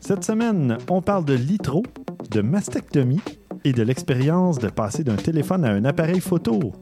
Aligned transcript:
Cette 0.00 0.24
semaine, 0.24 0.76
on 0.90 1.00
parle 1.00 1.24
de 1.24 1.34
litro, 1.34 1.82
de 2.30 2.42
mastectomie 2.42 3.20
et 3.64 3.72
de 3.72 3.82
l'expérience 3.82 4.58
de 4.58 4.68
passer 4.68 5.04
d'un 5.04 5.16
téléphone 5.16 5.64
à 5.64 5.70
un 5.70 5.84
appareil 5.84 6.20
photo. 6.20 6.72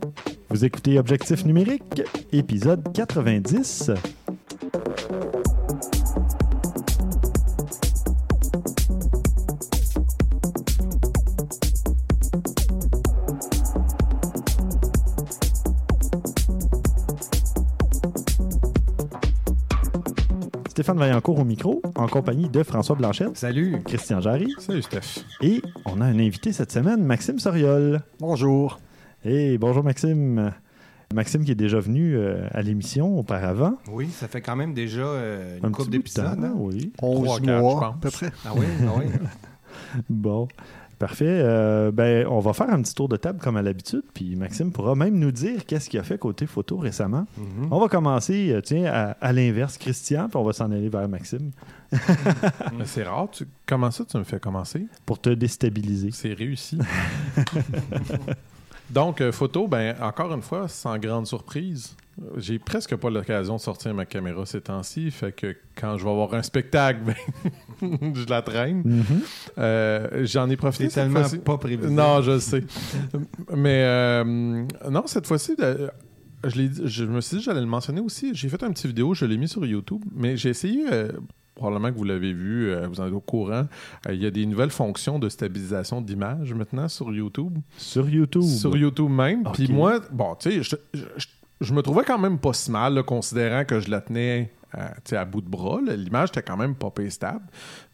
Vous 0.48 0.64
écoutez 0.64 0.98
Objectif 0.98 1.44
numérique, 1.44 2.02
épisode 2.32 2.92
90. 2.92 3.92
Stéphane 20.80 20.96
Vaillancourt 20.98 21.38
au 21.38 21.44
micro, 21.44 21.82
en 21.94 22.06
compagnie 22.06 22.48
de 22.48 22.62
François 22.62 22.96
Blanchette, 22.96 23.36
Salut. 23.36 23.76
Christian 23.84 24.22
Jarry, 24.22 24.50
Salut 24.58 24.80
Steph. 24.80 25.22
et 25.42 25.60
on 25.84 26.00
a 26.00 26.06
un 26.06 26.18
invité 26.18 26.54
cette 26.54 26.72
semaine, 26.72 27.04
Maxime 27.04 27.38
Soriol. 27.38 28.00
Bonjour. 28.18 28.80
Hey, 29.22 29.58
bonjour 29.58 29.84
Maxime. 29.84 30.54
Maxime 31.12 31.44
qui 31.44 31.52
est 31.52 31.54
déjà 31.54 31.80
venu 31.80 32.16
euh, 32.16 32.46
à 32.52 32.62
l'émission 32.62 33.18
auparavant. 33.18 33.74
Oui, 33.92 34.08
ça 34.08 34.26
fait 34.26 34.40
quand 34.40 34.56
même 34.56 34.72
déjà 34.72 35.02
euh, 35.02 35.58
une 35.58 35.66
Un 35.66 35.70
couple 35.70 35.90
d'épisodes. 35.90 36.24
hein? 36.42 36.54
oui. 36.56 36.94
11 37.02 37.28
11 37.28 37.40
quatre, 37.42 37.60
mois, 37.60 37.72
je 37.72 37.76
à 37.76 37.80
pense. 37.90 38.00
peu 38.00 38.10
près. 38.10 38.30
Ah 38.46 38.52
oui, 38.56 38.64
ah 38.80 38.90
oui. 38.96 39.04
Bon, 40.08 40.48
parfait. 41.00 41.24
Euh, 41.26 41.90
ben, 41.90 42.26
on 42.28 42.38
va 42.38 42.52
faire 42.52 42.70
un 42.70 42.80
petit 42.82 42.94
tour 42.94 43.08
de 43.08 43.16
table 43.16 43.40
comme 43.40 43.56
à 43.56 43.62
l'habitude, 43.62 44.04
puis 44.14 44.36
Maxime 44.36 44.70
pourra 44.70 44.94
même 44.94 45.18
nous 45.18 45.32
dire 45.32 45.64
qu'est-ce 45.66 45.88
qu'il 45.90 45.98
a 45.98 46.04
fait 46.04 46.18
côté 46.18 46.46
photo 46.46 46.76
récemment. 46.76 47.26
Mhm. 47.36 47.68
On 47.70 47.80
va 47.80 47.88
commencer, 47.88 48.52
euh, 48.52 48.60
tiens, 48.60 48.84
à, 48.84 49.16
à 49.20 49.32
l'inverse, 49.32 49.78
Christian, 49.78 50.28
puis 50.28 50.36
on 50.36 50.44
va 50.44 50.52
s'en 50.52 50.70
aller 50.70 50.90
vers 50.90 51.08
Maxime 51.08 51.50
Mais 51.90 52.84
c'est 52.84 53.02
rare. 53.02 53.28
Tu... 53.32 53.48
Comment 53.66 53.90
ça, 53.90 54.04
tu 54.04 54.16
me 54.18 54.24
fais 54.24 54.38
commencer? 54.38 54.86
pour 55.06 55.18
te 55.18 55.30
déstabiliser. 55.30 56.10
C'est 56.12 56.34
réussi. 56.34 56.78
Donc, 58.90 59.20
euh, 59.20 59.32
photo, 59.32 59.68
ben, 59.68 59.96
encore 60.00 60.32
une 60.32 60.42
fois, 60.42 60.68
sans 60.68 60.98
grande 60.98 61.26
surprise, 61.26 61.96
j'ai 62.36 62.58
presque 62.58 62.96
pas 62.96 63.10
l'occasion 63.10 63.56
de 63.56 63.60
sortir 63.60 63.94
ma 63.94 64.04
caméra 64.04 64.44
ces 64.44 64.60
temps-ci. 64.60 65.10
Fait 65.10 65.32
que 65.32 65.56
quand 65.74 65.96
je 65.96 66.04
vais 66.04 66.10
avoir 66.10 66.34
un 66.34 66.42
spectacle, 66.42 67.00
ben, 67.80 68.14
je 68.14 68.26
la 68.26 68.42
traîne. 68.42 68.82
Mhm. 68.84 69.04
Euh, 69.58 70.26
J'en 70.26 70.48
ai 70.50 70.56
profité 70.56 70.90
C'est 70.90 71.00
tellement 71.00 71.22
pas 71.44 71.58
prévisible. 71.58 71.94
Non, 71.94 72.20
je 72.22 72.38
sais. 72.38 72.64
Mais 73.54 73.82
euh, 73.84 74.64
non, 74.90 75.06
cette 75.06 75.26
fois-ci, 75.26 75.56
je, 76.44 77.04
me 77.04 77.20
suis 77.20 77.36
dit 77.36 77.42
que 77.42 77.44
j'allais 77.44 77.60
le 77.60 77.66
mentionner 77.66 78.00
aussi. 78.00 78.34
J'ai 78.34 78.48
fait 78.48 78.62
une 78.62 78.72
petite 78.72 78.86
vidéo, 78.86 79.14
je 79.14 79.24
l'ai 79.24 79.36
mis 79.36 79.48
sur 79.48 79.64
YouTube, 79.64 80.04
mais 80.14 80.36
j'ai 80.36 80.50
essayé, 80.50 80.84
euh, 80.92 81.12
probablement 81.60 81.92
que 81.92 81.98
vous 81.98 82.04
l'avez 82.04 82.32
vu, 82.32 82.70
euh, 82.70 82.88
vous 82.88 83.00
en 83.00 83.06
êtes 83.06 83.12
au 83.12 83.20
courant, 83.20 83.66
euh, 84.08 84.12
il 84.14 84.20
y 84.22 84.26
a 84.26 84.30
des 84.30 84.46
nouvelles 84.46 84.70
fonctions 84.70 85.18
de 85.18 85.28
stabilisation 85.28 86.00
d'image 86.00 86.52
maintenant 86.54 86.88
sur 86.88 87.12
YouTube. 87.12 87.58
Sur 87.76 88.08
YouTube. 88.08 88.42
Sur 88.42 88.76
YouTube 88.76 89.10
même. 89.10 89.44
Puis 89.52 89.68
moi, 89.70 90.00
bon, 90.10 90.34
tu 90.36 90.50
sais, 90.50 90.62
je, 90.62 90.74
je- 90.94 91.00
je- 91.16 91.26
je 91.60 91.74
me 91.74 91.82
trouvais 91.82 92.04
quand 92.04 92.18
même 92.18 92.38
pas 92.38 92.54
si 92.54 92.70
mal, 92.70 92.94
là, 92.94 93.02
considérant 93.02 93.64
que 93.64 93.78
je 93.80 93.90
la 93.90 94.00
tenais 94.00 94.50
sais, 95.04 95.16
à 95.16 95.24
bout 95.24 95.42
de 95.42 95.48
bras. 95.48 95.78
L'image 95.86 96.30
était 96.30 96.42
quand 96.42 96.56
même 96.56 96.74
pas 96.74 96.90
stable. 97.10 97.42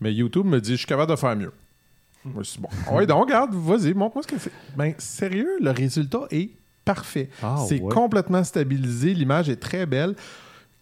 Mais 0.01 0.15
YouTube 0.15 0.47
me 0.47 0.61
dit, 0.61 0.73
je 0.73 0.77
suis 0.77 0.87
capable 0.87 1.11
de 1.11 1.17
faire 1.17 1.35
mieux. 1.35 1.53
Moi, 2.25 2.43
je 2.43 2.51
suis 2.51 2.61
bon. 2.61 2.69
Oui, 2.93 3.07
donc, 3.07 3.25
regarde, 3.25 3.55
vas-y, 3.55 3.95
montre-moi 3.95 4.23
ce 4.23 4.29
que 4.29 4.39
c'est. 4.39 4.53
Ben, 4.77 4.95
sérieux, 4.99 5.59
le 5.61 5.71
résultat 5.71 6.27
est 6.31 6.51
parfait. 6.85 7.29
Ah, 7.43 7.57
c'est 7.69 7.81
ouais. 7.81 7.93
complètement 7.93 8.45
stabilisé. 8.45 9.15
L'image 9.15 9.49
est 9.49 9.57
très 9.57 9.87
belle. 9.87 10.15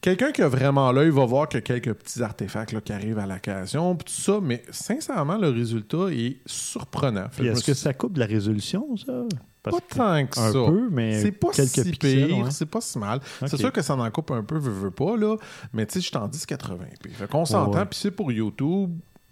Quelqu'un 0.04 0.32
qui 0.32 0.42
a 0.42 0.48
vraiment 0.48 0.92
l'œil 0.92 1.08
va 1.08 1.24
voir 1.24 1.48
a 1.54 1.60
quelques 1.62 1.94
petits 1.94 2.22
artefacts 2.22 2.72
là, 2.72 2.82
qui 2.82 2.92
arrivent 2.92 3.18
à 3.18 3.26
l'occasion, 3.26 3.96
puis 3.96 4.04
tout 4.14 4.20
ça, 4.20 4.38
mais 4.42 4.62
sincèrement, 4.70 5.38
le 5.38 5.48
résultat 5.48 6.08
est 6.12 6.36
surprenant. 6.44 7.28
Est-ce 7.42 7.64
que 7.64 7.72
ça 7.72 7.94
coupe 7.94 8.12
de 8.12 8.20
la 8.20 8.26
résolution, 8.26 8.86
ça? 8.98 9.22
Parce 9.62 9.80
pas 9.80 9.86
que- 9.88 9.94
tant 9.94 10.26
que 10.26 10.40
un 10.40 10.52
ça. 10.52 10.70
peu, 10.70 10.88
mais 10.90 11.22
c'est 11.22 11.32
pas 11.32 11.48
quelques 11.52 11.68
si 11.70 11.90
pixels, 11.92 12.26
pire, 12.28 12.52
c'est 12.52 12.66
pas 12.66 12.82
si 12.82 12.98
mal. 12.98 13.20
C'est 13.46 13.56
sûr 13.56 13.72
que 13.72 13.80
ça 13.80 13.96
en 13.96 14.10
coupe 14.10 14.30
un 14.32 14.42
peu, 14.42 14.58
veux, 14.58 14.70
veux 14.72 14.90
pas, 14.90 15.16
là. 15.16 15.36
Mais 15.72 15.86
tu 15.86 15.94
sais, 15.94 16.00
je 16.02 16.08
suis 16.08 16.16
en 16.18 16.28
1080p. 16.28 17.08
Fait 17.14 17.26
qu'on 17.26 17.46
s'entend, 17.46 17.78
ouais. 17.78 17.86
puis 17.86 17.98
c'est 17.98 18.10
pour 18.10 18.30
YouTube. 18.30 18.90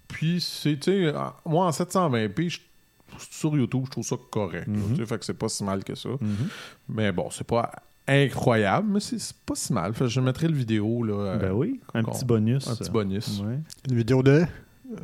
Puis 0.08 0.40
c'est, 0.40 0.78
tu 0.80 0.90
sais, 1.06 1.12
moi 1.44 1.66
en 1.66 1.70
720p, 1.70 2.48
je- 2.48 2.60
sur 3.30 3.54
YouTube, 3.54 3.82
je 3.84 3.90
trouve 3.90 4.04
ça 4.04 4.16
correct. 4.30 4.68
Mhm. 4.68 5.04
fait 5.04 5.18
que 5.18 5.24
c'est 5.26 5.34
pas 5.34 5.50
si 5.50 5.64
mal 5.64 5.84
que 5.84 5.94
ça. 5.94 6.08
Mhm. 6.18 6.48
Mais 6.88 7.12
bon, 7.12 7.28
c'est 7.30 7.46
pas 7.46 7.70
incroyable, 8.08 8.88
mais 8.92 9.00
c'est 9.00 9.18
pas 9.46 9.54
si 9.54 9.72
mal. 9.72 9.94
Fait 9.94 10.08
je 10.08 10.20
mettrai 10.20 10.48
le 10.48 10.54
vidéo, 10.54 11.02
là. 11.04 11.14
euh, 11.14 11.36
Ben 11.38 11.52
oui, 11.52 11.80
un 11.94 12.02
petit 12.02 12.24
bonus. 12.24 12.68
Un 12.68 12.74
petit 12.76 12.90
bonus. 12.90 13.40
Ouais. 13.44 13.58
Une 13.90 13.96
vidéo 13.96 14.22
de 14.22 14.30
euh, 14.42 14.46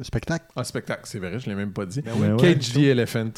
spectacle. 0.03 0.47
Un 0.57 0.65
spectacle, 0.65 1.03
c'est 1.05 1.19
vrai, 1.19 1.39
je 1.39 1.49
l'ai 1.49 1.55
même 1.55 1.73
pas 1.73 1.87
dit. 1.87 2.03
Ben. 2.03 2.35
Ouais, 2.35 2.37
Cage 2.41 2.73
the 2.73 2.79
Elephant, 2.79 3.31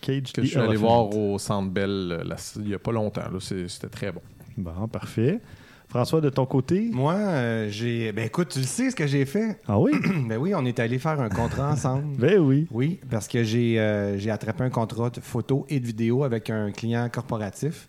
Cage 0.00 0.32
que 0.32 0.40
the 0.40 0.44
je 0.44 0.48
suis 0.50 0.58
allé 0.58 0.68
Elephant. 0.70 1.08
voir 1.08 1.16
au 1.16 1.38
Centre 1.38 1.70
Bell 1.70 1.90
euh, 2.20 2.24
là, 2.24 2.36
il 2.56 2.68
y 2.68 2.74
a 2.74 2.78
pas 2.78 2.92
longtemps. 2.92 3.22
C'était 3.40 3.88
très 3.88 4.12
bon. 4.12 4.20
Bon, 4.56 4.86
parfait. 4.88 5.40
François, 5.88 6.20
de 6.20 6.30
ton 6.30 6.46
côté? 6.46 6.90
Moi, 6.92 7.14
euh, 7.14 7.68
j'ai. 7.70 8.10
Ben 8.10 8.26
écoute, 8.26 8.48
tu 8.48 8.58
le 8.58 8.64
sais 8.64 8.90
ce 8.90 8.96
que 8.96 9.06
j'ai 9.06 9.24
fait? 9.24 9.60
Ah 9.68 9.78
oui? 9.78 9.92
ben 10.28 10.36
oui, 10.36 10.52
on 10.54 10.64
est 10.66 10.80
allé 10.80 10.98
faire 10.98 11.20
un 11.20 11.28
contrat 11.28 11.70
ensemble. 11.72 12.16
ben 12.18 12.38
oui. 12.40 12.66
Oui, 12.72 12.98
parce 13.08 13.28
que 13.28 13.44
j'ai 13.44 13.78
euh, 13.78 14.18
j'ai 14.18 14.30
attrapé 14.30 14.64
un 14.64 14.70
contrat 14.70 15.10
de 15.10 15.20
photo 15.20 15.64
et 15.68 15.78
de 15.78 15.86
vidéo 15.86 16.24
avec 16.24 16.50
un 16.50 16.72
client 16.72 17.08
corporatif. 17.08 17.86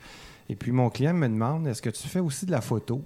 Et 0.50 0.56
puis 0.56 0.72
mon 0.72 0.90
client 0.90 1.14
me 1.14 1.28
demande 1.28 1.68
est-ce 1.68 1.82
que 1.82 1.90
tu 1.90 2.08
fais 2.08 2.20
aussi 2.20 2.46
de 2.46 2.52
la 2.52 2.62
photo 2.62 3.04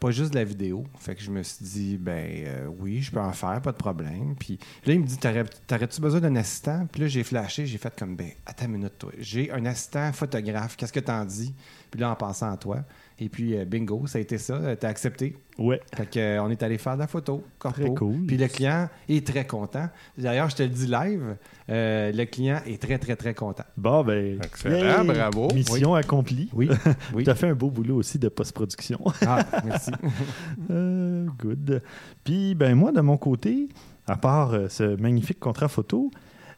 Pas 0.00 0.10
juste 0.12 0.30
de 0.32 0.38
la 0.38 0.44
vidéo? 0.44 0.84
Fait 0.98 1.14
que 1.16 1.22
je 1.22 1.30
me 1.30 1.42
suis 1.42 1.64
dit 1.64 1.96
ben 1.98 2.44
euh, 2.46 2.66
oui, 2.78 3.02
je 3.02 3.10
peux 3.10 3.20
en 3.20 3.32
faire, 3.32 3.60
pas 3.60 3.72
de 3.72 3.76
problème. 3.76 4.36
Puis 4.38 4.58
là, 4.86 4.94
il 4.94 5.00
me 5.00 5.06
dit 5.06 5.18
T'aurais- 5.18 5.44
T'aurais-tu 5.66 6.00
besoin 6.00 6.20
d'un 6.20 6.36
assistant? 6.36 6.86
Puis 6.90 7.02
là, 7.02 7.08
j'ai 7.08 7.24
flashé, 7.24 7.66
j'ai 7.66 7.78
fait 7.78 7.94
comme 7.98 8.14
ben 8.16 8.30
attends 8.46 8.66
une 8.66 8.72
minute, 8.72 8.96
toi. 8.98 9.10
J'ai 9.18 9.50
un 9.50 9.64
assistant 9.66 10.12
photographe, 10.12 10.76
qu'est-ce 10.76 10.92
que 10.92 11.00
t'en 11.00 11.24
dis? 11.24 11.54
Puis 11.90 12.00
là, 12.00 12.10
en 12.10 12.14
pensant 12.16 12.52
à 12.52 12.56
toi. 12.56 12.84
Et 13.20 13.28
puis 13.28 13.56
euh, 13.58 13.64
bingo, 13.64 14.06
ça 14.06 14.18
a 14.18 14.20
été 14.20 14.38
ça, 14.38 14.54
euh, 14.54 14.76
t'as 14.78 14.88
accepté. 14.88 15.36
Ouais. 15.58 15.80
Fait 15.96 16.08
que, 16.08 16.18
euh, 16.20 16.42
on 16.42 16.50
est 16.50 16.62
allé 16.62 16.78
faire 16.78 16.94
de 16.94 17.00
la 17.00 17.08
photo, 17.08 17.42
corpo. 17.58 17.80
Très 17.80 17.92
cool. 17.94 18.26
Puis 18.26 18.36
le 18.36 18.46
client 18.46 18.88
est 19.08 19.26
très 19.26 19.44
content. 19.44 19.88
D'ailleurs, 20.16 20.48
je 20.50 20.54
te 20.56 20.62
le 20.62 20.68
dis 20.68 20.86
live, 20.86 21.36
euh, 21.68 22.12
le 22.12 22.24
client 22.26 22.60
est 22.64 22.80
très, 22.80 22.96
très, 22.98 23.16
très 23.16 23.34
content. 23.34 23.64
Bon, 23.76 24.04
ben. 24.04 24.38
Excellent, 24.42 25.02
yay! 25.02 25.06
bravo. 25.06 25.48
Mission 25.52 25.94
accomplie. 25.96 26.48
Oui, 26.52 26.68
oui. 27.14 27.24
Tu 27.24 27.30
as 27.30 27.34
fait 27.34 27.48
un 27.48 27.54
beau 27.56 27.70
boulot 27.70 27.96
aussi 27.96 28.20
de 28.20 28.28
post-production. 28.28 29.00
Ah, 29.26 29.44
merci. 29.64 29.90
Euh, 30.70 31.26
good. 31.38 31.82
Puis, 32.24 32.54
ben 32.54 32.74
moi, 32.74 32.92
de 32.92 33.00
mon 33.00 33.16
côté, 33.16 33.68
à 34.06 34.16
part 34.16 34.52
euh, 34.54 34.68
ce 34.68 34.96
magnifique 35.00 35.38
contrat 35.40 35.68
photo, 35.68 36.10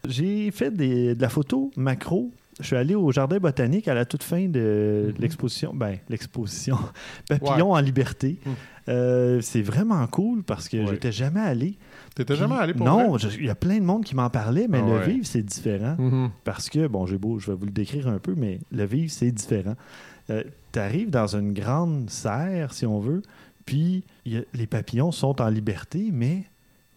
j'ai 0.06 0.50
fait 0.50 0.70
des- 0.70 1.14
de 1.14 1.22
la 1.22 1.28
photo 1.28 1.70
macro. 1.76 2.30
Je 2.60 2.66
suis 2.66 2.76
allé 2.76 2.94
au 2.94 3.10
jardin 3.12 3.38
botanique 3.38 3.88
à 3.88 3.94
la 3.94 4.04
toute 4.04 4.22
fin 4.22 4.46
de 4.48 5.12
l'exposition. 5.18 5.72
Ben, 5.74 5.98
l'exposition 6.08 6.78
Papillon 7.28 7.72
en 7.72 7.80
liberté. 7.80 8.38
Mhm. 8.44 8.52
Euh, 8.88 9.40
c'est 9.40 9.62
vraiment 9.62 10.04
cool 10.08 10.42
parce 10.42 10.68
que 10.68 10.76
Ouais. 10.78 10.86
j'étais 10.90 11.12
jamais 11.12 11.40
allé. 11.40 11.76
T'étais 12.14 12.34
Puis- 12.34 12.40
jamais 12.40 12.56
allé 12.56 12.74
pour 12.74 12.86
Non, 12.86 13.16
il 13.18 13.44
y 13.44 13.50
a 13.50 13.54
plein 13.54 13.78
de 13.78 13.84
monde 13.84 14.04
qui 14.04 14.16
m'en 14.16 14.30
parlait, 14.30 14.66
mais 14.68 14.78
Ah 14.82 14.86
le 14.86 14.92
ouais. 14.98 15.06
vivre, 15.08 15.26
c'est 15.26 15.42
différent. 15.42 15.94
Mhm. 15.98 16.30
Parce 16.44 16.68
que, 16.68 16.86
bon, 16.88 17.06
j'ai 17.06 17.18
beau, 17.18 17.38
je 17.38 17.50
vais 17.52 17.56
vous 17.56 17.66
le 17.66 17.70
décrire 17.72 18.08
un 18.08 18.18
peu, 18.18 18.34
mais 18.36 18.58
le 18.72 18.84
vivre, 18.84 19.10
c'est 19.12 19.30
différent. 19.30 19.76
tu 20.72 20.78
arrives 20.78 21.10
dans 21.10 21.34
une 21.36 21.52
grande 21.52 22.08
serre, 22.08 22.72
si 22.72 22.86
on 22.86 23.00
veut, 23.00 23.22
puis 23.66 24.04
a- 24.28 24.44
les 24.54 24.66
papillons 24.68 25.10
sont 25.10 25.40
en 25.42 25.48
liberté, 25.48 26.10
mais 26.12 26.44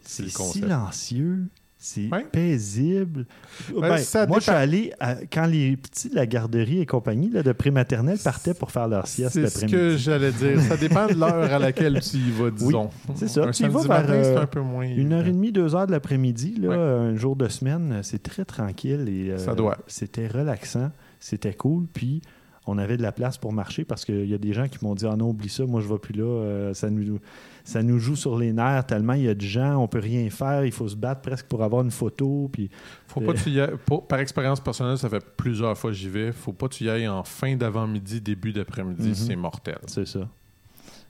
c'est 0.01 0.29
silencieux, 0.29 1.45
c'est 1.85 2.07
Ouais. 2.09 2.23
paisible. 2.31 3.25
Ben, 3.73 3.81
Ben, 3.81 3.97
ça 3.97 4.25
moi, 4.25 4.37
je 4.39 4.43
suis 4.43 4.51
allé 4.51 4.93
à- 5.01 5.15
quand 5.31 5.45
les 5.45 5.75
petits 5.75 6.07
de 6.09 6.15
la 6.15 6.25
garderie 6.25 6.79
et 6.79 6.85
compagnie 6.85 7.29
là, 7.29 7.43
de 7.43 7.51
prématernelle 7.51 8.17
partaient 8.23 8.53
pour 8.53 8.71
faire 8.71 8.87
leur 8.87 9.05
sieste 9.05 9.33
C'est 9.33 9.47
ce 9.49 9.65
que 9.65 9.97
j'allais 9.97 10.31
dire. 10.31 10.61
Ça 10.61 10.77
dépend 10.77 11.07
de 11.07 11.13
l'heure 11.13 11.51
à 11.53 11.59
laquelle 11.59 11.99
tu 11.99 12.17
y 12.17 12.31
vas, 12.31 12.51
disons. 12.51 12.89
c'est 13.15 13.27
ça. 13.27 13.43
Un 13.43 13.51
Tu 13.51 13.63
y 13.63 13.67
vas 13.67 13.81
vers, 13.81 14.05
euh, 14.09 14.41
un 14.41 14.45
peu 14.45 14.61
moins. 14.61 14.85
Une 14.87 15.11
heure 15.11 15.27
et 15.27 15.31
demie, 15.31 15.51
deux 15.51 15.75
heures 15.75 15.85
de 15.87 15.91
l'après-midi, 15.91 16.55
Ouais. 16.63 16.73
un 16.73 17.15
jour 17.15 17.35
de 17.35 17.49
semaine, 17.49 17.99
c'est 18.01 18.23
très 18.23 18.45
tranquille 18.45 19.05
et 19.09 19.31
euh, 19.31 19.37
Ça 19.37 19.53
doit. 19.53 19.77
c'était 19.87 20.27
relaxant, 20.27 20.89
c'était 21.19 21.53
cool. 21.53 21.85
Puis 21.93 22.21
on 22.65 22.77
avait 22.77 22.95
de 22.97 23.01
la 23.01 23.11
place 23.11 23.37
pour 23.37 23.51
marcher 23.53 23.83
parce 23.83 24.05
qu'il 24.05 24.25
y 24.29 24.33
a 24.33 24.37
des 24.37 24.53
gens 24.53 24.67
qui 24.67 24.77
m'ont 24.83 24.95
dit 24.95 25.05
Ah 25.05 25.15
non, 25.15 25.29
oublie 25.29 25.49
ça, 25.49 25.65
moi 25.65 25.81
je 25.81 25.87
vais 25.87 25.97
plus 25.97 26.13
là, 26.13 26.23
euh, 26.23 26.73
ça, 26.73 26.89
nous, 26.89 27.19
ça 27.65 27.83
nous 27.83 27.99
joue 27.99 28.15
sur 28.15 28.37
les 28.37 28.53
nerfs 28.53 28.85
tellement 28.85 29.13
il 29.13 29.23
y 29.23 29.27
a 29.27 29.35
de 29.35 29.41
gens, 29.41 29.77
on 29.77 29.87
peut 29.87 29.99
rien 29.99 30.29
faire, 30.29 30.63
il 30.65 30.71
faut 30.71 30.87
se 30.87 30.95
battre 30.95 31.21
presque 31.21 31.45
pour 31.47 31.61
avoir 31.63 31.83
une 31.83 31.91
photo. 31.91 32.49
Puis 32.53 32.69
Faut 33.07 33.19
pas 33.21 33.33
que 33.33 33.39
tu 33.39 33.49
y 33.51 33.59
ailles- 33.59 33.75
pour- 33.85 34.07
par 34.07 34.19
expérience 34.19 34.59
personnelle, 34.61 34.97
ça 34.97 35.09
fait 35.09 35.23
plusieurs 35.37 35.77
fois 35.77 35.91
que 35.91 35.97
j'y 35.97 36.09
vais. 36.09 36.31
Faut 36.31 36.53
pas 36.53 36.67
que 36.69 36.73
tu 36.75 36.85
y 36.85 36.89
ailles 36.89 37.07
en 37.07 37.23
fin 37.23 37.55
d'avant-midi, 37.55 38.21
début 38.21 38.53
d'après-midi. 38.53 39.09
Mhm. 39.09 39.13
C'est 39.15 39.35
mortel. 39.35 39.79
c'est 39.87 40.07
ça. 40.07 40.27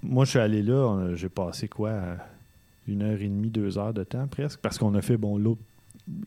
moi, 0.01 0.25
je 0.25 0.31
suis 0.31 0.39
allé 0.39 0.61
là, 0.63 0.73
on- 0.87 1.15
j'ai 1.15 1.29
passé 1.29 1.67
quoi, 1.67 1.91
une 2.87 3.01
heure 3.03 3.21
et 3.21 3.27
demie, 3.29 3.49
deux 3.49 3.77
heures 3.77 3.93
de 3.93 4.03
temps 4.03 4.27
presque, 4.27 4.59
parce 4.61 4.77
qu'on 4.77 4.93
a 4.95 5.01
fait, 5.01 5.15
bon, 5.17 5.37
l'autre 5.37 5.61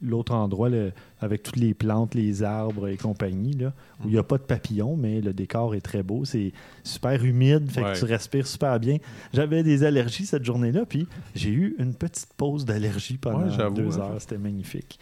l'autre 0.01 0.33
endroit 0.35 0.69
le- 0.71 0.93
avec 1.21 1.43
toutes 1.43 1.57
les 1.57 1.75
plantes, 1.75 2.15
les 2.15 2.43
arbres 2.43 2.89
et 2.89 2.97
compagnie, 2.97 3.53
là, 3.53 3.73
où 4.03 4.09
il 4.09 4.13
n'y 4.13 4.19
a 4.19 4.23
pas 4.23 4.39
de 4.39 4.43
papillons, 4.43 4.97
mais 4.97 5.21
le 5.21 5.33
décor 5.33 5.75
est 5.75 5.81
très 5.83 6.03
beau. 6.03 6.25
C'est 6.25 6.53
super 6.83 7.23
humide, 7.25 7.71
fait 7.71 7.83
Ouais. 7.83 7.93
que 7.93 7.99
tu 7.99 8.05
respires 8.07 8.47
super 8.47 8.79
bien. 8.81 8.97
J'avais 9.35 9.63
des 9.63 9.85
allergies 9.85 10.27
cette 10.27 10.45
journée-là, 10.45 10.85
puis 10.89 11.07
j'ai 11.35 11.51
eu 11.51 11.75
une 11.79 11.95
petite 11.95 12.29
pause 12.37 12.65
d'allergie 12.65 13.19
pendant 13.19 13.49
Ouais, 13.49 13.71
deux 13.75 13.99
hein. 13.99 14.03
heures. 14.03 14.21
C'était 14.21 14.39
magnifique. 14.39 14.99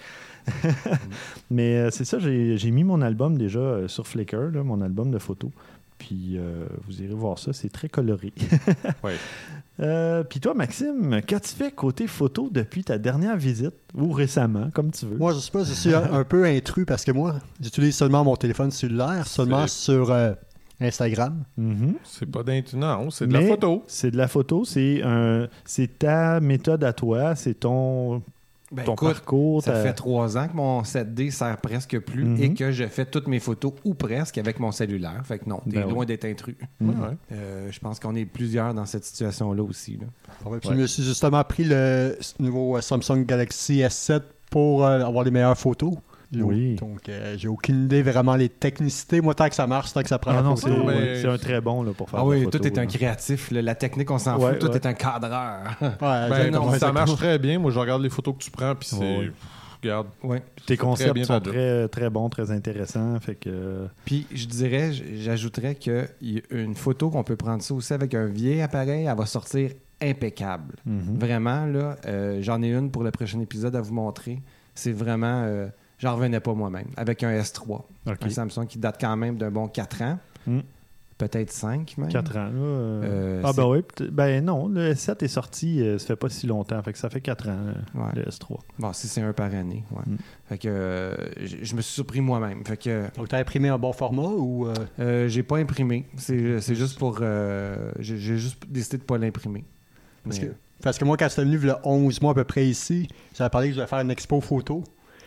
mais 1.50 1.76
euh, 1.76 1.90
c'est 1.90 2.04
ça, 2.04 2.18
j'ai 2.18 2.56
j'ai 2.58 2.70
mis 2.70 2.84
mon 2.84 3.00
album 3.00 3.38
déjà 3.38 3.58
euh, 3.60 3.88
sur 3.88 4.06
Flickr, 4.06 4.50
là, 4.52 4.62
mon 4.62 4.80
album 4.82 5.10
de 5.10 5.18
photos. 5.18 5.50
Puis 5.98 6.36
euh, 6.36 6.66
vous 6.86 7.02
irez 7.02 7.14
voir 7.14 7.38
ça, 7.38 7.52
c'est 7.52 7.70
très 7.70 7.88
coloré. 7.88 8.32
Ouais. 9.02 9.14
Euh, 9.80 10.22
Puis 10.22 10.38
toi, 10.40 10.54
Maxime, 10.54 11.20
qu'as-tu 11.26 11.48
fait 11.54 11.72
côté 11.72 12.06
photo 12.06 12.48
depuis 12.50 12.84
ta 12.84 12.96
dernière 12.96 13.36
visite 13.36 13.74
ou 13.94 14.12
récemment, 14.12 14.70
comme 14.72 14.92
tu 14.92 15.04
veux? 15.06 15.16
Moi, 15.16 15.32
je 15.32 15.38
sais 15.40 15.50
pas, 15.50 15.64
je 15.64 15.72
suis 15.72 15.92
un, 15.92 16.12
un 16.12 16.24
peu 16.24 16.44
intrus 16.44 16.86
parce 16.86 17.04
que 17.04 17.10
moi, 17.10 17.34
j'utilise 17.60 17.96
seulement 17.96 18.22
mon 18.22 18.36
téléphone 18.36 18.70
cellulaire, 18.70 19.26
seulement 19.26 19.66
sur 19.66 20.12
euh, 20.12 20.32
Instagram. 20.80 21.42
Mhm. 21.56 21.94
C'est 22.04 22.26
pas 22.30 22.42
d'int... 22.44 22.62
Non, 22.74 23.10
c'est 23.10 23.26
de 23.26 23.32
la 23.32 23.40
Mais 23.40 23.48
photo. 23.48 23.82
C'est 23.88 24.10
de 24.12 24.16
la 24.16 24.28
photo, 24.28 24.64
c'est 24.64 25.02
un, 25.02 25.48
c'est 25.64 25.98
ta 25.98 26.38
méthode 26.40 26.84
à 26.84 26.92
toi, 26.92 27.34
c'est 27.34 27.54
ton, 27.54 28.22
Ben, 28.74 28.84
ton 28.84 28.94
écoute, 28.94 29.08
parcours. 29.14 29.62
ça 29.62 29.82
fait 29.82 29.92
trois 29.94 30.36
ans 30.36 30.48
que 30.48 30.54
mon 30.56 30.82
7D 30.82 31.30
sert 31.30 31.56
presque 31.58 31.98
plus 32.00 32.24
Mhm. 32.24 32.42
et 32.42 32.54
que 32.54 32.72
je 32.72 32.84
fais 32.86 33.04
toutes 33.06 33.28
mes 33.28 33.40
photos 33.40 33.72
ou 33.84 33.94
presque 33.94 34.38
avec 34.38 34.60
mon 34.60 34.72
cellulaire. 34.72 35.20
Fait 35.24 35.38
que 35.38 35.48
non, 35.48 35.60
t'es 35.64 35.76
Ben 35.76 35.82
loin 35.88 36.00
oui. 36.00 36.06
d'être 36.06 36.24
intrus. 36.24 36.56
Mhm. 36.80 36.88
Ouais. 36.90 36.94
Euh, 37.32 37.68
je 37.70 37.78
pense 37.80 38.00
qu'on 38.00 38.14
est 38.14 38.24
plusieurs 38.26 38.74
dans 38.74 38.86
cette 38.86 39.04
situation-là 39.04 39.62
aussi. 39.62 39.96
là. 39.98 40.06
Ouais, 40.50 40.58
puis 40.58 40.68
Ouais. 40.70 40.74
Je 40.76 40.80
me 40.82 40.86
suis 40.86 41.02
justement 41.02 41.42
pris 41.44 41.64
le 41.64 42.18
nouveau 42.38 42.80
Samsung 42.80 43.24
Galaxy 43.24 43.80
S7 43.80 44.22
pour 44.50 44.84
euh, 44.84 45.00
avoir 45.00 45.24
les 45.24 45.30
meilleures 45.30 45.56
photos. 45.58 45.94
Oui. 46.42 46.74
Donc, 46.76 47.08
euh, 47.08 47.34
j'ai 47.38 47.48
aucune 47.48 47.84
idée 47.84 48.02
vraiment 48.02 48.34
les 48.36 48.48
technicités. 48.48 49.20
Moi, 49.20 49.34
tant 49.34 49.48
que 49.48 49.54
ça 49.54 49.66
marche, 49.66 49.92
tant 49.92 50.02
que 50.02 50.08
ça 50.08 50.18
prend 50.18 50.32
Ah 50.32 50.36
la 50.36 50.42
non, 50.42 50.56
c'est 50.56 50.68
mais- 50.70 51.24
un 51.24 51.38
très 51.38 51.60
bon 51.60 51.82
là, 51.82 51.92
pour 51.92 52.10
faire 52.10 52.20
Ah 52.20 52.26
oui, 52.26 52.42
photo, 52.44 52.58
tout 52.58 52.66
est 52.66 52.78
un 52.78 52.86
créatif. 52.86 53.50
là. 53.50 53.62
La 53.62 53.74
technique, 53.74 54.10
on 54.10 54.18
s'en 54.18 54.38
Ouais, 54.38 54.52
fout. 54.52 54.58
Tout 54.60 54.68
ouais. 54.68 54.76
est 54.76 54.86
un 54.86 54.92
cadreur. 54.94 55.60
Ouais, 55.80 55.88
Ben, 56.00 56.26
exactement, 56.28 56.72
ça 56.78 56.92
marche 56.92 57.14
très 57.16 57.38
bien. 57.38 57.58
Moi, 57.58 57.70
je 57.70 57.78
regarde 57.78 58.02
les 58.02 58.10
photos 58.10 58.34
que 58.38 58.42
tu 58.42 58.50
prends, 58.50 58.74
puis 58.74 58.88
c'est. 58.88 58.96
Ouais. 58.96 59.30
Regarde. 59.82 60.06
ouais. 60.22 60.42
Tes 60.66 60.78
concepts 60.78 61.24
sont 61.24 61.40
très, 61.40 61.88
très 61.88 62.08
bons, 62.08 62.30
très 62.30 62.50
intéressants. 62.50 63.20
Fait 63.20 63.34
que, 63.34 63.86
Puis 64.06 64.26
je 64.34 64.46
dirais, 64.46 64.92
j'ajouterais 64.92 65.74
qu'une 65.74 66.74
photo 66.74 67.10
qu'on 67.10 67.22
peut 67.22 67.36
prendre 67.36 67.62
ça 67.62 67.74
aussi 67.74 67.92
avec 67.92 68.14
un 68.14 68.26
vieil 68.26 68.62
appareil, 68.62 69.04
elle 69.04 69.16
va 69.16 69.26
sortir 69.26 69.70
impeccable. 70.02 70.74
mhm. 70.86 71.18
Vraiment, 71.18 71.66
là, 71.66 71.96
euh, 72.06 72.38
j'en 72.40 72.62
ai 72.62 72.72
une 72.72 72.90
pour 72.90 73.02
le 73.04 73.10
prochain 73.10 73.40
épisode 73.40 73.76
à 73.76 73.80
vous 73.80 73.92
montrer. 73.94 74.40
C'est 74.74 74.92
vraiment. 74.92 75.42
euh, 75.44 75.66
J'en 76.04 76.14
revenais 76.16 76.38
pas 76.40 76.52
moi-même. 76.54 76.86
Avec 76.96 77.22
un 77.22 77.32
S3. 77.32 77.70
OK. 77.72 77.84
Un 78.20 78.28
Samsung 78.28 78.66
qui 78.68 78.78
date 78.78 78.98
quand 79.00 79.16
même 79.16 79.36
d'un 79.38 79.50
bon 79.50 79.66
4 79.68 80.02
ans. 80.02 80.18
Mm. 80.46 80.60
Peut-être 81.16 81.50
5 81.50 81.96
même. 81.96 82.08
4 82.08 82.36
ans. 82.36 82.44
Là, 82.44 82.50
euh, 82.52 83.02
Euh, 83.04 83.42
ah, 83.44 83.50
c'est- 83.52 83.56
ben 83.56 83.66
oui. 83.68 83.82
Ben 84.10 84.44
non, 84.44 84.68
le 84.68 84.90
S7 84.92 85.22
est 85.24 85.28
sorti, 85.28 85.80
euh, 85.80 85.96
ça 85.98 86.08
fait 86.08 86.16
pas 86.16 86.28
si 86.28 86.46
longtemps. 86.46 86.82
Fait 86.82 86.92
que 86.92 86.98
ça 86.98 87.08
fait 87.08 87.20
4 87.20 87.48
ans, 87.48 87.56
euh, 87.68 87.72
Ouais. 87.98 88.10
le 88.16 88.22
S3. 88.24 88.58
Bon, 88.78 88.92
si 88.92 89.08
c'est 89.08 89.22
un 89.22 89.32
par 89.32 89.54
année. 89.54 89.82
Ouais. 89.92 90.02
Mm. 90.06 90.16
Fait 90.48 90.58
que 90.58 90.68
euh, 90.68 91.14
je 91.40 91.74
me 91.74 91.80
suis 91.80 91.94
surpris 91.94 92.20
moi-même. 92.20 92.64
Fait 92.66 92.76
que 92.76 93.04
Donc, 93.16 93.28
tu 93.28 93.34
as 93.34 93.38
imprimé 93.38 93.68
un 93.70 93.78
bon 93.78 93.92
format 93.94 94.22
ou. 94.28 94.66
euh, 94.68 94.74
euh, 95.00 95.28
j'ai 95.28 95.42
pas 95.42 95.56
imprimé. 95.58 96.06
C'est 96.18 96.60
c'est 96.60 96.74
juste 96.74 96.98
pour. 96.98 97.18
euh, 97.22 97.92
j'ai 98.00 98.18
juste 98.18 98.62
décidé 98.68 98.98
de 98.98 99.04
pas 99.04 99.16
l'imprimer. 99.16 99.64
Parce 100.24 100.40
Mais- 100.40 100.48
que, 100.48 100.52
parce 100.82 100.98
que 100.98 101.04
moi, 101.04 101.16
quand 101.16 101.28
j'étais 101.30 101.44
venu 101.44 101.58
le 101.58 101.74
11 101.84 102.20
mois 102.20 102.32
à 102.32 102.34
peu 102.34 102.44
près 102.44 102.66
ici, 102.66 103.08
j'avais 103.34 103.50
parlé 103.50 103.68
que 103.68 103.76
je 103.76 103.80
vais 103.80 103.86
faire 103.86 104.00
une 104.00 104.10
expo 104.10 104.40
photo. 104.40 104.82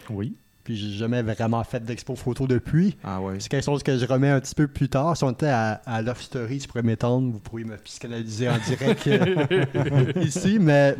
Oui. 0.09 0.35
Puis 0.67 0.75
j'ai 0.75 0.97
jamais 0.97 1.21
vraiment 1.21 1.63
fait 1.63 1.81
d'expo 1.81 2.17
photo 2.17 2.45
depuis. 2.45 2.97
Ah 3.01 3.21
ouais. 3.21 3.35
C'est 3.39 3.47
quelque 3.47 3.63
chose 3.63 3.83
que 3.83 3.97
je 3.97 4.05
remets 4.05 4.31
un 4.31 4.41
petit 4.41 4.53
peu 4.53 4.67
plus 4.67 4.89
tard. 4.89 5.15
Si 5.15 5.23
on 5.23 5.31
était 5.31 5.47
à, 5.47 5.79
à 5.85 6.01
Love 6.01 6.21
Story, 6.21 6.59
tu 6.59 6.67
pourrais 6.67 6.83
m'étendre, 6.83 7.31
vous 7.31 7.39
pourriez 7.39 7.63
me 7.63 7.77
psychanalyser 7.77 8.49
en 8.49 8.57
direct 8.57 9.07
euh, 9.07 10.11
ici. 10.21 10.57
Mais 10.59 10.97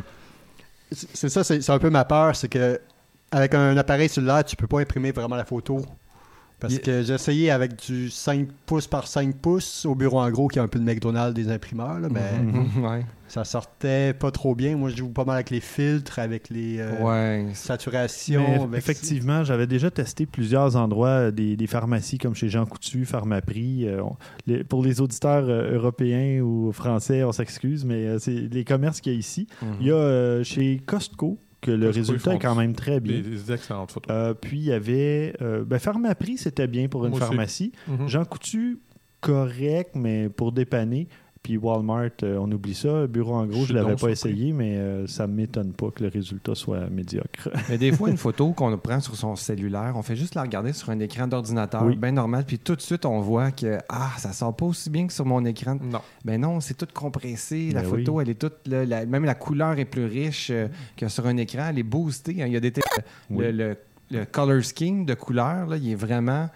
c'est 0.90 1.28
ça, 1.28 1.44
c'est 1.44 1.60
c'est 1.60 1.70
un 1.70 1.78
peu 1.78 1.90
ma 1.90 2.06
peur, 2.06 2.34
c'est 2.34 2.48
que 2.48 2.80
avec 3.30 3.52
un 3.52 3.76
appareil 3.76 4.08
cellulaire, 4.08 4.42
tu 4.42 4.56
peux 4.56 4.66
pas 4.66 4.80
imprimer 4.80 5.12
vraiment 5.12 5.36
la 5.36 5.44
photo. 5.44 5.84
Parce 6.60 6.74
Il- 6.74 6.80
que 6.80 7.02
j'ai 7.02 7.14
essayé 7.14 7.50
avec 7.52 7.76
du 7.86 8.10
5 8.10 8.48
pouces 8.66 8.88
par 8.88 9.06
5 9.06 9.36
pouces 9.36 9.86
au 9.86 9.94
bureau 9.94 10.18
en 10.20 10.28
gros, 10.30 10.48
qui 10.48 10.58
est 10.58 10.62
un 10.62 10.66
peu 10.66 10.80
le 10.80 10.84
McDonald's 10.84 11.32
des 11.34 11.52
imprimeurs, 11.52 12.00
là, 12.00 12.08
mais 12.10 12.36
Mhm. 12.42 12.84
ouais. 12.84 13.06
ça 13.28 13.44
sortait 13.44 14.12
pas 14.12 14.32
trop 14.32 14.56
bien. 14.56 14.76
Moi, 14.76 14.90
je 14.90 14.96
joue 14.96 15.08
pas 15.08 15.24
mal 15.24 15.36
avec 15.36 15.50
les 15.50 15.60
filtres, 15.60 16.18
avec 16.18 16.50
les 16.50 16.78
euh, 16.80 17.00
ouais. 17.04 17.46
saturations. 17.54 18.42
Mais 18.42 18.54
avec- 18.64 18.78
effectivement, 18.78 19.44
j'avais 19.44 19.68
déjà 19.68 19.90
testé 19.92 20.26
plusieurs 20.26 20.74
endroits, 20.74 21.08
euh, 21.08 21.30
des, 21.30 21.56
des 21.56 21.66
pharmacies 21.68 22.18
comme 22.18 22.34
chez 22.34 22.48
Jean 22.48 22.66
Coutu, 22.66 23.04
Pharmaprix. 23.04 23.86
euh, 23.86 24.02
on- 24.02 24.16
les- 24.48 24.64
pour 24.64 24.82
les 24.82 25.00
auditeurs 25.00 25.44
euh, 25.48 25.74
européens 25.76 26.40
ou 26.42 26.72
français, 26.72 27.22
on 27.22 27.30
s'excuse, 27.32 27.84
mais 27.84 28.04
euh, 28.06 28.18
c'est 28.18 28.32
les 28.32 28.64
commerces 28.64 29.00
qu'il 29.00 29.12
y 29.12 29.16
a 29.16 29.18
ici. 29.18 29.46
Mhm. 29.62 29.68
Il 29.80 29.86
y 29.86 29.90
a 29.90 29.94
euh, 29.94 30.42
chez 30.42 30.80
Costco 30.86 31.38
que 31.60 31.70
le 31.70 31.90
résultat 31.90 32.34
est 32.34 32.38
quand 32.38 32.54
même 32.54 32.74
très 32.74 33.00
bien. 33.00 33.20
Des, 33.20 33.52
excellentes 33.52 33.92
photos. 33.92 34.14
Euh, 34.14 34.34
puis 34.34 34.58
il 34.58 34.64
y 34.64 34.72
avait. 34.72 35.34
Euh, 35.42 35.64
ben, 35.64 35.78
Pharmaprix, 35.78 36.38
c'était 36.38 36.66
bien 36.66 36.88
pour 36.88 37.04
une 37.04 37.10
Moi 37.10 37.20
pharmacie. 37.20 37.72
Mhm. 37.88 38.08
Jean 38.08 38.24
Coutu, 38.24 38.80
correct, 39.20 39.90
mais 39.94 40.28
pour 40.28 40.52
dépanner. 40.52 41.08
Puis 41.48 41.56
Walmart, 41.56 42.10
euh, 42.24 42.36
on 42.38 42.52
oublie 42.52 42.74
ça. 42.74 43.06
Bureau 43.06 43.32
en 43.36 43.46
gros, 43.46 43.60
je 43.60 43.64
suis 43.64 43.72
l'avais 43.72 43.96
pas 43.96 44.10
essayé, 44.10 44.52
mais 44.52 44.76
euh, 44.76 45.06
ça 45.06 45.26
m'étonne 45.26 45.72
pas 45.72 45.90
que 45.90 46.02
le 46.02 46.10
résultat 46.10 46.54
soit 46.54 46.90
médiocre. 46.90 47.48
Mais 47.70 47.78
des 47.78 47.90
fois, 47.90 48.10
une 48.10 48.18
photo 48.18 48.52
qu'on 48.52 48.76
prend 48.76 49.00
sur 49.00 49.16
son 49.16 49.34
cellulaire, 49.34 49.94
on 49.96 50.02
fait 50.02 50.14
juste 50.14 50.34
la 50.34 50.42
regarder 50.42 50.74
sur 50.74 50.90
un 50.90 51.00
écran 51.00 51.26
d'ordinateur, 51.26 51.84
Oui. 51.86 51.96
bien 51.96 52.12
normal, 52.12 52.44
puis 52.46 52.58
tout 52.58 52.76
de 52.76 52.82
suite, 52.82 53.06
on 53.06 53.20
voit 53.22 53.50
que 53.50 53.78
ah, 53.88 54.10
ça 54.18 54.34
sort 54.34 54.54
pas 54.54 54.66
aussi 54.66 54.90
bien 54.90 55.06
que 55.06 55.12
sur 55.14 55.24
mon 55.24 55.42
écran. 55.46 55.78
Non. 55.82 56.00
Ben 56.22 56.38
non, 56.38 56.60
c'est 56.60 56.74
tout 56.76 56.86
compressé. 56.92 57.70
La 57.72 57.80
Ben 57.80 57.88
photo, 57.88 58.16
oui. 58.16 58.24
elle 58.26 58.30
est 58.32 58.34
toute. 58.38 58.68
là, 58.68 58.84
la- 58.84 59.06
même 59.06 59.24
la 59.24 59.34
couleur 59.34 59.78
est 59.78 59.86
plus 59.86 60.04
riche 60.04 60.48
euh, 60.50 60.68
que 60.98 61.08
sur 61.08 61.24
un 61.26 61.38
écran. 61.38 61.68
Elle 61.70 61.78
est 61.78 61.82
boostée. 61.82 62.42
hein. 62.42 62.46
Il 62.46 62.52
y 62.52 62.56
a 62.58 62.60
des. 62.60 62.74
Oui. 63.30 63.46
le, 63.46 63.52
le- 63.52 63.76
le 64.10 64.26
color 64.26 64.62
scheme 64.62 65.06
de 65.06 65.14
couleur, 65.14 65.66
là, 65.66 65.78
il 65.78 65.92
est 65.92 65.94
vraiment 65.94 66.50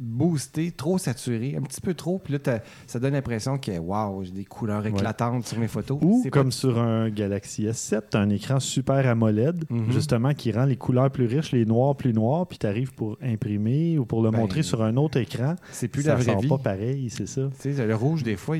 boosté, 0.00 0.72
trop 0.72 0.98
saturé, 0.98 1.54
un 1.56 1.62
petit 1.62 1.80
peu 1.80 1.94
trop. 1.94 2.18
Puis 2.18 2.32
là, 2.34 2.60
ça 2.86 2.98
donne 2.98 3.12
l'impression 3.12 3.58
que, 3.58 3.78
waouh, 3.78 4.24
j'ai 4.24 4.32
des 4.32 4.44
couleurs 4.44 4.84
éclatantes 4.86 5.46
sur 5.46 5.58
mes 5.58 5.68
photos. 5.68 5.98
Ou 6.02 6.22
pas- 6.24 6.30
comme 6.30 6.50
sur 6.52 6.78
un 6.80 7.10
Galaxy 7.10 7.64
S7, 7.66 8.02
tu 8.10 8.16
un 8.16 8.28
écran 8.30 8.58
super 8.60 9.06
AMOLED, 9.06 9.64
Mhm. 9.70 9.92
justement, 9.92 10.34
qui 10.34 10.50
rend 10.52 10.64
les 10.64 10.76
couleurs 10.76 11.10
plus 11.10 11.26
riches, 11.26 11.52
les 11.52 11.64
noirs 11.64 11.96
plus 11.96 12.12
noirs, 12.12 12.46
puis 12.46 12.58
tu 12.58 12.66
arrives 12.66 12.92
pour 12.92 13.16
imprimer 13.22 13.98
ou 13.98 14.04
pour 14.04 14.22
le 14.22 14.30
Ben, 14.30 14.38
montrer 14.40 14.62
sur 14.62 14.82
un 14.82 14.96
autre 14.96 15.18
écran. 15.18 15.54
C'est 15.70 15.88
plus 15.88 16.02
ça 16.02 16.10
la 16.10 16.16
vraie 16.16 16.36
vie. 16.42 16.48
pas 16.48 16.58
pareil, 16.58 17.08
c'est 17.10 17.28
ça. 17.28 17.48
Tu 17.60 17.72
sais, 17.74 17.86
le 17.86 17.94
rouge, 17.94 18.22
des 18.24 18.36
fois, 18.36 18.56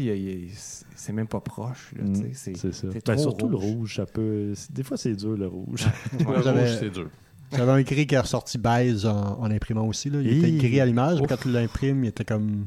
c'est- 0.55 1.13
même 1.13 1.27
pas 1.29 1.41
proche. 1.41 1.93
là, 1.97 2.05
tu 2.07 2.15
sais, 2.15 2.51
Mm, 2.53 2.55
c'est- 2.57 2.57
ça. 2.57 2.69
c'est 2.73 3.07
Ben, 3.07 3.15
trop 3.17 3.19
surtout 3.19 3.49
le 3.49 3.57
rouge. 3.57 3.97
ça 3.97 4.07
peut. 4.07 4.53
Des 4.71 4.83
fois, 4.83 4.97
c'est 4.97 5.15
dur 5.15 5.37
le 5.37 5.47
rouge. 5.47 5.85
Le 6.19 6.25
rouge, 6.27 6.77
c'est 6.81 6.91
dur. 6.91 7.09
J'avais 7.57 7.73
un 7.73 7.83
gris 7.83 8.07
qui 8.07 8.15
est 8.15 8.19
ressorti 8.21 8.59
beige 8.59 9.05
en, 9.05 9.39
en 9.41 9.51
imprimant 9.51 9.87
aussi. 9.87 10.11
Là. 10.11 10.19
Il 10.21 10.39
était 10.45 10.53
gris 10.69 10.81
à 10.81 10.87
l'image, 10.87 11.21
quand 11.29 11.37
tu 11.37 11.51
l'imprimes, 11.51 12.05
il 12.05 12.09
était 12.09 12.25
comme. 12.25 12.67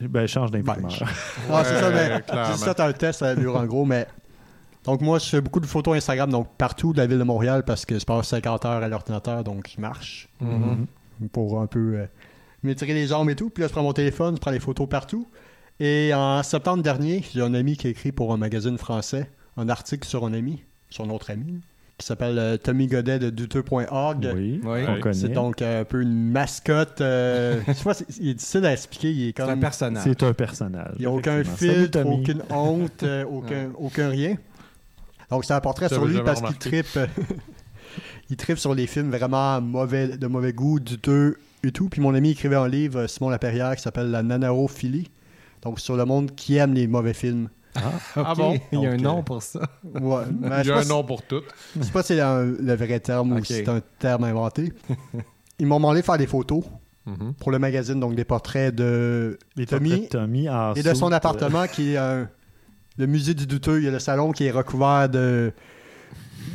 ben, 0.00 0.26
change 0.26 0.50
d'imprimeur. 0.50 0.88
Beige. 0.90 1.04
Ah, 1.50 1.62
c'est 1.64 1.78
ça, 1.80 1.90
mais 1.90 2.54
fait 2.56 2.80
un 2.80 2.92
test 2.92 3.22
à 3.22 3.34
la 3.34 3.50
en 3.52 3.64
gros, 3.66 3.84
mais. 3.84 4.06
Donc, 4.84 5.00
moi, 5.02 5.18
je 5.18 5.26
fais 5.26 5.40
beaucoup 5.40 5.60
de 5.60 5.66
photos 5.66 5.96
Instagram, 5.96 6.30
donc 6.30 6.48
partout 6.56 6.92
de 6.92 6.98
la 6.98 7.06
ville 7.06 7.18
de 7.18 7.24
Montréal, 7.24 7.62
parce 7.66 7.84
que 7.84 7.98
je 7.98 8.04
passe 8.04 8.28
50 8.28 8.64
heures 8.64 8.82
à 8.82 8.88
l'ordinateur, 8.88 9.44
donc 9.44 9.68
je 9.74 9.80
marche 9.80 10.28
Mhm. 10.40 10.86
pour 11.32 11.60
un 11.60 11.66
peu 11.66 11.94
euh, 11.96 12.06
m'étirer 12.62 12.94
les 12.94 13.08
jambes 13.08 13.28
et 13.28 13.34
tout. 13.36 13.50
Puis 13.50 13.60
là, 13.62 13.68
je 13.68 13.72
prends 13.72 13.82
mon 13.82 13.92
téléphone, 13.92 14.36
je 14.36 14.40
prends 14.40 14.50
les 14.52 14.60
photos 14.60 14.88
partout. 14.88 15.26
Et 15.80 16.12
en 16.14 16.42
septembre 16.42 16.82
dernier, 16.82 17.22
j'ai 17.34 17.42
un 17.42 17.54
ami 17.54 17.76
qui 17.76 17.86
a 17.88 17.90
écrit 17.90 18.12
pour 18.12 18.32
un 18.32 18.36
magazine 18.36 18.78
français 18.78 19.28
un 19.56 19.68
article 19.68 20.06
sur 20.06 20.24
un 20.24 20.32
ami, 20.32 20.62
sur 20.88 21.04
notre 21.06 21.30
ami, 21.30 21.60
qui 21.98 22.06
s'appelle 22.06 22.38
euh, 22.38 22.56
Tommy 22.56 22.86
Godet 22.86 23.18
de 23.18 23.28
douteux.org. 23.30 24.30
Oui, 24.34 24.60
Oui. 24.60 24.60
on 24.64 24.70
Ouais. 24.94 25.00
connaît. 25.00 25.14
C'est 25.14 25.28
donc 25.28 25.60
euh, 25.62 25.80
un 25.82 25.84
peu 25.84 26.00
une 26.00 26.30
mascotte. 26.30 27.00
euh, 27.00 27.60
je 27.66 27.72
sais 27.72 27.84
pas, 27.84 27.94
c'est- 27.94 28.06
il 28.20 28.28
est 28.28 28.34
difficile 28.34 28.64
à 28.66 28.72
expliquer. 28.72 29.10
Il 29.10 29.28
est 29.28 29.32
C'est 29.36 29.42
un 29.42 29.46
comme. 29.48 29.60
personnage. 29.60 30.04
C'est 30.04 30.22
un 30.22 30.32
personnage. 30.32 30.92
Il 30.96 31.00
n'y 31.00 31.06
a 31.06 31.10
aucun. 31.10 31.42
Salut, 31.44 31.56
filtre, 31.56 32.04
aucune 32.06 32.42
honte, 32.50 33.02
euh, 33.02 33.24
aucun, 33.30 33.70
aucun 33.78 34.08
rien. 34.10 34.36
Donc 35.30 35.44
c'est 35.44 35.52
un 35.54 35.60
portrait 35.60 35.88
sur 35.88 36.06
lui 36.06 36.20
parce 36.24 36.40
qu'il 36.40 36.82
euh, 36.96 37.06
il 38.30 38.36
trippe 38.36 38.58
sur 38.58 38.74
les 38.74 38.86
films 38.86 39.10
vraiment 39.10 39.60
mauvais, 39.60 40.16
de 40.16 40.26
mauvais 40.26 40.52
goût, 40.52 40.80
douteux 40.80 41.36
et 41.64 41.72
tout. 41.72 41.88
Puis 41.88 42.00
mon 42.00 42.14
ami 42.14 42.30
écrivait 42.30 42.56
un 42.56 42.68
livre, 42.68 43.06
Simon 43.08 43.28
Laperrière, 43.30 43.74
qui 43.76 43.82
s'appelle 43.82 44.10
La 44.10 44.22
Nanarophilie. 44.22 45.10
Donc 45.62 45.80
sur 45.80 45.96
le 45.96 46.04
monde 46.04 46.34
qui 46.36 46.56
aime 46.56 46.74
les 46.74 46.86
mauvais 46.86 47.12
films. 47.14 47.48
Ah 48.16 48.32
Ok, 48.32 48.36
bon? 48.38 48.60
Il 48.72 48.80
y 48.82 48.86
a 48.86 48.90
un 48.92 48.96
nom 48.96 49.18
euh, 49.18 49.22
pour 49.22 49.42
ça. 49.42 49.60
Ouais, 49.84 50.22
mais 50.40 50.48
Il 50.62 50.66
y 50.68 50.70
a 50.70 50.78
un 50.78 50.84
nom 50.84 51.04
pour 51.04 51.22
tout. 51.22 51.42
je 51.76 51.82
sais 51.82 51.92
pas 51.92 52.02
si 52.02 52.14
c'est 52.14 52.16
le 52.16 52.74
vrai 52.74 53.00
terme 53.00 53.32
ou 53.32 53.44
si 53.44 53.54
c'est 53.54 53.68
un 53.68 53.80
terme 53.98 54.24
inventé. 54.24 54.72
Ils 55.58 55.66
m'ont 55.66 55.76
demandé 55.76 56.00
de 56.00 56.04
faire 56.06 56.18
des 56.18 56.26
photos 56.26 56.64
Mhm. 57.06 57.32
pour 57.40 57.50
le 57.52 57.58
magazine, 57.58 57.98
donc 58.00 58.14
des 58.14 58.24
portraits 58.26 58.74
de 58.74 59.38
Les 59.56 59.64
Tommy 59.64 59.88
portraits 59.90 60.12
de 60.12 60.18
Tommy 60.18 60.48
en 60.50 60.74
et 60.74 60.82
de 60.82 60.92
son 60.92 61.10
appartement 61.10 61.66
qui 61.66 61.94
est 61.94 61.96
un, 61.96 62.28
le 62.98 63.06
musée 63.06 63.32
du 63.32 63.46
douteux. 63.46 63.78
Il 63.78 63.84
y 63.84 63.88
a 63.88 63.90
le 63.90 63.98
salon 63.98 64.30
qui 64.32 64.44
est 64.44 64.50
recouvert 64.50 65.08
de, 65.08 65.52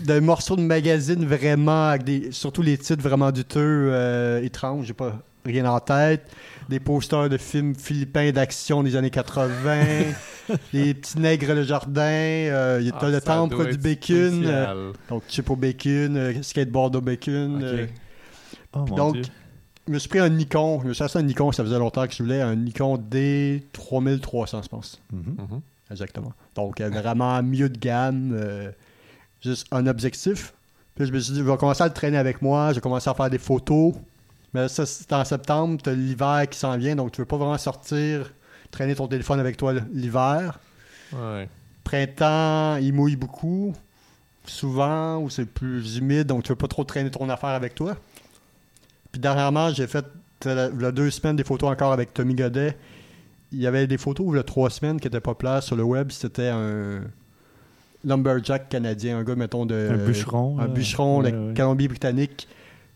de 0.05 0.19
morceaux 0.19 0.55
de 0.55 0.61
magazines 0.61 1.25
vraiment, 1.25 1.87
avec 1.87 2.03
des, 2.03 2.31
surtout 2.31 2.61
les 2.61 2.77
titres 2.77 3.01
vraiment 3.01 3.31
douteux, 3.31 3.89
euh, 3.91 4.43
étranges. 4.43 4.85
J'ai 4.85 4.93
pas 4.93 5.23
rien 5.45 5.65
en 5.65 5.79
tête. 5.79 6.29
Des 6.69 6.79
posters 6.79 7.29
de 7.29 7.37
films 7.37 7.75
philippins 7.75 8.31
d'action 8.31 8.83
des 8.83 8.95
années 8.95 9.09
80. 9.09 9.83
les 10.73 10.93
petits 10.93 11.19
nègres 11.19 11.53
le 11.53 11.63
jardin. 11.63 12.01
euh, 12.01 12.77
il 12.81 12.87
y 12.87 12.91
a 12.91 12.95
Ah, 12.99 13.09
le 13.09 13.21
temple 13.21 13.71
du 13.71 13.77
bacon. 13.77 14.43
euh, 14.45 14.93
donc, 15.09 15.23
chip 15.27 15.49
au 15.49 15.55
bacon, 15.55 16.15
euh, 16.17 16.41
skateboard 16.41 16.95
au 16.95 17.01
bacon. 17.01 17.59
Euh, 17.63 17.85
Oh 18.75 18.85
mon 18.89 18.95
donc, 18.95 19.13
Dieu. 19.15 19.23
je 19.87 19.93
me 19.93 19.99
suis 19.99 20.09
pris 20.09 20.19
un 20.19 20.29
Nikon. 20.29 20.79
Je 20.81 20.87
me 20.87 20.93
suis 20.93 21.03
acheté 21.03 21.19
un 21.19 21.23
Nikon, 21.23 21.51
ça 21.51 21.63
faisait 21.63 21.77
longtemps 21.77 22.07
que 22.07 22.13
je 22.13 22.23
voulais. 22.23 22.41
Un 22.41 22.55
Nikon 22.55 22.97
D3300, 22.97 24.63
je 24.63 24.67
pense. 24.69 25.01
Mhm. 25.11 25.35
Mhm. 25.37 25.61
Exactement. 25.91 26.33
Donc, 26.55 26.81
euh, 26.81 26.89
vraiment 26.89 27.41
milieu 27.43 27.69
de 27.69 27.77
gamme. 27.77 28.31
euh, 28.33 28.71
juste 29.41 29.67
un 29.71 29.85
objectif. 29.87 30.53
Puis 30.95 31.05
je 31.05 31.11
me 31.11 31.19
suis 31.19 31.33
dit, 31.33 31.39
je 31.39 31.43
vais 31.43 31.57
commencer 31.57 31.83
à 31.83 31.87
le 31.87 31.93
traîner 31.93 32.17
avec 32.17 32.41
moi. 32.41 32.69
Je 32.69 32.75
vais 32.75 32.81
commencer 32.81 33.09
à 33.09 33.13
faire 33.13 33.29
des 33.29 33.37
photos. 33.37 33.93
Mais 34.53 34.67
c'est 34.67 35.13
en 35.13 35.25
septembre. 35.25 35.79
Tu 35.83 35.89
as 35.89 35.93
l'hiver 35.93 36.47
qui 36.49 36.57
s'en 36.59 36.77
vient. 36.77 36.95
Donc, 36.95 37.11
tu 37.11 37.21
veux 37.21 37.25
pas 37.25 37.37
vraiment 37.37 37.57
sortir, 37.57 38.31
traîner 38.71 38.95
ton 38.95 39.07
téléphone 39.07 39.39
avec 39.39 39.57
toi 39.57 39.73
l'hiver. 39.93 40.59
Ouais. 41.13 41.49
Printemps, 41.83 42.77
il 42.77 42.93
mouille 42.93 43.15
beaucoup. 43.15 43.73
Souvent, 44.45 45.19
ou 45.19 45.29
c'est 45.29 45.45
plus 45.45 45.97
humide. 45.97 46.27
Donc, 46.27 46.43
tu 46.43 46.49
veux 46.49 46.57
pas 46.57 46.67
trop 46.67 46.83
traîner 46.83 47.09
ton 47.09 47.29
affaire 47.29 47.49
avec 47.49 47.75
toi. 47.75 47.95
Puis 49.11 49.21
dernièrement, 49.21 49.71
j'ai 49.71 49.87
fait, 49.87 50.05
euh, 50.45 50.71
il 50.75 50.81
y 50.81 50.85
a 50.85 50.91
deux 50.91 51.09
semaines, 51.11 51.35
des 51.35 51.43
photos 51.43 51.69
encore 51.69 51.93
avec 51.93 52.13
Tommy 52.13 52.35
Godet. 52.35 52.77
Il 53.51 53.59
y 53.59 53.67
avait 53.67 53.87
des 53.87 53.97
photos 53.97 54.25
il 54.31 54.35
y 54.35 54.39
a 54.39 54.43
trois 54.43 54.69
semaines 54.69 54.99
qui 54.99 55.07
étaient 55.07 55.21
populaires 55.21 55.61
sur 55.61 55.75
le 55.75 55.83
web. 55.83 56.11
C'était 56.11 56.49
un 56.49 57.01
lumberjack 58.03 58.69
canadien, 58.69 59.19
un 59.19 59.23
gars, 59.23 59.35
mettons, 59.35 59.65
de... 59.65 59.89
un 59.91 60.05
bûcheron. 60.05 60.59
Un 60.59 60.63
là. 60.63 60.67
bûcheron 60.67 61.21
de 61.21 61.29
Ouais, 61.29 61.33
ouais. 61.33 61.53
Colombie-Britannique. 61.53 62.47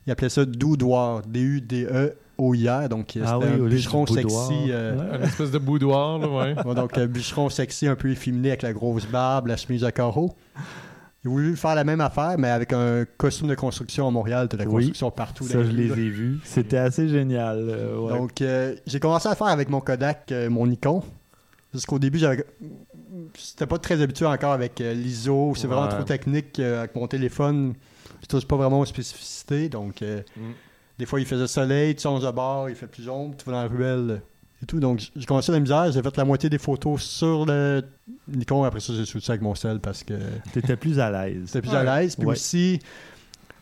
Il 0.08 0.12
appelait 0.12 0.30
ça 0.30 0.46
Doudoir, 0.46 1.22
D-U-D-E-O-I-R. 1.28 2.90
Donc, 2.90 3.08
c'était 3.14 3.26
Ah 3.28 3.38
oui, 3.40 3.46
un 3.46 3.60
au 3.60 3.64
lieu 3.64 3.70
bûcheron 3.70 4.06
du 4.06 4.14
boudoir. 4.14 4.48
sexy. 4.48 4.72
euh, 4.72 4.96
Ouais. 4.98 5.18
Une 5.18 5.24
espèce 5.24 5.52
de 5.52 5.58
boudoir, 5.58 6.20
là, 6.20 6.28
ouais. 6.30 6.56
Ouais, 6.66 6.76
donc, 6.76 6.98
un 6.98 7.06
bûcheron 7.08 7.50
sexy, 7.50 7.88
un 7.88 7.96
peu 7.96 8.10
efféminé 8.10 8.50
avec 8.50 8.62
la 8.62 8.74
grosse 8.74 9.06
barbe, 9.06 9.48
la 9.48 9.58
chemise 9.58 9.84
à 9.84 9.92
carreaux. 9.92 10.34
Il 11.24 11.28
a 11.28 11.32
voulu 11.32 11.56
faire 11.56 11.76
la 11.76 11.84
même 11.84 12.00
affaire, 12.00 12.36
mais 12.38 12.50
avec 12.50 12.72
un 12.74 13.04
costume 13.18 13.48
de 13.48 13.56
construction 13.56 14.08
à 14.08 14.12
Montréal. 14.12 14.48
De 14.48 14.56
la 14.56 14.64
Oui. 14.66 14.72
construction 14.72 15.12
partout. 15.12 15.44
Ça, 15.46 15.64
je 15.64 15.72
les 15.72 15.92
ai 15.92 16.10
vus. 16.10 16.40
C'était 16.44 16.78
assez 16.78 17.10
génial. 17.10 17.58
euh, 17.70 17.98
ouais. 18.00 18.18
Donc, 18.18 18.42
euh, 18.42 18.76
j'ai 18.86 19.00
commencé 19.00 19.28
à 19.28 19.36
faire 19.36 19.48
avec 19.48 19.70
mon 19.70 19.82
Kodak, 19.82 20.32
euh, 20.32 20.50
mon 20.50 20.68
Nikon. 20.68 21.04
Jusqu'au 21.74 22.00
début, 22.00 22.18
j'avais. 22.18 22.46
C'était 23.36 23.66
pas 23.66 23.78
très 23.78 24.02
habitué 24.02 24.26
encore 24.26 24.54
avec 24.54 24.80
euh, 24.80 24.94
l'ISO. 24.94 25.54
C'est 25.56 25.68
vraiment 25.68 25.88
trop 25.90 26.04
technique 26.04 26.60
euh, 26.60 26.80
avec 26.80 26.96
mon 26.96 27.08
téléphone. 27.08 27.74
Je 28.22 28.28
touche 28.28 28.46
pas 28.46 28.56
vraiment 28.56 28.80
aux 28.80 28.86
spécificités. 28.86 29.70
Donc, 29.70 30.02
euh, 30.02 30.22
Mm. 30.36 30.42
des 31.00 31.06
fois, 31.06 31.20
il 31.20 31.26
faisait 31.26 31.48
soleil, 31.48 31.96
tu 31.96 32.02
changes 32.04 32.24
de 32.24 32.32
bord, 32.32 32.70
il 32.70 32.76
fait 32.76 32.88
plus 32.88 33.08
ombre, 33.10 33.36
tu 33.38 33.46
vas 33.46 33.52
dans 33.54 33.62
la 33.64 33.68
ruelle 33.68 34.10
euh, 34.12 34.18
et 34.64 34.66
tout. 34.66 34.80
Donc, 34.80 35.02
j'ai 35.16 35.26
commencé 35.26 35.52
la 35.52 35.60
misère. 35.60 35.92
J'ai 35.92 36.02
fait 36.02 36.18
la 36.18 36.26
moitié 36.26 36.50
des 36.50 36.58
photos 36.58 37.02
sur 37.04 37.46
le 37.46 37.84
Nikon. 38.28 38.64
Après 38.64 38.80
ça, 38.80 38.94
j'ai 38.94 39.06
switché 39.06 39.32
avec 39.32 39.42
mon 39.42 39.56
sel 39.56 39.80
parce 39.80 40.04
que 40.04 40.16
T'étais 40.54 40.76
plus 40.76 41.00
à 41.00 41.10
l'aise. 41.12 41.44
c'était 41.46 41.62
plus 41.62 41.72
Ouais. 41.72 41.78
à 41.88 42.00
l'aise. 42.02 42.16
Puis 42.16 42.26
Ouais. 42.26 42.34
aussi, 42.34 42.80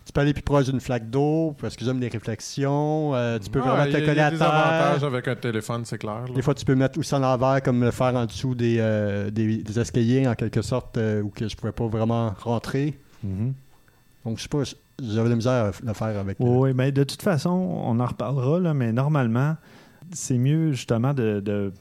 tu 0.05 0.13
peux 0.13 0.21
aller 0.21 0.33
plus 0.33 0.43
proche 0.43 0.65
d'une 0.65 0.79
flaque 0.79 1.09
d'eau 1.09 1.55
parce 1.59 1.75
que 1.75 1.83
j'aime 1.83 1.99
les 1.99 2.07
réflexions. 2.07 3.13
Euh, 3.15 3.39
tu 3.39 3.49
peux 3.49 3.59
Ouais, 3.59 3.67
vraiment 3.67 3.83
il 3.85 3.89
y 3.89 3.91
te 3.91 3.97
a- 3.97 3.99
il 3.99 4.03
y 4.03 4.07
coller 4.07 4.19
a 4.21 4.27
à 4.27 4.31
des 4.31 4.37
terre. 4.37 4.53
avantages 4.53 5.03
avec 5.03 5.27
un 5.27 5.35
téléphone, 5.35 5.83
c'est 5.83 5.97
clair. 5.97 6.25
là. 6.27 6.33
Des 6.33 6.41
fois, 6.41 6.53
tu 6.53 6.63
peux 6.63 6.75
mettre 6.75 6.97
aussi 6.99 7.13
en 7.15 7.23
envers, 7.23 7.61
comme 7.63 7.83
le 7.83 7.91
faire 7.91 8.15
en 8.15 8.25
dessous 8.25 8.55
des, 8.55 8.77
euh, 8.79 9.29
des, 9.31 9.57
des 9.57 9.79
escaliers, 9.79 10.27
en 10.27 10.35
quelque 10.35 10.61
sorte, 10.61 10.97
euh, 10.97 11.21
où 11.23 11.29
que 11.29 11.47
je 11.47 11.55
pouvais 11.57 11.71
pas 11.73 11.87
vraiment 11.87 12.33
rentrer. 12.39 12.97
Mhm. 13.23 13.53
Donc, 14.25 14.37
je 14.37 14.43
sais 14.43 14.49
pas, 14.49 14.63
j'avais 15.01 15.25
de 15.25 15.29
la 15.29 15.35
misère 15.35 15.51
à 15.65 15.71
le 15.83 15.93
faire 15.93 16.17
avec. 16.19 16.41
euh, 16.41 16.45
Oui, 16.45 16.71
mais 16.73 16.91
de 16.91 17.03
toute 17.03 17.21
façon, 17.21 17.49
on 17.51 17.99
en 17.99 18.05
reparlera, 18.05 18.59
là, 18.59 18.73
mais 18.73 18.91
normalement, 18.91 19.55
c'est 20.11 20.37
mieux 20.37 20.71
justement 20.71 21.13
de, 21.13 21.39
de, 21.39 21.71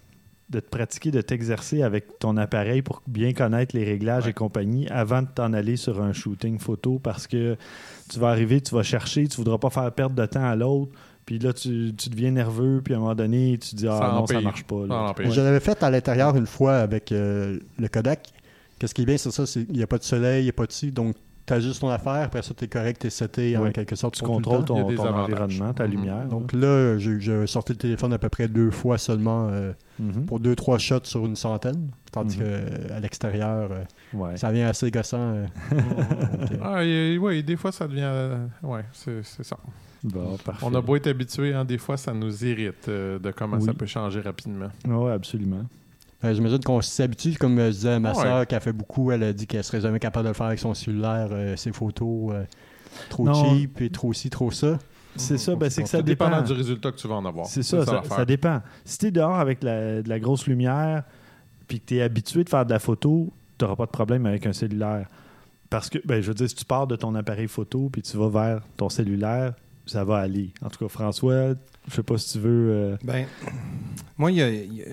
de 0.50 0.60
te 0.60 0.68
pratiquer, 0.68 1.10
de 1.10 1.20
t'exercer 1.22 1.82
avec 1.82 2.18
ton 2.18 2.36
appareil 2.36 2.82
pour 2.82 3.02
bien 3.06 3.32
connaître 3.32 3.74
les 3.76 3.84
réglages 3.84 4.24
Ouais. 4.24 4.30
et 4.30 4.34
compagnie 4.34 4.86
avant 4.88 5.22
de 5.22 5.28
t'en 5.34 5.52
aller 5.54 5.76
sur 5.76 6.02
un 6.02 6.12
shooting 6.12 6.58
photo 6.58 6.98
parce 7.02 7.26
que 7.26 7.56
tu 8.10 8.18
vas 8.18 8.28
arriver, 8.28 8.60
tu 8.60 8.74
vas 8.74 8.82
chercher, 8.82 9.26
tu 9.26 9.36
voudras 9.38 9.58
pas 9.58 9.70
faire 9.70 9.90
perdre 9.92 10.14
de 10.16 10.26
temps 10.26 10.44
à 10.44 10.54
l'autre. 10.54 10.92
Puis 11.26 11.38
là, 11.38 11.54
tu, 11.54 11.94
tu 11.96 12.10
deviens 12.10 12.30
nerveux, 12.32 12.82
puis 12.84 12.92
à 12.92 12.98
un 12.98 13.00
moment 13.00 13.14
donné, 13.14 13.56
tu 13.56 13.74
dis 13.74 13.88
Ah 13.88 13.98
Ça 13.98 14.12
non, 14.12 14.26
ça 14.26 14.40
marche 14.42 14.64
pas. 14.64 14.82
là. 14.82 14.88
Ça 14.88 15.00
empire. 15.10 15.30
Je 15.30 15.40
l'avais 15.40 15.60
fait 15.60 15.82
à 15.82 15.90
l'intérieur 15.90 16.36
une 16.36 16.44
fois 16.46 16.76
avec 16.76 17.10
euh, 17.12 17.58
le 17.78 17.88
Kodak. 17.88 18.28
Qu'est-ce 18.78 18.92
qui 18.92 19.02
est 19.02 19.06
bien, 19.06 19.16
c'est 19.16 19.30
ça, 19.30 19.46
c'est- 19.46 19.62
il 19.70 19.76
n'y 19.76 19.82
a 19.82 19.86
pas 19.86 19.96
de 19.96 20.02
soleil, 20.02 20.42
il 20.42 20.44
n'y 20.44 20.50
a 20.50 20.52
pas 20.52 20.66
de 20.66 20.72
ci, 20.72 20.92
donc 20.92 21.16
tu 21.46 21.52
as 21.52 21.60
juste 21.60 21.80
ton 21.80 21.88
affaire, 21.90 22.12
après 22.24 22.42
ça, 22.42 22.54
tu 22.54 22.64
es 22.64 22.68
correct, 22.68 23.00
tu 23.00 23.06
es 23.06 23.10
seté 23.10 23.56
en 23.56 23.70
quelque 23.70 23.96
sorte. 23.96 24.14
Tu 24.14 24.24
pour 24.24 24.40
tout 24.40 24.50
le 24.50 24.56
contrôles 24.56 24.64
ton, 24.64 25.14
environnement, 25.14 25.72
ta 25.74 25.84
Mhm. 25.86 25.90
lumière. 25.90 26.24
Donc 26.26 26.52
là, 26.52 26.98
j'ai 26.98 27.46
sorti 27.46 27.72
le 27.72 27.78
téléphone 27.78 28.12
à 28.12 28.18
peu 28.18 28.28
près 28.28 28.48
deux 28.48 28.70
fois 28.70 28.96
seulement 28.98 29.48
euh, 29.50 29.72
Mhm. 29.98 30.26
pour 30.26 30.40
deux, 30.40 30.54
trois 30.56 30.78
shots 30.78 31.04
sur 31.04 31.24
une 31.26 31.36
centaine. 31.36 31.90
Tandis 32.12 32.38
Mhm. 32.38 32.44
qu'à 32.88 33.00
l'extérieur, 33.00 33.70
euh, 33.72 33.84
Ouais. 34.16 34.36
ça 34.36 34.50
vient 34.52 34.68
assez 34.68 34.90
gossant. 34.90 35.18
euh. 35.18 35.46
Euh, 35.72 35.76
Ah, 36.62 36.84
et- 36.84 37.18
oui, 37.18 37.42
des 37.42 37.56
fois, 37.56 37.72
ça 37.72 37.86
devient. 37.88 38.00
euh, 38.04 38.46
ouais, 38.62 38.84
c'est 38.92 39.22
c'est 39.24 39.44
ça. 39.44 39.56
Bon, 40.02 40.36
parfait. 40.36 40.64
On 40.66 40.74
a 40.74 40.80
beau 40.82 40.96
être 40.96 41.06
habitué, 41.06 41.54
hein, 41.54 41.64
des 41.64 41.78
fois, 41.78 41.96
ça 41.96 42.12
nous 42.12 42.44
irrite 42.44 42.88
euh, 42.88 43.18
de 43.18 43.30
comment 43.30 43.56
Oui. 43.56 43.64
ça 43.64 43.72
peut 43.72 43.86
changer 43.86 44.20
rapidement. 44.20 44.68
Oui, 44.86 45.10
absolument. 45.10 45.64
Euh, 46.24 46.34
J'imagine 46.34 46.60
qu'on 46.60 46.80
s'habitue, 46.80 47.34
comme 47.38 47.58
je 47.58 47.70
disais 47.70 47.90
à 47.92 48.00
ma 48.00 48.10
Ouais. 48.12 48.22
soeur 48.22 48.46
qui 48.46 48.54
a 48.54 48.60
fait 48.60 48.72
beaucoup, 48.72 49.10
elle 49.12 49.22
a 49.22 49.32
dit 49.32 49.46
qu'elle 49.46 49.64
serait 49.64 49.80
jamais 49.80 49.98
capable 49.98 50.24
de 50.24 50.28
le 50.30 50.34
faire 50.34 50.46
avec 50.46 50.58
son 50.58 50.74
cellulaire, 50.74 51.28
euh, 51.32 51.56
ses 51.56 51.72
photos, 51.72 52.32
euh, 52.32 52.44
trop 53.10 53.24
Non. 53.24 53.34
cheap 53.34 53.80
et 53.80 53.90
trop 53.90 54.12
ci, 54.12 54.30
trop 54.30 54.50
ça. 54.50 54.78
C'est 55.16 55.38
ça, 55.38 55.54
ben, 55.54 55.70
c'est 55.70 55.84
que 55.84 55.88
ça 55.88 56.02
dépend. 56.02 56.24
dépendant 56.26 56.42
du 56.44 56.52
résultat 56.52 56.90
que 56.90 56.96
tu 56.96 57.06
vas 57.06 57.14
en 57.14 57.24
avoir. 57.24 57.46
C'est 57.46 57.62
ça, 57.62 57.84
ça, 58.08 58.24
dépend. 58.24 58.60
Si 58.84 58.98
tu 58.98 59.06
es 59.06 59.10
dehors 59.12 59.36
avec 59.38 59.62
la- 59.62 60.02
de 60.02 60.08
la 60.08 60.18
grosse 60.18 60.46
lumière, 60.48 61.04
puis 61.68 61.78
que 61.80 61.86
tu 61.86 61.96
es 61.98 62.02
habitué 62.02 62.42
de 62.42 62.48
faire 62.48 62.66
de 62.66 62.70
la 62.72 62.80
photo, 62.80 63.32
tu 63.56 63.64
n'auras 63.64 63.76
pas 63.76 63.86
de 63.86 63.90
problème 63.92 64.26
avec 64.26 64.44
un 64.46 64.52
cellulaire. 64.52 65.06
Parce 65.70 65.88
que, 65.88 65.98
ben, 66.04 66.20
je 66.20 66.28
veux 66.28 66.34
dire, 66.34 66.48
si 66.48 66.54
tu 66.56 66.64
pars 66.64 66.86
de 66.88 66.96
ton 66.96 67.14
appareil 67.14 67.46
photo, 67.46 67.88
puis 67.92 68.02
tu 68.02 68.16
vas 68.16 68.28
vers 68.28 68.62
ton 68.76 68.88
cellulaire, 68.88 69.54
ça 69.86 70.02
va 70.04 70.18
aller. 70.18 70.52
En 70.64 70.68
tout 70.68 70.84
cas, 70.84 70.88
François, 70.88 71.54
je 71.88 71.94
sais 71.94 72.02
pas 72.02 72.18
si 72.18 72.32
tu 72.32 72.38
veux. 72.40 72.70
euh, 72.72 72.96
Ben, 73.04 73.26
moi, 74.18 74.30
il 74.30 74.36
y 74.38 74.42
a- 74.42 74.48
il 74.50 74.74
y 74.74 74.82
a- 74.82 74.86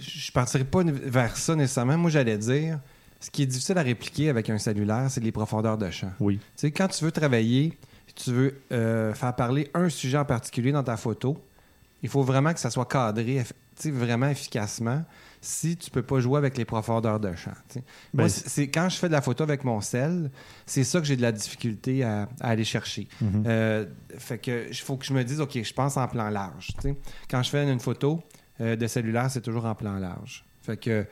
je 0.00 0.28
ne 0.28 0.32
partirais 0.32 0.64
pas 0.64 0.82
vers 0.84 1.36
ça 1.36 1.54
nécessairement. 1.54 1.96
Moi, 1.98 2.10
j'allais 2.10 2.38
dire, 2.38 2.78
ce 3.20 3.30
qui 3.30 3.42
est 3.42 3.46
difficile 3.46 3.78
à 3.78 3.82
répliquer 3.82 4.28
avec 4.28 4.48
un 4.50 4.58
cellulaire, 4.58 5.06
c'est 5.10 5.20
les 5.22 5.32
profondeurs 5.32 5.78
de 5.78 5.90
champ. 5.90 6.12
Oui. 6.20 6.36
Tu 6.38 6.42
sais, 6.56 6.70
quand 6.70 6.88
tu 6.88 7.04
veux 7.04 7.12
travailler, 7.12 7.78
tu 8.14 8.30
veux 8.32 8.60
euh, 8.72 9.14
faire 9.14 9.34
parler 9.34 9.70
un 9.74 9.88
sujet 9.88 10.18
en 10.18 10.24
particulier 10.24 10.72
dans 10.72 10.82
ta 10.82 10.96
photo, 10.96 11.36
il 12.02 12.08
faut 12.08 12.22
vraiment 12.22 12.52
que 12.52 12.60
ça 12.60 12.70
soit 12.70 12.86
cadré 12.86 13.44
vraiment 13.84 14.28
efficacement 14.28 15.02
si 15.40 15.76
tu 15.76 15.90
peux 15.90 16.02
pas 16.02 16.20
jouer 16.20 16.38
avec 16.38 16.56
les 16.56 16.64
profondeurs 16.64 17.18
de 17.18 17.34
champ. 17.34 17.50
Ben, 17.74 17.82
Moi, 18.14 18.28
c'est 18.28 18.68
quand 18.68 18.88
je 18.88 18.96
fais 18.96 19.08
de 19.08 19.12
la 19.12 19.22
photo 19.22 19.42
avec 19.42 19.64
mon 19.64 19.80
sel, 19.80 20.30
c'est 20.66 20.84
ça 20.84 21.00
que 21.00 21.06
j'ai 21.06 21.16
de 21.16 21.22
la 21.22 21.32
difficulté 21.32 22.04
à, 22.04 22.28
à 22.40 22.50
aller 22.50 22.62
chercher. 22.64 23.08
mhm. 23.20 23.42
Euh, 23.46 23.86
fait 24.18 24.38
que 24.38 24.68
il 24.68 24.74
faut 24.76 24.96
que 24.96 25.04
je 25.04 25.12
me 25.12 25.24
dise, 25.24 25.40
OK, 25.40 25.60
je 25.60 25.72
pense 25.72 25.96
en 25.96 26.06
plan 26.06 26.28
large. 26.28 26.68
Quand 27.28 27.42
je 27.42 27.50
fais 27.50 27.68
une 27.68 27.80
photo 27.80 28.22
euh, 28.62 28.76
de 28.76 28.86
cellulaire, 28.86 29.30
c'est 29.30 29.40
toujours 29.42 29.66
en 29.66 29.74
plan 29.74 29.98
large. 29.98 30.44
Fait 30.62 30.76
que 30.78 31.04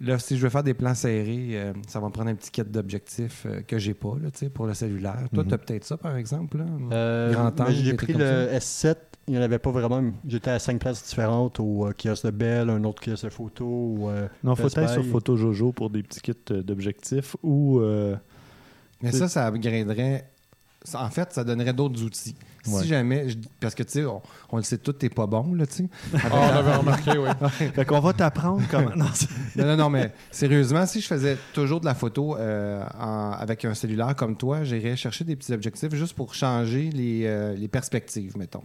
là, 0.00 0.18
si 0.18 0.36
je 0.36 0.42
veux 0.42 0.48
faire 0.50 0.62
des 0.62 0.74
plans 0.74 0.94
serrés, 0.94 1.50
euh, 1.52 1.72
ça 1.88 2.00
va 2.00 2.06
me 2.06 2.12
prendre 2.12 2.30
un 2.30 2.34
petit 2.34 2.50
kit 2.50 2.62
d'objectifs 2.64 3.44
euh, 3.46 3.60
que 3.62 3.78
j'ai 3.78 3.94
pas 3.94 4.14
là, 4.22 4.30
tu 4.30 4.38
sais, 4.38 4.48
pour 4.48 4.66
le 4.66 4.74
cellulaire. 4.74 5.26
Toi, 5.34 5.42
Mhm. 5.42 5.48
tu 5.48 5.54
as 5.54 5.58
peut-être 5.58 5.84
ça, 5.84 5.96
par 5.96 6.16
exemple. 6.16 6.58
là? 6.58 6.64
Euh, 6.92 7.50
J'ai 7.70 7.94
pris 7.94 8.12
le 8.12 8.48
S7. 8.52 8.96
Il 9.28 9.32
n'y 9.32 9.38
en 9.40 9.42
avait 9.42 9.58
pas 9.58 9.72
vraiment. 9.72 10.12
J'étais 10.28 10.50
à 10.52 10.60
cinq 10.60 10.78
places 10.78 11.02
différentes 11.04 11.58
au 11.58 11.86
euh, 11.88 11.92
kiosque 11.92 12.26
de 12.26 12.30
Bell, 12.30 12.70
un 12.70 12.84
autre 12.84 13.02
kiosque 13.02 13.24
de 13.24 13.28
photo. 13.30 13.64
Ou, 13.64 14.08
euh, 14.08 14.28
non, 14.44 14.54
faut 14.54 14.68
être 14.68 14.88
sur. 14.88 15.04
Photo 15.06 15.36
Jojo 15.36 15.72
pour 15.72 15.90
des 15.90 16.04
petits 16.04 16.20
kits 16.20 16.32
euh, 16.52 16.62
d'objectifs 16.62 17.34
ou. 17.42 17.80
euh, 17.80 18.14
Mais 19.02 19.10
ça, 19.10 19.26
ça 19.28 19.48
upgraderait. 19.48 20.30
ça- 20.84 21.02
En 21.02 21.10
fait, 21.10 21.32
ça 21.32 21.42
donnerait 21.42 21.72
d'autres 21.72 22.00
outils. 22.04 22.36
Ouais. 22.68 22.82
Si 22.82 22.88
jamais. 22.88 23.28
je- 23.28 23.36
Parce 23.60 23.74
que, 23.74 23.82
tu 23.82 23.90
sais, 23.92 24.04
on, 24.04 24.20
on 24.50 24.56
le 24.58 24.62
sait 24.62 24.78
tous, 24.78 24.92
t'es 24.92 25.08
pas 25.08 25.26
bon, 25.26 25.54
là, 25.54 25.66
tu 25.66 25.74
sais. 25.74 25.88
Ah, 26.14 26.18
on 26.32 26.56
avait 26.56 26.74
remarqué, 26.76 27.12
oui. 27.18 27.28
Fait 27.74 27.84
qu'on 27.84 28.00
va 28.00 28.12
t'apprendre 28.12 28.62
comment. 28.70 28.90
Non, 28.96 29.06
Non, 29.56 29.66
non, 29.66 29.76
non, 29.76 29.90
mais 29.90 30.12
sérieusement, 30.30 30.84
si 30.86 31.00
je 31.00 31.06
faisais 31.06 31.36
toujours 31.52 31.80
de 31.80 31.86
la 31.86 31.94
photo 31.94 32.36
euh, 32.36 32.82
en- 32.98 33.32
avec 33.32 33.64
un 33.64 33.74
cellulaire 33.74 34.14
comme 34.16 34.36
toi, 34.36 34.64
j'irais 34.64 34.96
chercher 34.96 35.24
des 35.24 35.36
petits 35.36 35.52
objectifs 35.52 35.94
juste 35.94 36.14
pour 36.14 36.34
changer 36.34 36.90
les, 36.90 37.22
euh, 37.26 37.54
les 37.54 37.68
perspectives, 37.68 38.36
mettons. 38.36 38.62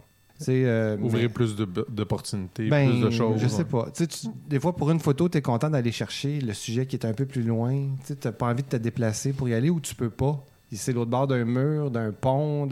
Euh, 0.48 0.96
Ouvrir 0.98 1.22
mais- 1.22 1.28
plus 1.28 1.54
de- 1.54 1.86
d'opportunités, 1.88 2.68
ben, 2.68 2.88
plus 2.90 3.00
de 3.00 3.10
choses. 3.10 3.40
Je 3.40 3.46
sais 3.46 3.64
pas. 3.64 3.84
Tu 3.94 4.02
sais, 4.02 4.06
tu- 4.08 4.26
des 4.48 4.58
fois, 4.58 4.74
pour 4.74 4.90
une 4.90 4.98
photo, 4.98 5.28
tu 5.28 5.38
es 5.38 5.42
content 5.42 5.70
d'aller 5.70 5.92
chercher 5.92 6.40
le 6.40 6.52
sujet 6.52 6.86
qui 6.86 6.96
est 6.96 7.06
un 7.06 7.12
peu 7.12 7.26
plus 7.26 7.42
loin. 7.42 7.86
Tu 8.04 8.14
n'as 8.24 8.32
pas 8.32 8.46
envie 8.46 8.64
de 8.64 8.68
te 8.68 8.76
déplacer 8.76 9.32
pour 9.32 9.48
y 9.48 9.54
aller 9.54 9.70
ou 9.70 9.78
tu 9.78 9.94
peux 9.94 10.10
pas. 10.10 10.44
C'est 10.76 10.92
l'autre 10.92 11.10
bord 11.10 11.26
d'un 11.26 11.44
mur, 11.44 11.90
d'un 11.90 12.12
pont. 12.12 12.68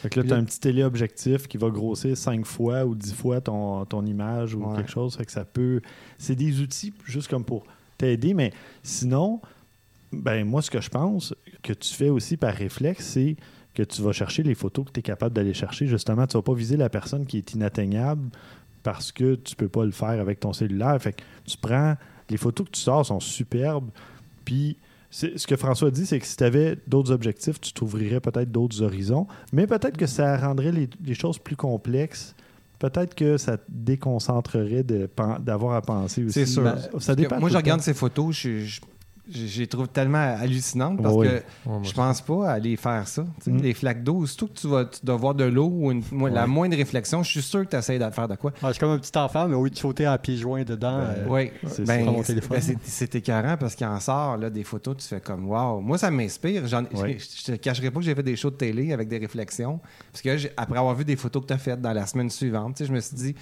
Fait 0.00 0.08
que 0.08 0.20
là, 0.20 0.26
tu 0.26 0.32
as 0.32 0.36
un 0.36 0.44
petit 0.44 0.60
téléobjectif 0.60 1.46
qui 1.48 1.58
va 1.58 1.68
grossir 1.70 2.16
5 2.16 2.46
fois 2.46 2.84
ou 2.84 2.94
10 2.94 3.12
fois 3.14 3.40
ton, 3.40 3.84
ton 3.84 4.04
image 4.06 4.54
ou 4.54 4.64
Ouais. 4.64 4.76
quelque 4.76 4.90
chose. 4.90 5.16
Fait 5.16 5.24
que 5.26 5.32
ça 5.32 5.44
peut. 5.44 5.80
C'est 6.18 6.34
des 6.34 6.60
outils 6.60 6.92
juste 7.04 7.28
comme 7.28 7.44
pour 7.44 7.64
t'aider, 7.98 8.32
mais 8.34 8.52
sinon, 8.82 9.40
ben 10.12 10.46
moi, 10.46 10.62
ce 10.62 10.70
que 10.70 10.80
je 10.80 10.88
pense 10.88 11.34
que 11.62 11.72
tu 11.72 11.92
fais 11.94 12.08
aussi 12.08 12.36
par 12.36 12.54
réflexe, 12.54 13.04
c'est 13.06 13.36
que 13.74 13.82
tu 13.82 14.02
vas 14.02 14.12
chercher 14.12 14.42
les 14.42 14.54
photos 14.54 14.86
que 14.86 14.90
tu 14.92 15.00
es 15.00 15.02
capable 15.02 15.34
d'aller 15.34 15.54
chercher. 15.54 15.86
Justement, 15.86 16.26
tu 16.26 16.36
vas 16.36 16.42
pas 16.42 16.54
viser 16.54 16.76
la 16.76 16.88
personne 16.88 17.26
qui 17.26 17.38
est 17.38 17.54
inatteignable 17.54 18.28
parce 18.82 19.12
que 19.12 19.34
tu 19.36 19.56
peux 19.56 19.68
pas 19.68 19.84
le 19.84 19.92
faire 19.92 20.20
avec 20.20 20.40
ton 20.40 20.52
cellulaire. 20.52 21.00
Fait 21.00 21.12
que 21.12 21.22
tu 21.46 21.56
prends... 21.56 21.96
Les 22.30 22.36
photos 22.38 22.66
que 22.66 22.72
tu 22.72 22.80
sors 22.80 23.04
sont 23.04 23.20
superbes, 23.20 23.90
puis... 24.44 24.76
Ce 25.12 25.46
que 25.46 25.56
François 25.56 25.90
dit, 25.90 26.06
c'est 26.06 26.18
que 26.18 26.26
si 26.26 26.38
tu 26.38 26.42
avais 26.42 26.78
d'autres 26.86 27.12
objectifs, 27.12 27.60
tu 27.60 27.74
t'ouvrirais 27.74 28.20
peut-être 28.20 28.50
d'autres 28.50 28.80
horizons, 28.80 29.26
mais 29.52 29.66
peut-être 29.66 29.98
que 29.98 30.06
ça 30.06 30.38
rendrait 30.38 30.72
les, 30.72 30.88
les 31.04 31.14
choses 31.14 31.38
plus 31.38 31.54
complexes. 31.54 32.34
Peut-être 32.78 33.14
que 33.14 33.36
ça 33.36 33.58
te 33.58 33.64
déconcentrerait 33.68 34.82
d'avoir 34.82 35.74
à 35.74 35.82
penser 35.82 36.24
aussi. 36.24 36.32
C'est 36.32 36.46
sûr. 36.46 36.62
Ben, 36.64 36.78
ça 36.98 37.14
dépend. 37.14 37.38
Moi, 37.38 37.50
je 37.50 37.56
regarde 37.56 37.80
temps. 37.80 37.84
ces 37.84 37.94
photos, 37.94 38.34
je, 38.34 38.60
je, 38.60 38.80
je- 39.30 39.46
je 39.46 39.60
les 39.60 39.66
trouve 39.66 39.88
tellement 39.88 40.18
hallucinantes 40.18 41.00
parce 41.02 41.14
Oui. 41.14 41.28
que 41.28 41.42
moi 41.66 41.80
je 41.82 41.92
pense 41.92 42.20
pas 42.20 42.48
à 42.50 42.52
aller 42.54 42.76
faire 42.76 43.06
ça. 43.06 43.22
Mm. 43.46 43.58
Les 43.58 43.74
flaques 43.74 44.02
d'eau, 44.02 44.26
surtout 44.26 44.48
que 44.48 44.54
tu 44.58 44.66
vas 44.68 44.84
tu 44.84 44.98
dois 45.04 45.16
voir 45.16 45.34
de 45.34 45.44
l'eau 45.44 45.68
ou 45.72 45.90
une- 45.92 46.02
moi, 46.10 46.28
la 46.30 46.46
moindre 46.46 46.76
réflexion, 46.76 47.22
je 47.22 47.30
suis 47.30 47.42
sûr 47.42 47.64
que 47.64 47.70
tu 47.70 47.76
essaies 47.76 47.98
de 47.98 48.10
faire 48.10 48.26
de 48.28 48.34
quoi. 48.34 48.52
Ouais, 48.62 48.70
c'est 48.72 48.78
comme 48.78 48.90
un 48.90 48.98
petit 48.98 49.16
enfant, 49.16 49.46
mais 49.48 49.54
au 49.54 49.64
lieu 49.64 49.70
de 49.70 49.76
sauter 49.78 50.06
à 50.06 50.18
pieds 50.18 50.36
joints 50.36 50.64
dedans, 50.64 50.98
Ben, 50.98 51.04
euh, 51.18 51.26
Oui, 51.28 51.50
c'est 51.68 51.84
ben, 51.86 52.04
ça, 52.04 52.10
mon 52.10 52.18
c'est- 52.22 52.34
téléphone. 52.34 52.58
ben, 52.66 52.76
c'est 52.82 53.14
écœurant 53.14 53.56
parce 53.58 53.74
qu'il 53.74 53.86
en 53.86 54.00
sort 54.00 54.36
là, 54.38 54.50
des 54.50 54.64
photos, 54.64 54.96
tu 54.98 55.06
fais 55.08 55.20
comme 55.20 55.48
wow. 55.48 55.80
Moi, 55.80 55.98
ça 55.98 56.10
m'inspire. 56.10 56.66
J'en- 56.66 56.82
Ouais. 56.94 57.16
Je 57.18 57.52
te 57.52 57.56
cacherai 57.56 57.90
pas 57.90 58.00
que 58.00 58.04
j'ai 58.06 58.14
fait 58.14 58.22
des 58.22 58.36
shows 58.36 58.50
de 58.50 58.56
télé 58.56 58.92
avec 58.92 59.08
des 59.08 59.18
réflexions. 59.18 59.80
Parce 60.10 60.22
que 60.22 60.48
après 60.56 60.78
avoir 60.78 60.94
vu 60.94 61.04
des 61.04 61.16
photos 61.16 61.42
que 61.42 61.46
tu 61.48 61.52
as 61.54 61.58
faites 61.58 61.80
dans 61.80 61.92
la 61.92 62.06
semaine 62.06 62.28
suivante, 62.30 62.82
je 62.84 62.92
me 62.92 63.00
suis 63.00 63.16
dit, 63.16 63.34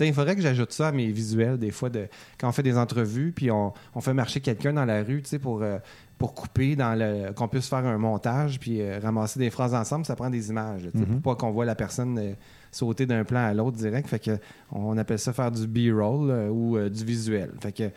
il 0.00 0.12
faudrait 0.14 0.36
que 0.36 0.42
j'ajoute 0.42 0.72
ça 0.72 0.88
à 0.88 0.92
mes 0.92 1.06
visuels 1.10 1.58
des 1.58 1.70
fois 1.70 1.90
de 1.90 2.06
quand 2.38 2.48
on 2.48 2.52
fait 2.52 2.62
des 2.62 2.76
entrevues, 2.78 3.32
puis 3.34 3.50
on, 3.50 3.72
on 3.94 4.00
fait 4.00 4.14
marcher 4.14 4.40
quelqu'un 4.40 4.72
dans 4.72 4.84
la 4.84 5.02
rue, 5.02 5.22
sais, 5.28 5.38
pour. 5.38 5.62
euh, 5.62 5.78
pour 6.18 6.34
couper 6.34 6.74
dans 6.74 6.98
le 6.98 7.32
qu'on 7.32 7.46
puisse 7.46 7.68
faire 7.68 7.86
un 7.86 7.96
montage 7.96 8.58
puis 8.58 8.80
euh, 8.82 8.98
ramasser 9.00 9.38
des 9.38 9.50
phrases 9.50 9.72
ensemble 9.72 10.04
ça 10.04 10.16
prend 10.16 10.28
des 10.30 10.50
images 10.50 10.88
Mhm. 10.92 11.20
pour 11.20 11.22
pas 11.22 11.40
qu'on 11.40 11.52
voit 11.52 11.64
la 11.64 11.76
personne 11.76 12.18
euh, 12.18 12.32
sauter 12.72 13.06
d'un 13.06 13.22
plan 13.22 13.38
à 13.38 13.54
l'autre 13.54 13.76
direct 13.76 14.08
fait 14.08 14.18
que 14.18 14.36
on 14.72 14.98
appelle 14.98 15.20
ça 15.20 15.32
faire 15.32 15.52
du 15.52 15.68
B-roll 15.68 16.50
ou 16.50 16.76
du 16.88 17.04
visuel 17.04 17.52
fait 17.60 17.70
que 17.70 17.90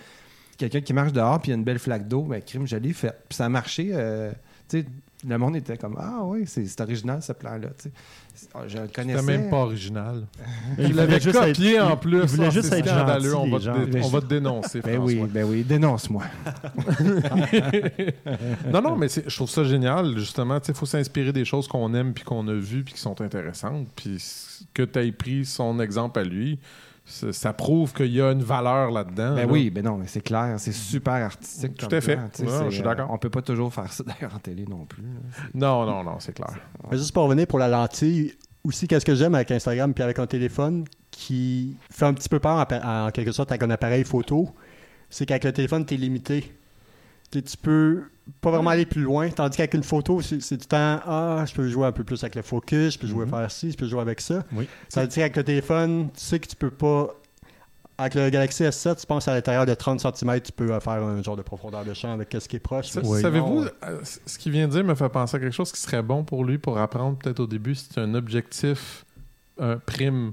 quelqu'un 0.56 0.82
qui 0.82 0.94
marche 0.94 1.14
dehors 1.14 1.40
puis 1.42 1.50
il 1.50 1.54
y 1.54 1.56
a 1.56 1.58
une 1.58 1.64
belle 1.64 1.80
flaque 1.80 2.08
d'eau, 2.08 2.22
ben 2.22 2.40
crime, 2.44 2.68
je 2.68 2.76
l'ai 2.76 2.94
fait. 2.94 3.16
Puis 3.28 3.38
ça 3.38 3.46
a 3.46 3.50
marché. 3.50 3.92
Sais, 4.80 4.86
le 5.28 5.38
monde 5.38 5.56
était 5.56 5.78
comme 5.78 5.96
Ah 6.00 6.22
oui, 6.24 6.46
c'est 6.48 6.82
original 6.82 7.22
ce 7.22 7.34
plan-là. 7.34 7.68
tu 7.78 7.90
sais. 7.90 7.92
Je 8.68 8.78
le 8.80 8.88
connaissais. 8.88 9.20
C'était 9.20 9.38
même 9.38 9.50
pas 9.52 9.58
original. 9.58 10.26
Il 10.80 11.00
juste 11.20 11.38
copié 11.40 11.76
être- 11.76 11.86
en 11.86 11.92
il- 11.94 12.00
plus. 12.00 12.22
il 12.22 12.26
voulait 12.28 12.48
Ah, 12.48 12.50
juste 12.50 12.74
être 12.74 12.88
gentil, 12.88 13.28
On 13.36 13.50
va, 13.52 13.58
te 13.60 13.64
gens. 13.64 13.86
dé- 13.86 14.02
on 14.04 14.08
va 14.08 14.22
te 14.22 14.26
dénoncer, 14.26 14.82
Ben 14.82 14.96
François. 14.96 15.22
oui, 15.24 15.30
ben 15.32 15.46
oui, 15.48 15.64
dénonce-moi. 15.64 16.24
non, 18.72 18.82
non, 18.82 18.96
mais 18.96 19.08
je 19.10 19.36
trouve 19.36 19.50
ça 19.50 19.64
génial, 19.64 20.18
justement. 20.18 20.60
Il 20.68 20.74
faut 20.74 20.86
s'inspirer 20.86 21.32
des 21.34 21.46
choses 21.46 21.68
qu'on 21.68 21.94
aime, 21.94 22.14
puis 22.14 22.24
qu'on 22.24 22.48
a 22.48 22.54
vues, 22.54 22.84
puis 22.84 22.94
qui 22.96 23.00
sont 23.00 23.20
intéressantes. 23.22 23.88
Puis 23.96 24.18
que 24.74 24.84
tu 24.84 25.00
aies 25.00 25.12
pris 25.12 25.46
son 25.46 25.80
exemple 25.80 26.20
à 26.20 26.24
lui, 26.24 26.60
ça, 27.12 27.34
ça 27.34 27.54
prouve 27.54 27.94
qu'il 27.94 28.14
y 28.14 28.22
a 28.22 28.32
une 28.32 28.42
valeur 28.42 28.92
là-dedans. 28.92 29.36
Ben 29.36 29.46
là. 29.46 29.52
oui, 29.52 29.70
ben 29.70 29.84
non, 29.84 29.98
mais 29.98 30.08
c'est 30.08 30.22
clair, 30.22 30.56
c'est 30.58 30.72
super 30.72 31.14
artistique. 31.14 31.76
Tout 31.76 31.94
à 31.94 32.02
fait. 32.02 32.18
je 32.40 32.70
suis 32.70 32.82
euh, 32.82 32.84
d'accord. 32.84 33.10
on 33.12 33.18
peut 33.18 33.30
pas 33.30 33.42
toujours 33.42 33.74
faire 33.74 33.92
ça 33.92 34.04
d'ailleurs 34.04 34.34
en 34.36 34.40
télé 34.40 34.66
non 34.66 34.86
plus. 34.86 35.04
Non, 35.54 35.86
non, 35.86 36.04
non, 36.04 36.16
c'est 36.20 36.34
clair. 36.34 36.54
Mais 36.90 36.98
juste 36.98 37.14
pour 37.14 37.24
revenir 37.24 37.48
pour 37.48 37.60
la 37.60 37.68
lentille, 37.68 38.34
aussi, 38.64 38.88
qu'est-ce 38.88 39.06
que 39.06 39.16
j'aime 39.16 39.36
avec 39.36 39.52
Instagram 39.52 39.94
puis 39.94 40.04
avec 40.04 40.20
un 40.20 40.28
téléphone 40.28 40.86
qui 41.10 41.76
fait 41.90 42.06
un 42.06 42.14
petit 42.14 42.30
peu 42.30 42.40
peur 42.40 42.66
en, 42.72 43.08
en 43.08 43.12
quelque 43.12 43.32
sorte 43.32 43.52
avec 43.52 43.64
un 43.64 43.70
appareil 43.70 44.04
photo, 44.04 44.50
c'est 45.10 45.26
qu'avec 45.26 45.44
le 45.44 45.52
téléphone, 45.52 45.86
tu 45.86 45.96
es 45.96 45.98
limité. 45.98 46.56
Tu 47.32 47.42
peux 47.62 48.04
pas 48.42 48.52
vraiment 48.52 48.70
aller 48.72 48.86
plus 48.86 49.02
loin, 49.02 49.30
tandis 49.30 49.58
qu'avec 49.58 49.74
une 49.74 49.84
photo, 49.84 50.22
c'est 50.22 50.38
du 50.58 50.66
temps, 50.68 51.00
ah, 51.06 51.44
je 51.48 51.54
peux 51.54 51.68
jouer 51.68 51.88
un 51.88 51.92
peu 51.92 52.04
plus 52.04 52.22
avec 52.24 52.36
le 52.36 52.42
focus, 52.42 52.94
je 52.94 53.00
peux 53.00 53.08
jouer 53.08 53.26
Mhm. 53.26 53.32
faire 53.32 53.52
ci, 53.52 53.72
je 53.72 53.78
peux 53.78 53.88
jouer 53.88 54.02
avec 54.02 54.22
ça. 54.22 54.44
Oui. 54.54 54.68
Ça 54.90 55.02
veut 55.02 55.08
dire 55.08 55.16
qu'avec 55.18 55.38
le 55.38 55.44
téléphone, 55.44 56.10
tu 56.14 56.20
sais 56.24 56.40
que 56.40 56.48
tu 56.48 56.56
peux 56.56 56.70
pas. 56.72 57.16
Avec 57.98 58.16
le 58.16 58.30
Galaxy 58.32 58.64
S7, 58.64 59.00
tu 59.02 59.06
penses 59.06 59.28
à 59.28 59.34
l'intérieur 59.36 59.66
de 59.68 59.74
30 59.76 60.00
cm, 60.00 60.42
tu 60.42 60.52
peux 60.52 60.72
euh, 60.74 60.80
faire 60.80 60.94
un 60.94 61.22
genre 61.22 61.38
de 61.38 61.44
profondeur 61.44 61.86
de 61.86 61.94
champ 61.94 62.12
avec 62.12 62.36
ce 62.40 62.48
qui 62.48 62.56
est 62.56 62.60
proche. 62.60 62.88
Savez-vous, 62.88 63.66
euh, 63.84 64.00
ce 64.26 64.38
qu'il 64.40 64.52
vient 64.52 64.68
de 64.68 64.72
dire 64.74 64.84
me 64.84 64.96
fait 64.96 65.10
penser 65.10 65.38
à 65.38 65.40
quelque 65.40 65.54
chose 65.54 65.72
qui 65.72 65.80
serait 65.80 66.02
bon 66.02 66.24
pour 66.24 66.44
lui 66.44 66.58
pour 66.58 66.80
apprendre 66.80 67.18
peut-être 67.20 67.42
au 67.42 67.48
début, 67.48 67.76
c'est 67.76 68.00
un 68.00 68.16
objectif 68.16 69.06
un 69.60 69.78
prime. 69.78 70.32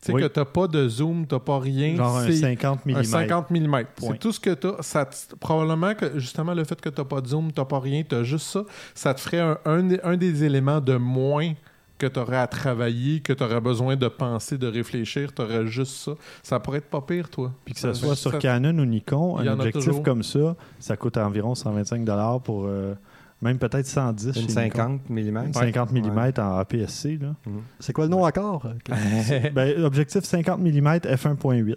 Tu 0.00 0.06
sais 0.06 0.12
Oui. 0.12 0.22
que 0.22 0.26
t'as 0.28 0.44
pas 0.44 0.68
de 0.68 0.88
zoom, 0.88 1.26
t'as 1.26 1.40
pas 1.40 1.58
rien. 1.58 1.96
Genre 1.96 2.18
un 2.18 2.26
c'est 2.26 2.36
50 2.36 2.86
mm. 2.86 2.94
un 2.96 3.02
50 3.02 3.50
mm. 3.50 3.84
C'est 3.98 4.18
tout 4.20 4.30
ce 4.32 4.38
que 4.38 4.54
t'as. 4.54 4.80
Ça 4.80 5.04
te- 5.06 5.34
probablement 5.36 5.94
que 5.94 6.18
justement 6.20 6.54
le 6.54 6.62
fait 6.64 6.80
que 6.80 6.88
t'as 6.88 7.04
pas 7.04 7.20
de 7.20 7.26
zoom, 7.26 7.50
t'as 7.50 7.64
pas 7.64 7.80
rien, 7.80 8.02
t'as 8.08 8.22
juste 8.22 8.46
ça, 8.46 8.62
ça 8.94 9.12
te 9.14 9.20
ferait 9.20 9.40
un, 9.40 9.58
un 9.64 9.82
des- 9.82 10.00
un 10.04 10.16
des 10.16 10.44
éléments 10.44 10.80
de 10.80 10.94
moins 10.96 11.52
que 11.98 12.06
tu 12.06 12.20
aurais 12.20 12.36
à 12.36 12.46
travailler, 12.46 13.18
que 13.18 13.32
tu 13.32 13.42
aurais 13.42 13.60
besoin 13.60 13.96
de 13.96 14.06
penser, 14.06 14.56
de 14.56 14.68
réfléchir, 14.68 15.34
tu 15.34 15.42
aurais 15.42 15.66
juste 15.66 15.96
ça. 15.96 16.12
Ça 16.44 16.60
pourrait 16.60 16.78
être 16.78 16.90
pas 16.90 17.00
pire, 17.00 17.28
toi. 17.28 17.52
Puis 17.64 17.74
que 17.74 17.80
ce 17.80 17.92
soit 17.92 18.10
ça- 18.14 18.30
sur 18.30 18.38
Canon 18.38 18.78
ou 18.78 18.84
Nikon, 18.84 19.38
un 19.38 19.48
objectif 19.48 20.00
comme 20.04 20.22
ça, 20.22 20.54
ça 20.78 20.96
coûte 20.96 21.16
environ 21.16 21.56
125 21.56 22.04
pour 22.44 22.66
euh, 22.66 22.94
même 23.42 23.58
peut-être 23.58 23.86
110 23.86 24.26
Une 24.26 24.32
chez 24.34 24.40
Nikon. 24.64 25.00
50 25.08 25.10
mm. 25.10 25.18
Une 25.46 25.54
50 25.54 25.92
mm 25.92 26.32
en 26.38 26.58
APS-C. 26.58 27.18
Là. 27.22 27.34
C'est 27.80 27.92
quoi 27.92 28.04
le 28.04 28.10
nom 28.10 28.24
encore? 28.24 28.66
Ben, 29.54 29.84
objectif 29.84 30.24
50 30.24 30.60
mm 30.60 30.88
f1.8. 30.98 31.74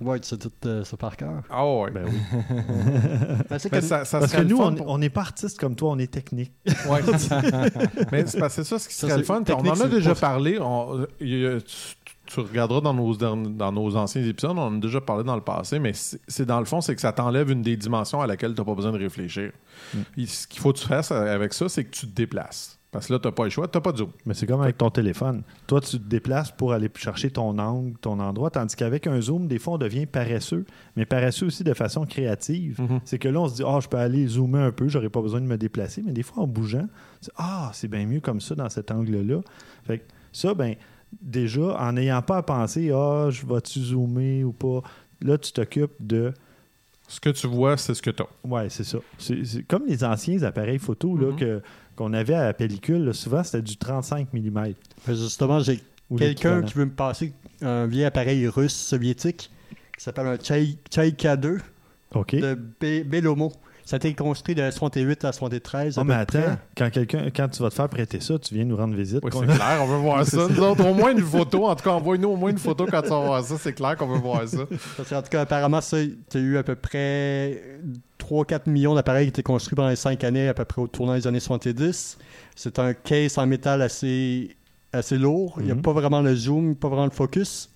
Ouais, 0.00 0.18
tu 0.18 0.26
sais 0.30 0.36
tout 0.36 0.50
euh, 0.66 0.82
ça 0.82 0.96
par 0.96 1.16
cœur. 1.16 1.42
Ah 1.48 1.64
ouais. 1.64 1.90
Ben 1.92 2.04
oui. 2.06 2.18
Ben, 3.48 3.58
que- 3.58 3.80
ça, 3.80 4.04
ça 4.04 4.18
Parce 4.18 4.32
que 4.32 4.42
nous, 4.42 4.56
on 4.58 4.74
pour- 4.74 4.88
on 4.88 4.98
n'est 4.98 5.10
pas 5.10 5.20
artistes 5.20 5.60
comme 5.60 5.76
toi, 5.76 5.90
on 5.92 5.98
est 6.00 6.10
technique. 6.10 6.50
Ouais. 6.88 7.00
Mais 8.10 8.26
c'est 8.26 8.40
parce 8.40 8.56
que 8.56 8.62
c'est 8.64 8.68
ça 8.68 8.78
ce 8.80 8.88
qui 8.88 8.94
Ça, 8.94 9.06
serait 9.06 9.18
le 9.18 9.24
fun. 9.24 9.44
On 9.48 9.68
en 9.68 9.80
a 9.80 9.86
déjà 9.86 10.14
pas- 10.14 10.20
parlé. 10.20 10.58
On- 10.60 11.06
il 11.20 11.38
y 11.38 11.46
a- 11.46 11.58
tu, 12.32 12.40
regarderas 12.40 12.80
dans 12.80 12.94
nos, 12.94 13.14
derni- 13.14 13.56
dans 13.56 13.72
nos 13.72 13.96
anciens 13.96 14.24
épisodes, 14.24 14.56
on 14.56 14.62
en 14.62 14.76
a 14.76 14.80
déjà 14.80 15.00
parlé 15.00 15.24
dans 15.24 15.36
le 15.36 15.42
passé, 15.42 15.78
mais 15.78 15.92
c'est 15.94 16.46
dans 16.46 16.58
le 16.58 16.64
fond, 16.64 16.80
c'est 16.80 16.94
que 16.94 17.00
ça 17.00 17.12
t'enlève 17.12 17.50
une 17.50 17.62
des 17.62 17.76
dimensions 17.76 18.20
à 18.20 18.26
laquelle 18.26 18.54
tu 18.54 18.60
n'as 18.60 18.64
pas 18.64 18.74
besoin 18.74 18.92
de 18.92 18.98
réfléchir. 18.98 19.52
Mm. 19.94 19.98
Et 20.18 20.26
Ce 20.26 20.46
qu'il 20.46 20.60
faut 20.60 20.72
que 20.72 20.78
tu 20.78 20.86
fasses 20.86 21.12
avec 21.12 21.52
ça, 21.52 21.68
c'est 21.68 21.84
que 21.84 21.90
tu 21.90 22.06
te 22.06 22.14
déplaces. 22.14 22.78
Parce 22.92 23.06
que 23.06 23.14
là, 23.14 23.18
tu 23.18 23.26
n'as 23.26 23.32
pas 23.32 23.44
le 23.44 23.50
choix, 23.50 23.66
tu 23.66 23.78
n'as 23.78 23.80
pas 23.80 23.92
de 23.92 23.96
zoom. 23.96 24.10
Mais 24.26 24.34
c'est 24.34 24.46
comme 24.46 24.60
avec 24.60 24.76
ton 24.76 24.90
téléphone. 24.90 25.44
Toi, 25.66 25.80
tu 25.80 25.98
te 25.98 26.04
déplaces 26.08 26.50
pour 26.50 26.74
aller 26.74 26.90
chercher 26.94 27.30
ton 27.30 27.58
angle, 27.58 27.96
ton 27.98 28.20
endroit, 28.20 28.50
tandis 28.50 28.76
qu'avec 28.76 29.06
un 29.06 29.18
zoom, 29.18 29.48
des 29.48 29.58
fois, 29.58 29.74
on 29.74 29.78
devient 29.78 30.04
paresseux, 30.04 30.66
mais 30.94 31.06
paresseux 31.06 31.46
aussi 31.46 31.64
de 31.64 31.72
façon 31.72 32.04
créative. 32.04 32.78
Mhm. 32.82 33.00
C'est 33.06 33.18
que 33.18 33.28
là, 33.28 33.40
on 33.40 33.48
se 33.48 33.54
dit, 33.54 33.62
ah, 33.66 33.78
je 33.80 33.88
peux 33.88 33.96
aller 33.96 34.26
zoomer 34.26 34.60
un 34.60 34.72
peu, 34.72 34.88
j'aurais 34.88 35.08
pas 35.08 35.22
besoin 35.22 35.40
de 35.40 35.46
me 35.46 35.56
déplacer, 35.56 36.02
mais 36.04 36.12
des 36.12 36.22
fois, 36.22 36.42
en 36.42 36.46
bougeant, 36.46 36.86
ah, 37.36 37.70
c'est 37.72 37.88
bien 37.88 38.04
mieux 38.04 38.20
comme 38.20 38.42
ça 38.42 38.54
dans 38.54 38.68
cet 38.68 38.90
angle-là. 38.90 39.40
Fait 39.84 40.00
que 40.00 40.04
ça, 40.30 40.52
ben, 40.52 40.74
déjà, 41.20 41.76
en 41.80 41.92
n'ayant 41.92 42.22
pas 42.22 42.38
à 42.38 42.42
penser, 42.42 42.90
ah, 42.94 43.28
je 43.30 43.44
vais-tu 43.46 43.80
zoomer 43.80 44.44
ou 44.44 44.52
pas, 44.52 44.82
là, 45.20 45.36
tu 45.38 45.52
t'occupes 45.52 45.92
de. 46.00 46.32
Ce 47.08 47.20
que 47.20 47.30
tu 47.30 47.46
vois, 47.46 47.76
c'est 47.76 47.92
ce 47.94 48.00
que 48.02 48.10
tu 48.10 48.22
as. 48.22 48.48
Ouais, 48.48 48.68
c'est 48.70 48.84
ça. 48.84 48.98
C'est, 49.18 49.66
comme 49.68 49.84
les 49.86 50.02
anciens 50.04 50.42
appareils 50.44 50.78
photo 50.78 51.16
là, 51.16 51.32
Mhm. 51.32 51.36
que, 51.36 51.62
qu'on 51.96 52.12
avait 52.14 52.34
à 52.34 52.44
la 52.44 52.54
pellicule, 52.54 53.04
là, 53.04 53.12
souvent, 53.12 53.42
c'était 53.44 53.60
du 53.62 53.76
35 53.76 54.32
mm. 54.32 54.72
Justement, 55.08 55.60
j'ai 55.60 55.80
quelqu'un 56.16 56.62
qui 56.62 56.74
veut 56.74 56.86
me 56.86 56.90
passer 56.92 57.32
un 57.60 57.86
vieil 57.86 58.04
appareil 58.04 58.48
russe 58.48 58.74
soviétique 58.74 59.50
qui 59.98 60.02
s'appelle 60.04 60.26
un 60.26 60.36
Chaika-2 60.36 61.58
OK. 62.14 62.34
de 62.36 62.54
Be- 62.80 63.04
Belomo. 63.04 63.52
Ça 63.84 63.96
a 63.96 63.98
été 63.98 64.14
construit 64.14 64.54
de 64.54 64.70
68 64.70 65.24
à 65.24 65.32
73. 65.32 65.98
à 65.98 66.00
Oh, 66.00 66.04
mais 66.04 66.24
près. 66.26 66.38
attends, 66.44 66.56
quand, 66.76 66.90
quelqu'un, 66.90 67.26
quand 67.34 67.48
tu 67.48 67.62
vas 67.62 67.68
te 67.70 67.74
faire 67.74 67.88
prêter 67.88 68.20
ça, 68.20 68.38
tu 68.38 68.54
viens 68.54 68.64
nous 68.64 68.76
rendre 68.76 68.94
visite. 68.94 69.20
Oui, 69.22 69.30
c'est 69.32 69.44
clair, 69.56 69.78
on 69.82 69.86
veut 69.86 69.96
voir 69.96 70.24
ça. 70.24 70.46
Nous 70.48 70.60
autres, 70.60 70.86
au 70.86 70.94
moins 70.94 71.10
une 71.12 71.20
photo. 71.20 71.66
En 71.66 71.74
tout 71.74 71.84
cas, 71.84 71.90
envoie-nous 71.90 72.28
au 72.28 72.36
moins 72.36 72.50
une 72.50 72.58
photo 72.58 72.86
quand 72.90 73.02
tu 73.02 73.08
vas 73.08 73.20
voir 73.20 73.42
ça. 73.44 73.56
C'est 73.58 73.72
clair 73.72 73.96
qu'on 73.96 74.06
veut 74.06 74.18
voir 74.20 74.46
ça. 74.48 74.58
Parce 74.96 75.08
qu'en 75.08 75.20
tout 75.22 75.28
cas, 75.30 75.40
apparemment, 75.42 75.80
ça, 75.80 75.96
tu 76.30 76.36
as 76.38 76.40
eu 76.40 76.56
à 76.58 76.62
peu 76.62 76.76
près 76.76 77.60
3-4 78.20 78.70
millions 78.70 78.94
d'appareils 78.94 79.26
qui 79.26 79.30
étaient 79.30 79.42
construits 79.42 79.74
pendant 79.76 79.88
les 79.90 79.96
5 79.96 80.22
années, 80.24 80.48
à 80.48 80.54
peu 80.54 80.64
près 80.64 80.80
au 80.80 80.86
tournant 80.86 81.14
des 81.14 81.26
années 81.26 81.40
70. 81.40 82.18
C'est 82.54 82.78
un 82.78 82.94
case 82.94 83.36
en 83.38 83.46
métal 83.46 83.82
assez, 83.82 84.56
assez 84.92 85.18
lourd. 85.18 85.54
Il 85.58 85.64
n'y 85.64 85.70
a 85.72 85.74
Mhm. 85.74 85.82
pas 85.82 85.92
vraiment 85.92 86.20
le 86.22 86.34
zoom, 86.36 86.76
pas 86.76 86.88
vraiment 86.88 87.04
le 87.06 87.10
focus. 87.10 87.68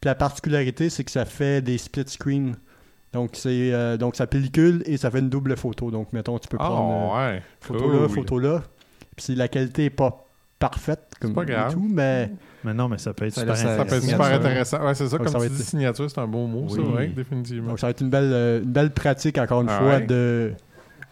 Puis 0.00 0.08
la 0.08 0.16
particularité, 0.16 0.90
c'est 0.90 1.04
que 1.04 1.12
ça 1.12 1.24
fait 1.24 1.62
des 1.62 1.78
split 1.78 2.04
screen. 2.08 2.56
Donc, 3.12 3.30
c'est 3.34 3.72
euh, 3.72 3.96
donc 3.96 4.16
ça 4.16 4.26
pellicule 4.26 4.82
et 4.86 4.96
ça 4.96 5.10
fait 5.10 5.18
une 5.18 5.28
double 5.28 5.56
photo. 5.56 5.90
Donc, 5.90 6.12
mettons, 6.12 6.38
tu 6.38 6.48
peux 6.48 6.56
prendre 6.56 7.12
Ah 7.14 7.26
euh, 7.28 7.32
ouais. 7.34 7.42
photo 7.60 7.90
là, 8.02 8.08
photo 8.08 8.38
là. 8.38 8.62
Puis 9.16 9.24
si 9.26 9.34
la 9.34 9.48
qualité 9.48 9.82
n'est 9.82 9.90
pas 9.90 10.24
parfaite, 10.58 11.00
comme 11.20 11.34
pas 11.34 11.44
grave. 11.44 11.72
et 11.72 11.74
tout, 11.74 11.88
mais 11.90 12.30
Mais 12.64 12.72
non, 12.72 12.88
mais 12.88 12.96
ça 12.96 13.12
peut 13.12 13.26
être 13.26 13.34
Ça 13.34 13.40
super 13.40 13.56
ça 13.56 13.62
Ça 13.62 13.68
peut 13.68 13.80
être 13.82 13.92
intéressant. 14.04 14.08
super 14.24 14.34
intéressant. 14.40 14.84
Ouais, 14.86 14.94
c'est 14.94 15.08
ça, 15.08 15.18
Donc, 15.18 15.26
comme 15.26 15.32
ça 15.32 15.38
va 15.40 15.46
tu 15.46 15.52
dis, 15.52 15.60
être- 15.60 15.68
signature, 15.68 16.08
c'est 16.10 16.20
un 16.20 16.26
beau 16.28 16.46
mot, 16.46 16.68
ça, 16.68 16.76
Oui. 16.80 16.94
ouais, 16.94 17.06
définitivement. 17.08 17.70
donc 17.70 17.80
ça 17.80 17.88
va 17.88 17.90
être 17.90 18.00
une 18.00 18.10
belle, 18.10 18.30
euh, 18.32 18.62
une 18.62 18.70
belle 18.72 18.92
pratique, 18.92 19.36
encore 19.38 19.62
une 19.62 19.68
Ah 19.68 19.78
fois, 19.78 19.88
ouais. 19.96 20.06
de 20.06 20.52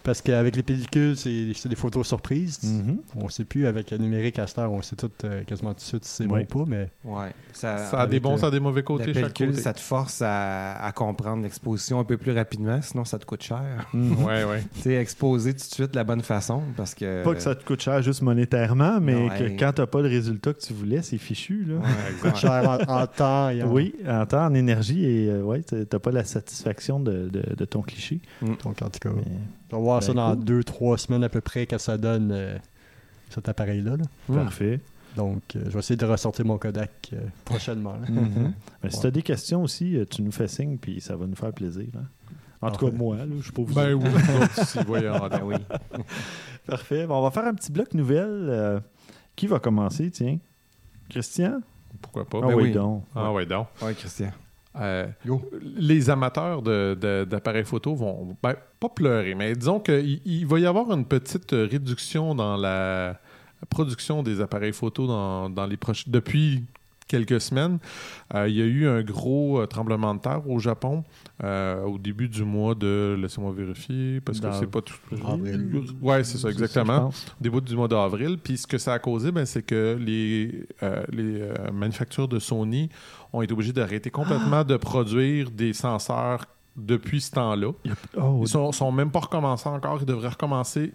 Parce 0.03 0.23
qu'avec 0.23 0.57
les 0.57 0.63
pellicules, 0.63 1.15
c'est 1.17 1.69
des 1.69 1.77
photos 1.77 2.07
surprises. 2.09 2.61
Mhm. 2.63 2.99
On 3.17 3.29
sait 3.29 3.45
plus, 3.45 3.67
avec 3.67 3.91
le 3.91 3.99
numérique 3.99 4.39
à 4.39 4.47
cette 4.47 4.59
heure, 4.59 4.73
on 4.73 4.81
sait 4.81 4.97
tout 4.97 5.11
euh, 5.25 5.43
quasiment 5.45 5.71
tout 5.75 5.81
de 5.81 5.85
suite 5.85 6.05
si 6.07 6.17
c'est 6.17 6.27
bon 6.27 6.41
ou 6.41 6.45
pas, 6.47 6.65
mais 6.67 6.89
Ouais. 7.05 7.33
Ça, 7.53 7.77
Ça 7.91 8.01
a 8.01 8.07
des 8.07 8.19
bons, 8.19 8.35
euh, 8.35 8.39
ça 8.39 8.47
a 8.47 8.51
des 8.51 8.61
mauvais 8.61 8.81
la 8.81 8.87
côtés 8.87 9.05
chaque 9.13 9.15
pellicule, 9.23 9.51
côté. 9.51 9.61
ça 9.61 9.75
te 9.75 9.81
force 9.81 10.23
à, 10.23 10.73
à 10.83 10.93
comprendre 10.93 11.43
l'exposition 11.43 12.01
un 12.01 12.05
peu 12.05 12.17
plus 12.17 12.33
rapidement, 12.33 12.81
sinon 12.81 13.05
ça 13.05 13.19
te 13.19 13.27
coûte 13.27 13.43
cher. 13.43 13.89
Mhm. 13.93 14.25
Ouais, 14.25 14.45
ouais. 14.45 14.63
tu 14.75 14.81
sais, 14.83 14.95
exposer 14.95 15.53
tout 15.53 15.59
de 15.59 15.75
suite 15.75 15.91
de 15.91 15.97
la 15.97 16.05
bonne 16.05 16.23
façon 16.23 16.63
parce 16.77 16.95
que. 16.95 17.23
Pas 17.23 17.35
que 17.35 17.41
ça 17.43 17.55
te 17.55 17.65
coûte 17.65 17.83
cher 17.83 18.01
juste 18.03 18.23
monétairement, 18.23 19.01
mais 19.01 19.15
Non, 19.15 19.29
que 19.29 19.59
quand 19.59 19.73
t'as 19.75 19.87
pas 19.87 20.01
le 20.01 20.09
résultat 20.09 20.55
que 20.55 20.61
tu 20.61 20.73
voulais, 20.73 21.03
c'est 21.03 21.19
fichu. 21.19 21.65
Là. 21.67 21.75
Ouais, 21.77 21.83
coûte 22.23 22.37
cher 22.37 22.69
en, 22.89 23.01
en 23.03 23.07
temps 23.07 23.51
et 23.51 23.63
en, 23.63 23.71
Oui, 23.71 23.95
en 24.09 24.25
temps, 24.25 24.47
en 24.47 24.55
énergie, 24.55 25.05
et 25.05 25.29
euh, 25.31 25.43
ouais, 25.43 25.63
t'as 25.63 25.85
t'as 25.85 25.99
pas 25.99 26.11
la 26.11 26.25
satisfaction 26.25 27.01
de, 27.01 27.29
de- 27.29 27.55
de 27.55 27.65
ton 27.67 27.83
cliché. 27.83 28.21
Donc, 28.41 28.61
en 28.83 28.89
tout 28.89 28.99
cas, 29.01 29.11
Mais- 29.15 29.23
on 29.73 29.77
va 29.77 29.83
voir 29.83 30.01
Ben, 30.01 30.07
ça 30.07 30.13
dans 30.15 30.35
cool. 30.35 30.45
deux, 30.45 30.65
trois 30.65 30.99
semaines 30.99 31.25
à 31.25 31.29
peu 31.29 31.41
près 31.41 31.67
que 31.67 31.79
ça 31.79 31.97
donne 31.99 32.31
euh, 32.33 32.57
cet 33.31 33.49
appareil-là. 33.49 33.97
là. 33.97 34.05
Parfait. 34.35 34.81
Donc, 35.17 35.43
euh, 35.57 35.63
je 35.67 35.71
vais 35.71 35.79
essayer 35.81 35.97
de 35.97 36.07
ressortir 36.07 36.45
mon 36.47 36.57
Kodak 36.59 37.11
euh, 37.13 37.19
prochainement. 37.45 37.95
là. 37.95 38.07
Mhm. 38.11 38.53
Ben, 38.83 38.91
si 38.91 38.97
Ouais. 38.97 39.01
tu 39.03 39.07
as 39.07 39.11
des 39.11 39.23
questions 39.23 39.63
aussi, 39.63 39.99
tu 40.11 40.23
nous 40.23 40.33
fais 40.33 40.49
signe, 40.49 40.79
puis 40.79 41.01
ça 41.01 41.17
va 41.17 41.27
nous 41.27 41.35
faire 41.37 41.53
plaisir. 41.53 41.87
hein. 41.97 42.05
En 42.63 42.71
tout 42.71 42.85
cas, 42.87 42.93
moi, 42.95 43.17
là, 43.17 43.25
je 43.39 43.43
suis 43.45 43.53
pas 43.53 43.63
vous. 43.63 43.75
Ben 43.75 43.95
oui, 43.95 44.05
voyons. 44.87 45.29
Ben 45.31 45.41
oui. 45.43 45.55
Parfait. 46.67 47.07
Bon, 47.07 47.17
on 47.19 47.23
va 47.23 47.31
faire 47.31 47.47
un 47.47 47.55
petit 47.55 47.73
bloc 47.73 47.95
nouvelle. 47.95 48.47
euh, 48.51 48.81
qui 49.35 49.47
va 49.47 49.59
commencer, 49.59 50.11
tiens? 50.11 50.39
Christian? 51.09 51.61
Pourquoi 52.03 52.27
pas? 52.27 52.41
Ah 52.43 52.49
Ben 52.49 52.55
oui, 52.55 52.63
oui. 52.65 52.73
donc. 52.73 53.05
Ah 53.17 53.33
ouais, 53.33 53.47
donc. 53.47 53.67
Ouais, 53.83 53.95
Christian. 53.95 54.31
Euh, 54.77 55.09
les 55.77 56.11
amateurs 56.11 56.63
d'appareils 56.63 57.65
photo 57.65 57.95
vont 57.95 58.37
ben, 58.41 58.55
pas 58.79 58.89
pleurer, 58.89 59.35
mais 59.35 59.55
disons 59.55 59.81
qu'il 59.81 60.21
il 60.25 60.47
va 60.47 60.61
y 60.61 60.67
avoir 60.67 60.93
une 60.93 61.05
petite 61.05 61.51
réduction 61.51 62.35
dans 62.37 62.57
la 62.57 63.19
production 63.69 64.23
des 64.23 64.41
appareils 64.41 64.73
photo 64.73 65.07
dans, 65.07 65.51
dans 65.51 65.67
les 65.67 65.77
proches 65.77 66.09
depuis 66.09 66.65
quelques 67.11 67.41
semaines. 67.41 67.79
Euh, 68.35 68.49
il 68.49 68.55
y 68.55 68.63
a 68.63 68.65
eu 68.65 68.87
un 68.87 69.03
gros 69.03 69.61
euh, 69.61 69.67
tremblement 69.67 70.15
de 70.15 70.21
terre 70.21 70.49
au 70.49 70.61
Japon 70.61 71.03
euh, 71.43 71.83
au 71.83 71.99
début 71.99 72.29
du 72.29 72.45
mois 72.45 72.77
de 72.77 73.19
laissez-moi 73.21 73.53
vérifier 73.53 74.21
parce 74.21 74.39
que 74.41 74.47
c'est 74.53 74.71
pas 74.71 74.81
tout 74.81 74.95
Avril. 75.27 75.85
Ouais, 76.01 76.23
c'est 76.23 76.39
ça 76.39 76.49
exactement 76.49 77.09
au 77.09 77.43
début 77.43 77.61
du 77.61 77.75
mois 77.75 77.89
d'avril. 77.89 78.39
Puis 78.43 78.59
ce 78.59 78.67
que 78.67 78.79
ça 78.79 78.95
a 78.95 78.99
causé, 79.01 79.33
ben, 79.33 79.45
c'est 79.45 79.63
que 79.63 79.99
les, 80.01 80.67
euh, 80.83 81.03
les 81.11 81.43
manufactures 81.73 82.29
de 82.29 82.39
Sony 82.39 82.89
ont 83.33 83.43
été 83.43 83.53
obligées 83.53 83.73
d'arrêter 83.73 84.11
complètement 84.11 84.63
de 84.65 84.77
produire 84.77 85.51
des 85.51 85.73
senseurs 85.73 86.47
depuis 86.77 87.21
ce 87.21 87.33
temps-là. 87.33 87.73
Oh, 88.17 88.41
Ils 88.43 88.49
sont, 88.49 88.71
sont 88.71 88.93
même 88.93 89.11
pas 89.11 89.21
recommencés 89.21 89.69
encore. 89.69 89.99
Ils 90.01 90.07
devraient 90.07 90.29
recommencer 90.29 90.93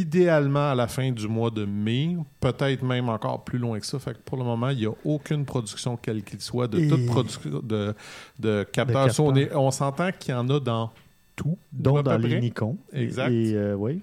idéalement 0.00 0.70
à 0.70 0.74
la 0.74 0.86
fin 0.86 1.10
du 1.10 1.26
mois 1.28 1.50
de 1.50 1.64
mai, 1.64 2.16
peut-être 2.40 2.82
même 2.82 3.08
encore 3.08 3.42
plus 3.44 3.58
loin 3.58 3.78
que 3.80 3.86
ça. 3.86 3.98
Fait 3.98 4.12
que 4.12 4.18
pour 4.24 4.36
le 4.38 4.44
moment, 4.44 4.68
il 4.70 4.78
n'y 4.78 4.86
a 4.86 4.92
aucune 5.04 5.44
production, 5.44 5.96
quelle 5.96 6.22
qu'il 6.22 6.40
soit, 6.40 6.68
de 6.68 6.78
Et- 6.78 6.88
toute 6.88 7.06
production 7.06 7.60
de, 7.62 7.94
de 8.38 8.66
capteurs. 8.70 9.08
On 9.54 9.70
s'entend 9.70 10.10
qu'il 10.18 10.34
y 10.34 10.36
en 10.36 10.48
a 10.50 10.60
dans 10.60 10.90
tout, 11.34 11.58
dans 11.72 12.02
les. 12.18 12.40
Nikon. 12.40 12.76
Exact. 12.92 13.30
Et, 13.30 13.54
euh, 13.54 13.74
oui. 13.74 14.00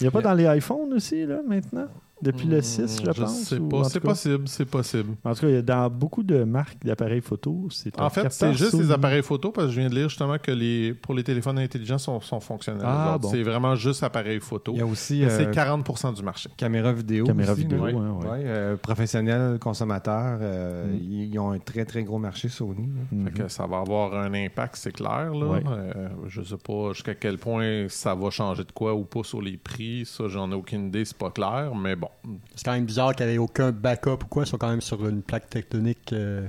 Il 0.00 0.04
n'y 0.04 0.08
a 0.08 0.10
pas 0.10 0.20
dans 0.22 0.34
les 0.34 0.44
iPhones 0.44 0.92
aussi, 0.92 1.24
là, 1.24 1.40
maintenant? 1.46 1.88
Depuis 2.24 2.46
le 2.48 2.62
6, 2.62 3.02
je, 3.02 3.10
Hmm, 3.10 3.14
pense? 3.14 3.34
sais 3.42 3.60
pas. 3.60 3.76
en 3.78 3.84
C'est 3.84 4.00
possible, 4.00 4.48
c'est 4.48 4.64
possible. 4.64 5.14
En 5.24 5.34
tout 5.34 5.40
cas, 5.42 5.48
il 5.48 5.54
y 5.54 5.58
a 5.58 5.62
dans 5.62 5.88
beaucoup 5.90 6.22
de 6.22 6.42
marques 6.44 6.84
d'appareils 6.84 7.20
photo, 7.20 7.68
c'est 7.70 7.98
En 8.00 8.10
fait, 8.10 8.32
c'est 8.32 8.52
juste 8.54 8.74
les 8.74 8.90
appareils 8.90 9.22
photo 9.22 9.50
parce 9.52 9.66
que 9.68 9.72
je 9.74 9.80
viens 9.80 9.88
de 9.90 9.94
lire 9.94 10.08
justement 10.08 10.38
que 10.38 10.50
les, 10.50 10.94
pour 10.94 11.14
les 11.14 11.22
téléphones 11.22 11.58
intelligents 11.58 11.98
sont, 11.98 12.20
sont 12.20 12.40
fonctionnels. 12.40 12.82
Ah, 12.84 13.18
bon. 13.20 13.28
C'est 13.30 13.42
vraiment 13.42 13.74
juste 13.76 14.02
appareil 14.02 14.40
photo. 14.40 14.72
Il 14.74 14.78
y 14.78 14.82
a 14.82 14.86
aussi 14.86 15.24
euh, 15.24 15.28
C'est 15.30 15.50
40% 15.50 16.14
du 16.14 16.22
marché. 16.22 16.48
caméra 16.56 16.92
vidéo. 16.92 17.24
Caméra 17.24 17.52
aussi, 17.52 17.62
vidéo, 17.62 17.86
là. 17.86 17.92
hein, 17.94 18.18
ouais. 18.22 18.28
Ouais, 18.30 18.42
euh, 18.46 18.76
professionnels, 18.76 19.58
consommateurs, 19.58 20.38
euh, 20.40 20.86
Mm. 20.86 20.98
ils, 21.12 21.38
ont 21.38 21.50
un 21.52 21.58
très 21.58 21.84
très 21.84 22.02
gros 22.04 22.18
marché 22.18 22.48
Sony. 22.48 22.88
Mhm. 23.12 23.24
Fait 23.26 23.30
que 23.42 23.48
ça 23.48 23.66
va 23.66 23.78
avoir 23.78 24.14
un 24.14 24.32
impact, 24.34 24.76
c'est 24.76 24.92
clair. 24.92 25.32
Là. 25.32 25.46
Ouais. 25.46 25.62
Euh, 25.66 26.08
je 26.28 26.42
sais 26.42 26.56
pas 26.56 26.92
jusqu'à 26.92 27.14
quel 27.14 27.38
point 27.38 27.86
ça 27.88 28.14
va 28.14 28.30
changer 28.30 28.64
de 28.64 28.72
quoi 28.72 28.94
ou 28.94 29.04
pas 29.04 29.22
sur 29.22 29.42
les 29.42 29.56
prix. 29.56 30.04
Ça, 30.06 30.28
j'en 30.28 30.50
ai 30.50 30.54
aucune 30.54 30.86
idée, 30.88 31.04
c'est 31.04 31.16
pas 31.16 31.30
clair. 31.30 31.72
Mais 31.74 31.96
bon, 31.96 32.08
C'est 32.54 32.64
quand 32.64 32.72
même 32.72 32.86
bizarre 32.86 33.14
qu'il 33.14 33.26
n'y 33.26 33.38
aucun 33.38 33.72
backup 33.72 34.22
ou 34.22 34.26
quoi. 34.28 34.44
Ils 34.44 34.46
sont 34.46 34.58
quand 34.58 34.70
même 34.70 34.80
sur 34.80 35.06
une 35.06 35.22
plaque 35.22 35.50
tectonique 35.50 36.12
euh, 36.12 36.48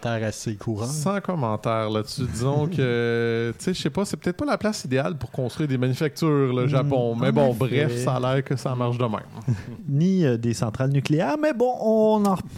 terre 0.00 0.24
assez 0.26 0.54
courant. 0.56 0.86
sans 0.86 1.20
commentaire 1.20 1.90
là-dessus. 1.90 2.26
Disons 2.32 2.66
que, 2.76 3.52
tu 3.58 3.64
sais, 3.64 3.74
je 3.74 3.80
sais 3.82 3.90
pas, 3.90 4.04
c'est 4.04 4.16
peut-être 4.16 4.36
pas 4.36 4.44
la 4.44 4.58
place 4.58 4.84
idéale 4.84 5.16
pour 5.16 5.30
construire 5.30 5.68
des 5.68 5.78
manufactures, 5.78 6.54
le 6.54 6.64
Mm, 6.66 6.68
Japon. 6.68 7.14
Mais 7.16 7.28
en 7.28 7.32
bon, 7.32 7.50
effet. 7.50 7.58
bref, 7.86 7.96
ça 8.04 8.16
a 8.16 8.20
l'air 8.20 8.44
que 8.44 8.56
ça 8.56 8.74
marche 8.74 8.98
de 8.98 9.04
même. 9.04 9.20
Ni 9.88 10.24
euh, 10.24 10.36
des 10.36 10.54
centrales 10.54 10.90
nucléaires, 10.90 11.36
mais 11.40 11.52
bon, 11.52 11.72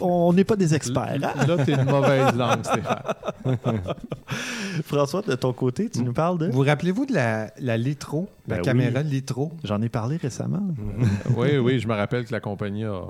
on 0.01 0.33
n'est 0.33 0.43
pas 0.43 0.55
des 0.55 0.73
experts. 0.75 1.17
hein? 1.23 1.45
Là, 1.47 1.63
t'es 1.63 1.73
une 1.73 1.83
mauvaise 1.85 2.33
langue, 2.35 2.63
Stéphane. 2.63 3.03
François, 4.83 5.21
de 5.21 5.35
ton 5.35 5.53
côté, 5.53 5.89
tu 5.89 6.03
nous 6.03 6.13
parles 6.13 6.37
de... 6.37 6.47
Vous 6.49 6.61
rappelez-vous 6.61 7.05
de 7.05 7.13
la, 7.13 7.51
la 7.59 7.77
Litro, 7.77 8.29
la 8.47 8.57
Ben 8.57 8.61
caméra 8.63 9.01
oui. 9.01 9.09
Litro? 9.09 9.51
J'en 9.63 9.81
ai 9.81 9.89
parlé 9.89 10.17
récemment. 10.17 10.61
oui, 11.35 11.57
oui, 11.57 11.79
je 11.79 11.87
me 11.87 11.93
rappelle 11.95 12.25
que 12.25 12.31
la 12.31 12.39
compagnie 12.39 12.85
a... 12.85 13.01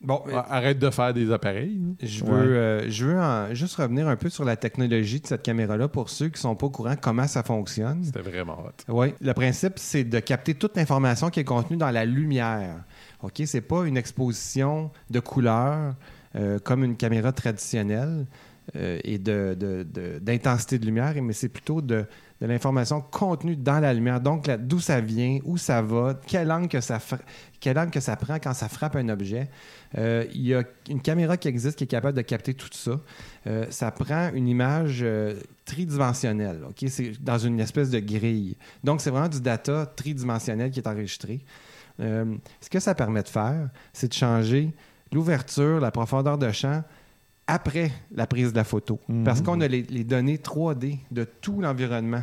Bon, 0.00 0.22
arrête 0.48 0.78
de 0.78 0.90
faire 0.90 1.12
des 1.12 1.32
appareils. 1.32 1.80
je 2.00 2.22
Ouais. 2.22 2.30
veux, 2.30 2.56
euh, 2.56 2.88
je 2.90 3.04
veux 3.06 3.18
en- 3.20 3.52
juste 3.52 3.74
revenir 3.74 4.06
un 4.06 4.14
peu 4.14 4.28
sur 4.28 4.44
la 4.44 4.54
technologie 4.56 5.20
de 5.20 5.26
cette 5.26 5.42
caméra-là 5.42 5.88
pour 5.88 6.08
ceux 6.08 6.28
qui 6.28 6.40
sont 6.40 6.54
pas 6.54 6.66
au 6.66 6.70
courant 6.70 6.94
comment 7.00 7.26
ça 7.26 7.42
fonctionne. 7.42 8.04
C'était 8.04 8.20
vraiment 8.20 8.60
hot. 8.64 8.92
Oui, 8.92 9.12
le 9.20 9.32
principe, 9.32 9.72
c'est 9.76 10.04
de 10.04 10.20
capter 10.20 10.54
toute 10.54 10.76
l'information 10.76 11.30
qui 11.30 11.40
est 11.40 11.44
contenue 11.44 11.76
dans 11.76 11.90
la 11.90 12.04
lumière. 12.04 12.84
OK, 13.22 13.42
c'est 13.46 13.60
pas 13.60 13.86
une 13.86 13.96
exposition 13.96 14.92
de 15.10 15.18
couleurs 15.20 15.96
euh, 16.36 16.58
comme 16.60 16.84
une 16.84 16.96
caméra 16.96 17.32
traditionnelle 17.32 18.26
euh, 18.76 18.98
et 19.02 19.18
de- 19.18 19.56
de- 19.58 19.82
de- 19.82 20.18
d'intensité 20.20 20.78
de, 20.78 20.84
lumière, 20.86 21.14
mais 21.22 21.32
c'est 21.32 21.48
plutôt 21.48 21.80
de, 21.80 22.04
de 22.40 22.46
l'information 22.46 23.00
contenue 23.00 23.56
dans 23.56 23.80
la 23.80 23.92
lumière. 23.92 24.20
Donc, 24.20 24.48
d'où 24.48 24.78
ça 24.78 25.00
vient, 25.00 25.38
où 25.44 25.56
ça 25.56 25.82
va, 25.82 26.18
quel 26.26 26.50
angle 26.52 26.68
que 26.68 26.80
ça, 26.80 26.98
angle 27.66 27.90
que 27.90 28.00
ça 28.00 28.16
prend 28.16 28.38
quand 28.38 28.54
ça 28.54 28.68
frappe 28.68 28.96
un 28.96 29.08
objet. 29.08 29.48
Euh, 29.96 30.24
Il 30.32 30.46
y 30.46 30.54
a 30.54 30.62
une 30.88 31.00
caméra 31.00 31.36
qui 31.36 31.48
existe 31.48 31.76
qui 31.76 31.84
est 31.84 31.88
capable 31.88 32.16
de 32.16 32.22
capter 32.22 32.54
tout 32.54 32.68
ça. 32.72 33.00
Euh, 33.46 33.66
ça 33.70 33.90
prend 33.90 34.30
une 34.32 34.46
image 34.46 35.00
euh, 35.02 35.40
tridimensionnelle. 35.64 36.60
C'est 36.86 37.22
dans 37.22 37.38
une 37.38 37.58
espèce 37.60 37.90
de 37.90 37.98
grille. 37.98 38.56
Donc, 38.84 39.00
c'est 39.00 39.10
vraiment 39.10 39.28
du 39.28 39.40
data 39.40 39.86
tridimensionnel 39.86 40.70
qui 40.70 40.80
est 40.80 40.88
enregistré. 40.88 41.44
Ce 42.00 42.70
que 42.70 42.78
ça 42.78 42.94
permet 42.94 43.24
de 43.24 43.28
faire, 43.28 43.70
c'est 43.92 44.06
de 44.06 44.14
changer 44.14 44.72
l'ouverture, 45.12 45.80
la 45.80 45.90
profondeur 45.90 46.38
de 46.38 46.52
champ 46.52 46.84
après 47.48 47.90
la 48.12 48.26
prise 48.28 48.52
de 48.52 48.56
la 48.56 48.62
photo. 48.64 49.00
Mhm. 49.08 49.24
Parce 49.24 49.40
qu'on 49.42 49.60
a 49.60 49.66
les, 49.66 49.82
les 49.82 50.04
données 50.04 50.36
3D 50.36 50.98
de 51.10 51.24
tout 51.24 51.60
l'environnement. 51.60 52.22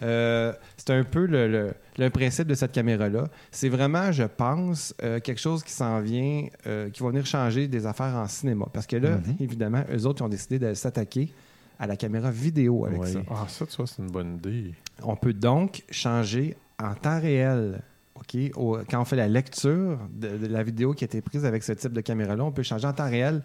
Euh, 0.00 0.52
c'est 0.76 0.90
un 0.90 1.02
peu 1.02 1.26
le, 1.26 1.48
le- 1.48 1.72
le 1.98 2.10
principe 2.10 2.46
de 2.46 2.54
cette 2.54 2.70
caméra-là. 2.70 3.24
C'est 3.50 3.68
vraiment, 3.68 4.12
je 4.12 4.22
pense, 4.22 4.94
euh, 5.02 5.18
quelque 5.18 5.40
chose 5.40 5.64
qui 5.64 5.72
s'en 5.72 6.00
vient, 6.00 6.46
euh, 6.68 6.88
qui 6.90 7.02
va 7.02 7.08
venir 7.08 7.26
changer 7.26 7.66
des 7.66 7.84
affaires 7.86 8.14
en 8.14 8.28
cinéma. 8.28 8.66
Parce 8.72 8.86
que 8.86 8.94
là, 8.96 9.16
Mhm. 9.16 9.36
évidemment, 9.40 9.82
eux 9.92 10.06
autres 10.06 10.22
ils 10.22 10.24
ont 10.26 10.28
décidé 10.28 10.60
de 10.60 10.72
s'attaquer 10.74 11.32
à 11.80 11.88
la 11.88 11.96
caméra 11.96 12.30
vidéo 12.30 12.84
avec 12.86 13.04
ça. 13.06 13.18
Ah, 13.28 13.46
ça, 13.48 13.66
tu 13.66 13.76
vois, 13.76 13.86
c'est 13.88 14.00
une 14.00 14.10
bonne 14.10 14.36
idée. 14.36 14.74
On 15.02 15.16
peut 15.16 15.32
donc 15.32 15.82
changer 15.90 16.56
en 16.80 16.94
temps 16.94 17.20
réel. 17.20 17.80
OK? 18.14 18.36
Au- 18.56 18.78
quand 18.88 19.00
on 19.00 19.04
fait 19.04 19.16
la 19.16 19.28
lecture 19.28 19.98
de, 20.12 20.36
de 20.36 20.46
la 20.46 20.62
vidéo 20.62 20.92
qui 20.92 21.02
a 21.04 21.06
été 21.06 21.20
prise 21.20 21.44
avec 21.44 21.62
ce 21.64 21.72
type 21.72 21.92
de 21.92 22.00
caméra-là, 22.00 22.44
on 22.44 22.52
peut 22.52 22.62
changer 22.64 22.86
en 22.86 22.92
temps 22.92 23.08
réel 23.10 23.42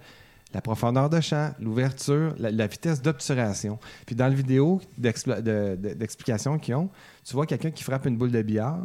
la 0.53 0.61
profondeur 0.61 1.09
de 1.09 1.19
champ, 1.19 1.51
l'ouverture, 1.59 2.35
la, 2.37 2.51
la 2.51 2.67
vitesse 2.67 3.01
d'obturation. 3.01 3.79
Puis 4.05 4.15
dans 4.15 4.27
la 4.27 4.33
vidéo 4.35 4.81
de- 4.97 5.75
d'explication 5.93 6.59
qu'ils 6.59 6.75
ont, 6.75 6.89
tu 7.23 7.33
vois 7.33 7.45
quelqu'un 7.45 7.71
qui 7.71 7.83
frappe 7.83 8.05
une 8.05 8.17
boule 8.17 8.31
de 8.31 8.41
billard, 8.41 8.79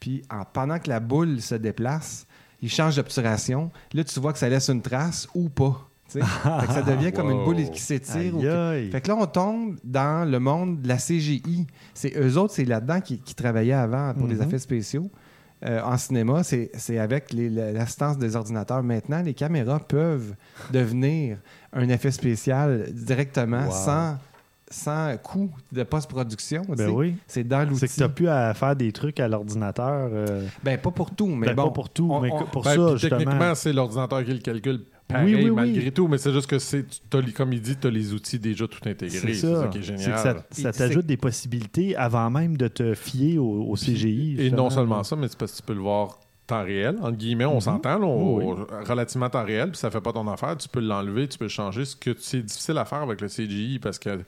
puis 0.00 0.22
en- 0.30 0.44
pendant 0.44 0.78
que 0.78 0.88
la 0.88 1.00
boule 1.00 1.40
se 1.40 1.54
déplace, 1.54 2.26
il 2.62 2.70
change 2.70 2.96
d'obturation. 2.96 3.70
Là, 3.92 4.04
tu 4.04 4.18
vois 4.20 4.32
que 4.32 4.38
ça 4.38 4.48
laisse 4.48 4.68
une 4.68 4.82
trace 4.82 5.28
ou 5.34 5.48
pas. 5.48 5.88
Fait 6.08 6.20
que 6.20 6.72
ça 6.72 6.82
devient 6.82 7.12
comme 7.12 7.30
une 7.30 7.44
boule 7.44 7.56
qui 7.70 7.80
s'étire. 7.80 8.32
que- 8.34 8.88
fait 8.92 9.00
que 9.00 9.08
là, 9.08 9.16
on 9.18 9.26
tombe 9.26 9.76
dans 9.82 10.28
le 10.30 10.38
monde 10.38 10.80
de 10.82 10.86
la 10.88 10.96
CGI. 10.98 11.66
C'est 11.94 12.12
eux 12.16 12.36
autres, 12.38 12.54
c'est 12.54 12.64
là-dedans 12.66 13.00
qui, 13.00 13.18
qui 13.18 13.34
travaillaient 13.34 13.72
avant 13.72 14.12
pour 14.14 14.26
les 14.28 14.36
Mhm. 14.36 14.42
effets 14.42 14.58
spéciaux. 14.58 15.10
Euh, 15.64 15.80
en 15.82 15.96
cinéma, 15.96 16.42
c'est 16.42 16.70
c'est 16.76 16.98
avec 16.98 17.32
l'assistance 17.32 18.18
des 18.18 18.36
ordinateurs. 18.36 18.82
Maintenant, 18.82 19.22
les 19.22 19.34
caméras 19.34 19.78
peuvent 19.80 20.34
devenir 20.72 21.38
un 21.72 21.88
effet 21.88 22.10
spécial 22.10 22.88
directement 22.92 23.64
Wow. 23.66 23.70
sans, 23.72 24.18
sans 24.70 25.16
coût 25.22 25.50
de 25.72 25.82
post-production. 25.84 26.62
Ben 26.68 26.90
oui. 26.90 27.16
C'est 27.26 27.44
dans 27.44 27.62
l'outil. 27.66 27.80
C'est 27.80 27.88
que 27.88 27.92
tu 27.94 28.00
n'as 28.00 28.08
plus 28.08 28.28
à 28.28 28.52
faire 28.52 28.76
des 28.76 28.92
trucs 28.92 29.20
à 29.20 29.28
l'ordinateur. 29.28 30.10
euh, 30.12 30.46
Ben, 30.62 30.76
pas 30.78 30.90
pour 30.90 31.10
tout, 31.12 31.28
mais 31.28 31.46
ben, 31.48 31.54
bon. 31.54 31.64
pas 31.64 31.70
pour 31.70 31.88
tout, 31.88 32.08
on- 32.10 32.20
mais 32.20 32.30
on- 32.30 32.44
pour 32.44 32.62
Ben, 32.64 32.74
ça, 32.74 32.96
justement. 32.96 33.18
techniquement, 33.18 33.54
c'est 33.54 33.72
l'ordinateur 33.72 34.24
qui 34.24 34.32
le 34.32 34.38
calcule 34.40 34.82
pareil 35.08 35.34
oui, 35.36 35.44
oui. 35.44 35.50
malgré 35.50 35.90
tout, 35.90 36.08
mais 36.08 36.18
c'est 36.18 36.32
juste 36.32 36.46
que 36.46 36.58
c'est, 36.58 36.84
comme 37.36 37.52
il 37.52 37.60
dit, 37.60 37.76
tu 37.76 37.86
as 37.86 37.90
les 37.90 38.12
outils 38.12 38.38
déjà 38.38 38.66
tout 38.66 38.80
intégrés. 38.88 39.10
C'est 39.18 39.34
C'est 39.34 39.46
ça. 39.48 39.62
ça. 39.62 39.68
qui 39.68 39.78
est 39.78 39.82
C'est 39.82 39.98
génial. 39.98 40.12
que 40.14 40.18
ça, 40.20 40.44
ça 40.50 40.72
t'ajoute 40.72 41.06
des 41.06 41.16
possibilités 41.16 41.96
avant 41.96 42.30
même 42.30 42.56
de 42.56 42.68
te 42.68 42.94
fier 42.94 43.38
au, 43.38 43.70
au 43.70 43.74
CGI. 43.76 44.36
Et 44.38 44.50
non 44.50 44.70
seulement 44.70 45.02
ça, 45.04 45.16
mais 45.16 45.28
c'est 45.28 45.38
parce 45.38 45.52
que 45.52 45.56
tu 45.58 45.62
peux 45.62 45.74
le 45.74 45.80
voir 45.80 46.18
temps 46.46 46.62
réel. 46.62 46.96
Entre 47.00 47.16
guillemets, 47.16 47.46
on 47.46 47.54
Mhm. 47.54 47.60
s'entend, 47.60 47.98
là, 47.98 48.06
on- 48.06 48.36
Oui, 48.54 48.64
relativement 48.86 49.30
temps 49.30 49.44
réel, 49.44 49.70
puis 49.70 49.78
ça 49.78 49.90
fait 49.90 50.00
pas 50.02 50.12
ton 50.12 50.28
affaire. 50.28 50.56
Tu 50.58 50.68
peux 50.68 50.80
l'enlever, 50.80 51.26
tu 51.28 51.38
peux 51.38 51.46
le 51.46 51.48
changer. 51.50 51.84
Ce 51.86 51.96
que 51.96 52.14
c'est 52.18 52.42
difficile 52.42 52.76
à 52.78 52.84
faire 52.84 53.00
avec 53.02 53.20
le 53.22 53.28
CGI 53.28 53.78
parce 53.78 53.98
que 53.98 54.18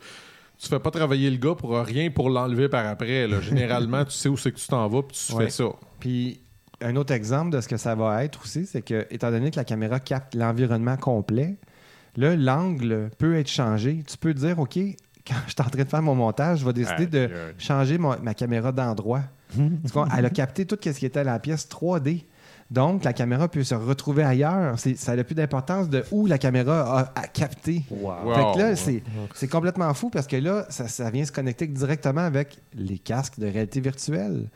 tu 0.58 0.68
fais 0.68 0.78
pas 0.78 0.90
travailler 0.90 1.30
le 1.30 1.36
gars 1.36 1.54
pour 1.54 1.76
rien 1.78 2.10
pour 2.10 2.30
l'enlever 2.30 2.70
par 2.70 2.86
après. 2.86 3.26
là. 3.28 3.40
Généralement, 3.42 4.02
tu 4.06 4.12
sais 4.12 4.30
où 4.30 4.36
c'est 4.38 4.50
que 4.52 4.58
tu 4.58 4.66
t'en 4.66 4.88
vas, 4.88 5.02
puis 5.02 5.14
tu 5.26 5.34
Ouais. 5.34 5.44
fais 5.44 5.50
ça. 5.50 5.64
Puis 6.00 6.40
un 6.82 6.96
autre 6.96 7.12
exemple 7.12 7.50
de 7.50 7.60
ce 7.60 7.68
que 7.68 7.76
ça 7.76 7.94
va 7.94 8.24
être 8.24 8.42
aussi, 8.42 8.66
c'est 8.66 8.82
que, 8.82 9.06
étant 9.10 9.30
donné 9.30 9.50
que 9.50 9.56
la 9.56 9.64
caméra 9.64 9.98
capte 10.00 10.34
l'environnement 10.34 10.96
complet, 10.96 11.56
là, 12.16 12.36
l'angle 12.36 13.10
peut 13.18 13.36
être 13.36 13.48
changé. 13.48 14.02
Tu 14.06 14.16
peux 14.18 14.34
dire, 14.34 14.58
OK, 14.58 14.78
quand 15.26 15.34
je 15.46 15.52
suis 15.52 15.60
en 15.60 15.70
train 15.70 15.82
de 15.84 15.88
faire 15.88 16.02
mon 16.02 16.14
montage, 16.14 16.60
je 16.60 16.66
vais 16.66 16.72
décider 16.72 17.06
de 17.06 17.30
changer 17.58 17.98
mon- 17.98 18.18
ma 18.22 18.34
caméra 18.34 18.72
d'endroit. 18.72 19.22
Elle 20.16 20.26
a 20.26 20.30
capté 20.30 20.66
tout 20.66 20.76
ce 20.82 20.90
qui 20.90 21.06
était 21.06 21.20
à 21.20 21.24
la 21.24 21.38
pièce 21.38 21.68
3D. 21.68 22.24
Donc, 22.68 23.04
la 23.04 23.12
caméra 23.12 23.46
peut 23.48 23.62
se 23.62 23.76
retrouver 23.76 24.24
ailleurs. 24.24 24.76
C'est- 24.76 24.96
Ça 24.96 25.14
n'a 25.14 25.22
plus 25.22 25.36
d'importance 25.36 25.88
de 25.88 26.04
où 26.10 26.26
la 26.26 26.36
caméra 26.36 26.98
a, 27.14 27.20
a 27.20 27.26
capté. 27.28 27.84
Wow. 27.90 28.12
Wow. 28.24 28.34
Fait 28.34 28.42
que 28.54 28.58
là, 28.58 28.76
c'est, 28.76 29.02
c'est 29.34 29.46
complètement 29.48 29.94
fou 29.94 30.10
parce 30.10 30.26
que 30.26 30.34
là, 30.36 30.66
ça, 30.68 30.88
ça 30.88 31.08
vient 31.10 31.24
se 31.24 31.30
connecter 31.30 31.68
directement 31.68 32.22
avec 32.22 32.58
les 32.74 32.98
casques 32.98 33.38
de 33.38 33.46
réalité 33.46 33.80
virtuelle. 33.80 34.48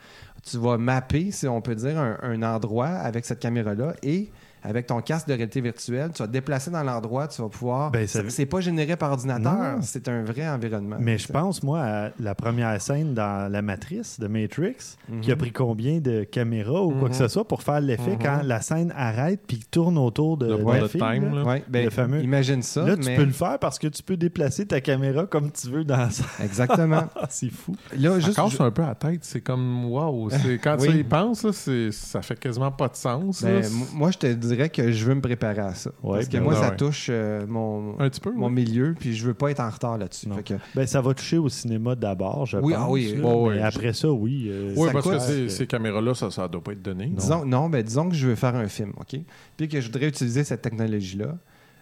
Tu 0.43 0.57
vas 0.57 0.77
mapper, 0.77 1.31
si 1.31 1.47
on 1.47 1.61
peut 1.61 1.75
dire, 1.75 1.97
un, 1.99 2.41
endroit 2.41 2.87
avec 2.87 3.25
cette 3.25 3.39
caméra-là 3.39 3.93
et 4.01 4.29
avec 4.63 4.87
ton 4.87 5.01
casque 5.01 5.27
de 5.27 5.33
réalité 5.33 5.61
virtuelle, 5.61 6.11
tu 6.13 6.21
vas 6.21 6.27
te 6.27 6.33
déplacer 6.33 6.71
dans 6.71 6.83
l'endroit, 6.83 7.27
tu 7.27 7.41
vas 7.41 7.49
pouvoir. 7.49 7.91
Ben, 7.91 8.07
ça- 8.07 8.21
c'est, 8.29 8.45
pas 8.45 8.61
généré 8.61 8.95
par 8.95 9.11
ordinateur, 9.11 9.53
Non. 9.77 9.81
c'est 9.81 10.07
un 10.07 10.23
vrai 10.23 10.47
environnement. 10.47 10.97
Mais 10.99 11.17
je 11.17 11.27
pense, 11.27 11.63
moi, 11.63 11.81
à 11.81 12.09
la 12.19 12.35
première 12.35 12.79
scène 12.81 13.13
dans 13.13 13.51
La 13.51 13.61
Matrice 13.61 14.19
de 14.19 14.27
Matrix, 14.27 14.97
qui 15.21 15.31
a 15.31 15.35
pris 15.35 15.51
combien 15.51 15.99
de 15.99 16.23
caméras 16.23 16.81
ou 16.83 16.91
quoi 16.91 17.09
que 17.09 17.15
ce 17.15 17.27
soit 17.27 17.47
pour 17.47 17.63
faire 17.63 17.81
l'effet 17.81 18.11
Mhm. 18.11 18.19
quand 18.21 18.41
la 18.43 18.61
scène 18.61 18.93
arrête 18.95 19.39
puis 19.47 19.61
tourne 19.71 19.97
autour 19.97 20.37
de, 20.37 20.47
Le 20.47 20.57
de 20.57 20.63
la 20.81 20.87
fille, 20.87 21.01
time, 21.01 21.35
là. 21.35 21.43
Ouais, 21.43 21.63
ben, 21.67 21.85
Le 21.85 21.89
fameux- 21.89 22.21
Imagine 22.21 22.61
ça. 22.61 22.85
Là, 22.85 22.95
tu 22.97 23.05
mais- 23.05 23.15
peux 23.15 23.25
le 23.25 23.31
faire 23.31 23.57
parce 23.59 23.79
que 23.79 23.87
tu 23.87 24.03
peux 24.03 24.17
déplacer 24.17 24.65
ta 24.65 24.81
caméra 24.81 25.25
comme 25.25 25.51
tu 25.51 25.69
veux 25.69 25.83
dans 25.83 26.09
ça. 26.09 26.23
Exactement. 26.43 27.03
c'est 27.29 27.49
fou. 27.51 27.75
Là, 27.97 28.11
Ça 28.13 28.19
juste. 28.19 28.35
casse 28.35 28.59
un 28.61 28.71
peu 28.71 28.81
la 28.83 28.95
tête. 28.95 29.21
C'est 29.23 29.41
comme, 29.41 29.85
wow. 29.85 30.29
C'est, 30.29 30.57
quand 30.63 30.77
Oui. 30.79 30.89
tu 30.89 30.97
y 30.99 31.03
penses, 31.03 31.43
là, 31.43 31.51
c'est, 31.53 31.91
ça 31.91 32.21
fait 32.21 32.39
quasiment 32.39 32.71
pas 32.71 32.87
de 32.87 32.95
sens. 32.95 33.43
ben, 33.43 33.63
moi, 33.93 34.11
je 34.11 34.17
te 34.17 34.27
dirais 34.53 34.69
que 34.69 34.91
je 34.91 35.05
veux 35.05 35.15
me 35.15 35.21
préparer 35.21 35.59
à 35.61 35.73
ça. 35.73 35.91
Ouais, 36.03 36.17
parce 36.19 36.27
que 36.29 36.37
moi, 36.37 36.55
ça 36.55 36.69
ouais. 36.69 36.75
touche 36.75 37.07
euh, 37.09 37.45
mon, 37.47 37.99
Un 37.99 38.09
petit 38.09 38.19
peu, 38.19 38.31
mon 38.31 38.47
oui. 38.47 38.53
milieu, 38.53 38.95
puis 38.97 39.15
je 39.15 39.25
veux 39.25 39.33
pas 39.33 39.51
être 39.51 39.59
en 39.59 39.69
retard 39.69 39.97
là-dessus. 39.97 40.27
Non. 40.29 40.35
Fait 40.35 40.43
que- 40.43 40.53
Ben, 40.75 40.85
ça 40.87 41.01
va 41.01 41.13
toucher 41.13 41.37
au 41.37 41.49
cinéma 41.49 41.95
d'abord, 41.95 42.45
je 42.45 42.57
Oui, 42.57 42.73
pense. 42.73 42.81
ah 42.85 42.89
oui, 42.89 43.15
là. 43.15 43.27
ouais, 43.27 43.53
Mais 43.55 43.59
ouais. 43.59 43.61
après 43.61 43.93
ça, 43.93 44.11
oui. 44.11 44.47
euh, 44.49 44.73
Oui, 44.75 44.87
ça 44.87 44.93
parce 44.93 45.03
coûte- 45.05 45.13
que 45.13 45.19
ces, 45.19 45.49
ces 45.49 45.67
caméras-là, 45.67 46.13
ça 46.13 46.27
ne 46.27 46.47
doit 46.47 46.63
pas 46.63 46.71
être 46.73 46.81
donné. 46.81 47.07
Disons, 47.07 47.45
non, 47.45 47.69
ben, 47.69 47.81
disons 47.83 48.09
que 48.09 48.15
je 48.15 48.27
veux 48.27 48.35
faire 48.35 48.55
un 48.55 48.67
film, 48.67 48.93
OK? 48.97 49.19
Puis 49.57 49.67
que 49.67 49.79
je 49.81 49.87
voudrais 49.87 50.07
utiliser 50.07 50.43
cette 50.43 50.61
technologie-là. 50.61 51.37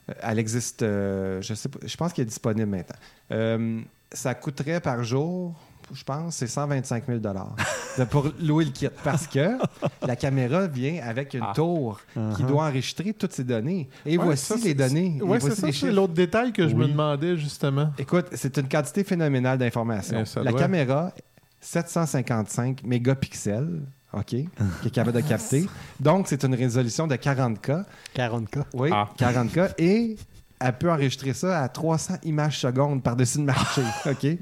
Euh, 0.09 0.13
elle 0.21 0.39
existe, 0.39 0.81
euh, 0.81 1.41
je 1.41 1.53
sais 1.53 1.69
pas, 1.69 1.79
je 1.85 1.95
pense 1.97 2.13
qu'elle 2.13 2.23
est 2.23 2.29
disponible 2.29 2.67
maintenant. 2.69 2.95
Euh, 3.31 3.81
ça 4.11 4.33
coûterait 4.33 4.79
par 4.79 5.03
jour, 5.03 5.53
je 5.93 6.03
pense, 6.03 6.35
c'est 6.35 6.47
125 6.47 7.05
000 7.07 7.19
de- 7.19 8.03
pour 8.05 8.29
louer 8.41 8.65
le 8.65 8.71
kit. 8.71 8.87
Parce 9.03 9.27
que 9.27 9.57
la 10.05 10.15
caméra 10.15 10.67
vient 10.67 11.01
avec 11.03 11.33
une 11.33 11.43
Ah. 11.43 11.53
tour 11.55 11.99
qui 12.13 12.19
Uh-huh. 12.19 12.45
doit 12.45 12.63
enregistrer 12.65 13.13
toutes 13.13 13.33
ces 13.33 13.43
données. 13.43 13.89
Et 14.05 14.17
Ouais, 14.17 14.23
voici 14.25 14.45
ça, 14.45 14.55
les 14.63 14.73
données. 14.73 15.19
Oui, 15.21 15.37
c'est 15.41 15.47
voici 15.47 15.61
ça. 15.61 15.71
C'est 15.71 15.91
l'autre 15.91 16.13
détail 16.13 16.53
que 16.53 16.67
je 16.67 16.75
me 16.75 16.87
demandais, 16.87 17.37
justement. 17.37 17.91
Écoute, 17.97 18.27
c'est 18.33 18.57
une 18.57 18.67
quantité 18.69 19.03
phénoménale 19.03 19.57
d'informations. 19.57 20.23
La 20.43 20.51
doit. 20.51 20.59
caméra, 20.59 21.11
755 21.61 22.83
mégapixels, 22.83 23.81
OK, 24.13 24.25
qui 24.27 24.47
est 24.85 24.89
capable 24.91 25.21
de 25.21 25.27
capter. 25.27 25.65
Donc, 25.99 26.27
c'est 26.27 26.43
une 26.43 26.55
résolution 26.55 27.07
de 27.07 27.15
40K. 27.15 27.83
40K. 28.15 28.63
Oui, 28.73 28.89
Ah. 28.91 29.07
40K. 29.17 29.73
Et 29.77 30.15
elle 30.59 30.77
peut 30.77 30.91
enregistrer 30.91 31.33
ça 31.33 31.61
à 31.61 31.69
300 31.69 32.15
images 32.23 32.59
secondes 32.59 33.03
par-dessus 33.03 33.37
le 33.39 33.45
marché. 33.45 33.81
OK? 34.09 34.37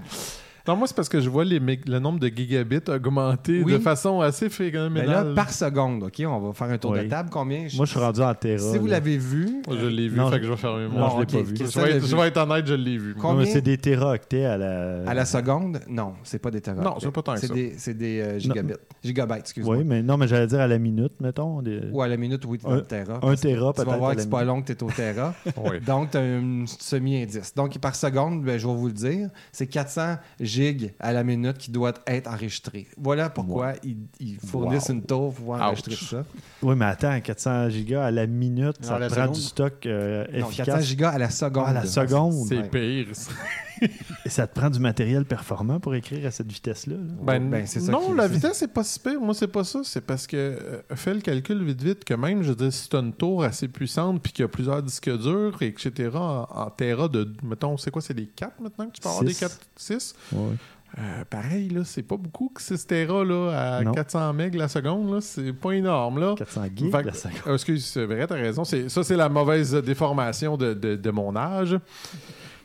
Non, 0.67 0.75
moi, 0.75 0.87
c'est 0.87 0.95
parce 0.95 1.09
que 1.09 1.19
je 1.21 1.29
vois 1.29 1.45
les 1.45 1.59
le 1.59 1.99
nombre 1.99 2.19
de 2.19 2.27
gigabits 2.27 2.79
augmenter 2.89 3.63
Oui. 3.63 3.73
de 3.73 3.77
façon 3.79 4.21
assez 4.21 4.45
Mais 4.45 4.49
phénoménale. 4.49 5.29
là, 5.29 5.33
par 5.35 5.51
seconde, 5.51 6.03
OK? 6.03 6.21
On 6.27 6.39
va 6.39 6.53
faire 6.53 6.67
un 6.69 6.77
tour 6.77 6.93
de 6.93 7.03
table. 7.03 7.29
Combien? 7.31 7.59
Moi, 7.75 7.85
je 7.85 7.91
suis 7.91 7.99
rendu 7.99 8.21
en 8.21 8.33
Terra. 8.33 8.71
Si 8.71 8.77
vous 8.77 8.87
l'avez 8.87 9.17
vu, 9.17 9.61
Moi, 9.67 9.77
je 9.79 9.85
l'ai 9.85 10.07
vu, 10.09 10.17
Non, 10.17 10.29
fait 10.29 10.39
que 10.39 10.45
je 10.45 10.49
vais 10.51 10.57
fermer 10.57 10.87
mon 10.87 10.99
non, 10.99 11.09
je 11.15 11.19
l'ai 11.19 11.25
pas 11.25 11.41
vu. 11.49 11.55
Je 11.57 11.63
vais, 11.79 11.91
être, 11.91 12.03
vu. 12.03 12.07
je 12.07 12.15
vais 12.15 12.27
être 12.27 12.37
honnête, 12.37 12.67
je 12.67 12.73
l'ai 12.73 12.97
vu. 12.97 13.13
Combien- 13.15 13.31
Non, 13.33 13.37
mais 13.39 13.45
c'est 13.45 13.61
des 13.61 13.77
téraoctets 13.77 14.45
à 14.45 14.57
la. 14.57 15.09
à 15.09 15.13
la 15.13 15.25
seconde, 15.25 15.79
non, 15.87 16.13
c'est 16.23 16.39
pas 16.39 16.51
des 16.51 16.61
teraoctets. 16.61 16.89
Non, 16.89 16.95
c'est 16.99 17.11
pas 17.11 17.21
tant 17.21 17.33
que 17.35 17.39
ça. 17.47 17.53
des, 17.53 17.73
c'est 17.77 17.93
des 17.97 18.19
euh, 18.21 18.39
gigabits. 18.39 18.73
Gigabytes, 19.03 19.39
excuse-moi. 19.39 19.77
Oui, 19.77 19.83
mais 19.85 20.01
non, 20.03 20.17
mais 20.17 20.27
j'allais 20.27 20.47
dire 20.47 20.59
à 20.59 20.67
la 20.67 20.77
minute, 20.79 21.13
mettons. 21.21 21.61
des- 21.61 21.81
Ou 21.91 22.01
à 22.01 22.07
la 22.07 22.17
minute, 22.17 22.43
oui, 22.45 22.57
tu 22.57 22.67
Un- 22.67 22.75
le 22.75 22.81
Tera. 22.83 23.19
Un 23.21 23.35
Tera, 23.35 23.71
Tu 23.71 23.75
peut-être. 23.77 23.85
vas 23.89 23.97
voir 23.97 24.09
à 24.11 24.15
que 24.15 24.21
c'est 24.21 24.29
pas 24.29 24.43
long 24.43 24.61
que 24.61 24.67
tu 24.67 24.73
es 24.73 24.83
au 24.83 24.89
Tera. 24.91 25.33
Oui. 25.57 25.79
Donc, 25.85 26.11
tu 26.11 26.17
as 26.17 26.21
un 26.21 26.65
semi-indice. 26.67 27.53
Donc, 27.55 27.77
par 27.79 27.95
seconde, 27.95 28.43
ben, 28.43 28.57
je 28.59 28.67
vais 28.67 28.73
vous 28.73 28.87
le 28.87 28.93
dire, 28.93 29.29
c'est 29.51 29.67
400 29.67 30.17
gigs 30.57 30.93
à 30.99 31.13
la 31.13 31.23
minute 31.23 31.57
qui 31.57 31.71
doit 31.71 31.93
être 32.07 32.27
enregistré. 32.29 32.87
Voilà 32.97 33.29
pourquoi 33.29 33.73
ils, 33.83 33.97
ils 34.19 34.37
fournissent 34.39 34.89
Wow. 34.89 34.95
une 34.95 35.03
tour 35.03 35.19
pour 35.25 35.33
pouvoir 35.35 35.59
Ouch. 35.59 35.65
enregistrer 35.79 35.95
ça. 36.17 36.25
Oui, 36.61 36.75
mais 36.75 36.85
attends, 36.85 37.19
400 37.21 37.69
gigas 37.69 38.05
à 38.05 38.11
la 38.11 38.25
minute, 38.27 38.81
Non, 38.81 38.87
ça 38.87 38.95
à 38.95 38.99
la 38.99 39.07
prend 39.07 39.15
seconde? 39.21 39.35
du 39.35 39.41
stock 39.41 39.85
euh, 39.85 40.25
Non, 40.33 40.47
efficace. 40.47 40.65
400 40.67 40.81
gigas 40.81 41.09
à 41.11 41.17
la 41.17 41.29
seconde. 41.29 41.63
Ah, 41.67 41.69
à 41.69 41.73
la 41.73 41.85
seconde. 41.85 42.33
C'est 42.47 42.69
pire. 42.69 43.07
Et 44.25 44.29
ça 44.29 44.47
te 44.47 44.59
prend 44.59 44.69
du 44.69 44.79
matériel 44.79 45.25
performant 45.25 45.79
pour 45.79 45.93
écrire 45.95 46.25
à 46.27 46.31
cette 46.31 46.51
vitesse-là. 46.51 46.95
là? 46.95 47.01
Ben, 47.23 47.49
Ben, 47.49 47.65
c'est 47.65 47.79
ça 47.79 47.91
non, 47.91 48.13
la 48.13 48.27
vitesse, 48.27 48.57
c'est 48.57 48.73
pas 48.73 48.83
si 48.83 48.99
pire. 48.99 49.19
Moi, 49.19 49.33
c'est 49.33 49.47
pas 49.47 49.63
ça. 49.63 49.81
C'est 49.83 50.01
parce 50.01 50.27
que, 50.27 50.35
euh, 50.37 50.81
fais 50.95 51.13
le 51.13 51.21
calcul 51.21 51.63
vite, 51.63 51.81
vite, 51.83 52.03
que 52.05 52.13
même, 52.13 52.43
je 52.43 52.49
veux 52.49 52.55
dire, 52.55 52.73
si 52.73 52.89
tu 52.89 52.95
as 52.95 52.99
une 52.99 53.13
tour 53.13 53.43
assez 53.43 53.67
puissante 53.67 54.21
puis 54.21 54.31
qu'il 54.33 54.43
y 54.43 54.45
a 54.45 54.49
plusieurs 54.49 54.81
disques 54.83 55.09
durs, 55.17 55.57
etc., 55.61 56.09
en, 56.15 56.47
en 56.49 56.69
Tera 56.69 57.07
de, 57.07 57.31
mettons, 57.43 57.77
c'est 57.77 57.91
quoi, 57.91 58.01
c'est 58.01 58.13
des 58.13 58.27
4 58.27 58.59
maintenant 58.61 58.87
que 58.87 58.93
tu 58.93 59.01
peux 59.01 59.09
avoir 59.09 59.23
des 59.23 59.33
Six. 59.33 59.39
4, 59.41 59.59
6 59.75 60.15
Ouais. 60.33 60.39
Euh, 60.99 61.25
pareil, 61.29 61.67
là, 61.69 61.81
c'est 61.83 62.01
pas 62.01 62.15
beaucoup 62.15 62.49
que 62.55 62.61
6 62.61 62.87
Tera 62.87 63.23
là, 63.25 63.77
à 63.77 63.83
Non. 63.83 63.91
400 63.91 64.33
MB 64.33 64.55
la 64.55 64.67
seconde. 64.69 65.13
Là, 65.13 65.19
c'est 65.21 65.51
pas 65.51 65.71
énorme. 65.73 66.17
Là. 66.19 66.33
400 66.37 66.63
gigs 66.73 66.91
la 66.93 67.13
seconde. 67.13 67.33
Ah, 67.45 67.53
excuse, 67.53 67.85
c'est 67.85 68.05
vrai, 68.05 68.25
t'as 68.25 68.35
raison. 68.35 68.63
C'est, 68.63 68.87
ça, 68.89 69.03
c'est 69.03 69.17
la 69.17 69.27
mauvaise 69.27 69.73
déformation 69.75 70.55
de, 70.55 70.73
de- 70.73 70.95
de 70.95 71.11
mon 71.11 71.35
âge. 71.35 71.77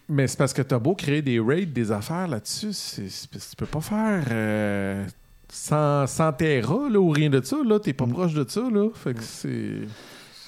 Mais 0.08 0.26
c'est 0.26 0.36
parce 0.38 0.52
que 0.52 0.62
t'as 0.62 0.78
beau 0.78 0.94
créer 0.94 1.22
des 1.22 1.38
raids, 1.40 1.66
des 1.66 1.90
affaires 1.92 2.28
là-dessus, 2.28 2.72
c'est, 2.72 3.06
tu 3.06 3.56
peux 3.56 3.66
pas 3.66 3.80
faire 3.80 4.24
euh, 4.30 5.06
100, 5.48 6.06
100 6.06 6.32
Tera 6.34 6.88
là, 6.90 6.98
ou 6.98 7.10
rien 7.10 7.30
de 7.30 7.40
ça. 7.42 7.56
Là, 7.64 7.78
t'es 7.78 7.92
pas 7.92 8.06
Mm. 8.06 8.12
proche 8.12 8.34
de 8.34 8.44
ça. 8.48 8.60
Là. 8.70 8.88
Fait 8.94 9.14
que 9.14 9.22
c'est... 9.22 9.80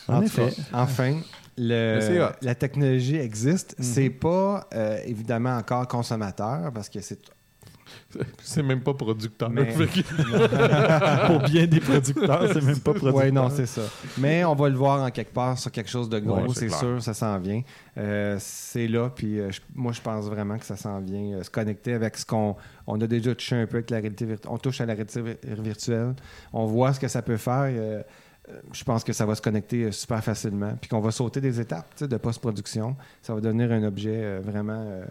En 0.08 0.20
effet. 0.20 0.52
enfin, 0.72 1.18
le- 1.56 2.28
la 2.42 2.54
technologie 2.54 3.16
existe. 3.16 3.74
Mhm. 3.78 3.84
C'est 3.84 4.10
pas 4.10 4.68
euh, 4.74 4.98
évidemment 5.06 5.56
encore 5.56 5.88
consommateur 5.88 6.70
parce 6.74 6.88
que 6.90 7.00
c'est 7.00 7.20
c'est 8.42 8.62
même 8.62 8.80
pas 8.80 8.94
producteur. 8.94 9.50
Mais- 9.50 9.66
Fait 9.72 9.86
que- 10.02 11.26
Pour 11.26 11.40
bien 11.48 11.66
des 11.66 11.80
producteurs, 11.80 12.48
c'est 12.52 12.62
même 12.62 12.78
pas 12.80 12.92
producteur. 12.94 13.24
Oui, 13.24 13.32
non, 13.32 13.50
c'est 13.50 13.66
ça. 13.66 13.82
Mais 14.18 14.44
on 14.44 14.54
va 14.54 14.68
le 14.68 14.76
voir 14.76 15.02
en 15.02 15.10
quelque 15.10 15.32
part 15.32 15.58
sur 15.58 15.70
quelque 15.70 15.90
chose 15.90 16.08
de 16.08 16.18
gros, 16.18 16.36
Ouais, 16.36 16.48
c'est 16.54 16.68
sûr, 16.70 17.02
ça 17.02 17.14
s'en 17.14 17.38
vient. 17.38 17.62
Euh, 17.96 18.36
c'est 18.40 18.88
là, 18.88 19.10
puis 19.14 19.38
euh, 19.40 19.50
moi, 19.74 19.92
je 19.92 20.00
pense 20.00 20.26
vraiment 20.26 20.58
que 20.58 20.64
ça 20.64 20.76
s'en 20.76 21.00
vient 21.00 21.38
euh, 21.38 21.42
se 21.42 21.50
connecter 21.50 21.92
avec 21.94 22.16
ce 22.16 22.26
qu'on 22.26 22.56
on 22.86 23.00
a 23.00 23.06
déjà 23.06 23.34
touché 23.34 23.56
un 23.56 23.66
peu 23.66 23.76
avec 23.78 23.90
la 23.90 23.98
réalité 23.98 24.26
virtuelle. 24.26 24.52
On 24.52 24.58
touche 24.58 24.80
à 24.80 24.86
la 24.86 24.94
réalité 24.94 25.20
vir- 25.22 25.62
virtuelle. 25.62 26.14
On 26.52 26.66
voit 26.66 26.92
ce 26.92 27.00
que 27.00 27.08
ça 27.08 27.22
peut 27.22 27.36
faire. 27.36 27.70
je 28.72 28.84
pense 28.84 29.04
que 29.04 29.12
ça 29.14 29.24
va 29.24 29.34
se 29.34 29.40
connecter 29.42 29.84
euh, 29.84 29.92
super 29.92 30.22
facilement, 30.22 30.74
puis 30.80 30.90
qu'on 30.90 31.00
va 31.00 31.10
sauter 31.10 31.40
des 31.40 31.60
étapes 31.60 31.86
tu 31.96 32.04
sais, 32.04 32.08
de 32.08 32.16
post-production. 32.18 32.94
Ça 33.22 33.34
va 33.34 33.40
devenir 33.40 33.72
un 33.72 33.82
objet 33.84 34.10
euh, 34.22 34.40
vraiment 34.44 34.84
euh, 34.86 35.04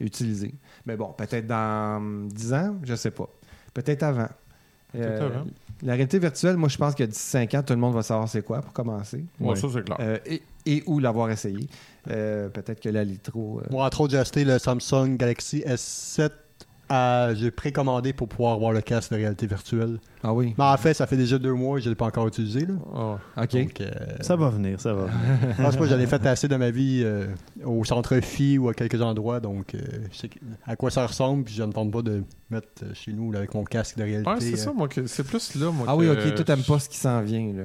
utilisé. 0.00 0.54
Mais 0.86 0.96
bon, 0.96 1.12
peut-être 1.12 1.46
dans 1.46 1.96
hum, 1.98 2.28
10 2.32 2.52
ans, 2.54 2.76
je 2.84 2.94
sais 2.94 3.10
pas. 3.10 3.28
Peut-être 3.74 4.02
avant. 4.02 4.28
Peut-être 4.92 5.22
avant. 5.22 5.44
La 5.82 5.92
réalité 5.92 6.18
virtuelle, 6.18 6.56
moi, 6.56 6.68
je 6.68 6.76
pense 6.76 6.94
que 6.94 7.04
d'ici 7.04 7.20
5 7.20 7.54
ans, 7.54 7.62
tout 7.62 7.72
le 7.74 7.78
monde 7.78 7.94
va 7.94 8.02
savoir 8.02 8.28
c'est 8.28 8.42
quoi 8.42 8.60
pour 8.62 8.72
commencer. 8.72 9.24
Ouais. 9.38 9.54
ça, 9.54 9.68
c'est 9.72 9.84
clair. 9.84 9.96
Euh, 10.00 10.18
et, 10.26 10.42
et 10.66 10.82
où 10.86 10.98
l'avoir 10.98 11.30
essayé. 11.30 11.68
Euh, 12.10 12.48
Peut-être 12.48 12.80
que 12.80 12.88
la 12.88 13.04
Litro. 13.04 13.60
euh, 13.60 13.66
Moi, 13.70 13.84
entre 13.86 14.00
autres, 14.00 14.12
j'ai 14.12 14.18
acheté 14.18 14.44
le 14.44 14.58
Samsung 14.58 15.16
Galaxy 15.16 15.60
S7. 15.60 16.30
J'ai 17.34 17.50
précommandé 17.50 18.12
pour 18.12 18.28
pouvoir 18.28 18.54
avoir 18.54 18.72
le 18.72 18.80
casque 18.80 19.10
de 19.10 19.16
réalité 19.16 19.46
virtuelle. 19.46 19.98
Ah 20.22 20.32
oui. 20.32 20.54
Mais 20.56 20.64
en 20.64 20.76
fait, 20.76 20.94
ça 20.94 21.06
fait 21.06 21.16
déjà 21.16 21.38
deux 21.38 21.52
mois 21.52 21.78
et 21.78 21.80
je 21.80 21.86
ne 21.86 21.90
l'ai 21.90 21.96
pas 21.96 22.06
encore 22.06 22.26
utilisé. 22.28 22.66
Là. 22.66 22.74
Ah. 22.94 23.42
OK. 23.42 23.52
Donc, 23.56 23.80
euh, 23.80 23.90
Ça 24.20 24.36
va 24.36 24.48
venir, 24.50 24.80
ça 24.80 24.94
va 24.94 25.06
je 25.58 25.62
pense 25.62 25.76
pas 25.76 25.84
que 25.84 25.90
j'en 25.90 25.98
ai 25.98 26.06
fait 26.06 26.24
assez 26.26 26.48
de 26.48 26.56
ma 26.56 26.70
vie 26.70 27.02
euh, 27.04 27.26
au 27.64 27.84
centre 27.84 28.18
phi 28.20 28.58
ou 28.58 28.68
à 28.68 28.74
quelques 28.74 29.00
endroits. 29.02 29.40
Donc, 29.40 29.74
euh, 29.74 29.78
je 30.12 30.16
sais 30.18 30.30
à 30.66 30.76
quoi 30.76 30.90
ça 30.90 31.06
ressemble. 31.06 31.44
Puis 31.44 31.54
je 31.54 31.62
ne 31.62 31.72
tente 31.72 31.90
pas 31.92 32.02
de 32.02 32.22
mettre 32.50 32.68
chez 32.94 33.12
nous 33.12 33.30
là, 33.32 33.38
avec 33.40 33.54
mon 33.54 33.64
casque 33.64 33.96
de 33.98 34.04
réalité. 34.04 34.30
Ouais, 34.30 34.40
c'est 34.40 34.54
euh. 34.54 34.56
ça, 34.56 34.72
moi, 34.72 34.88
que- 34.88 35.06
c'est 35.06 35.24
plus 35.24 35.54
là, 35.56 35.70
moi. 35.70 35.86
Ah 35.88 35.96
oui, 35.96 36.06
que- 36.06 36.28
OK. 36.28 36.34
Toi, 36.36 36.44
t'aimes 36.44 36.62
pas 36.64 36.78
ce 36.78 36.88
qui 36.88 36.96
s'en 36.98 37.20
vient, 37.22 37.52
là. 37.54 37.64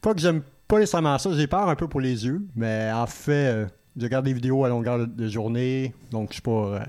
Pas 0.00 0.14
que 0.14 0.20
j'aime 0.20 0.42
pas 0.66 0.78
nécessairement 0.80 1.16
ça. 1.18 1.30
J'ai 1.32 1.46
peur 1.46 1.68
un 1.68 1.76
peu 1.76 1.86
pour 1.86 2.00
les 2.00 2.24
yeux, 2.26 2.42
mais 2.56 2.90
en 2.92 3.06
fait, 3.06 3.32
euh, 3.52 3.66
je 3.96 4.02
regarde 4.04 4.24
des 4.24 4.32
vidéos 4.32 4.64
à 4.64 4.68
longueur 4.68 4.98
de- 4.98 5.04
de 5.06 5.28
journée, 5.28 5.94
donc 6.10 6.28
je 6.30 6.34
suis 6.34 6.42
pas. 6.42 6.82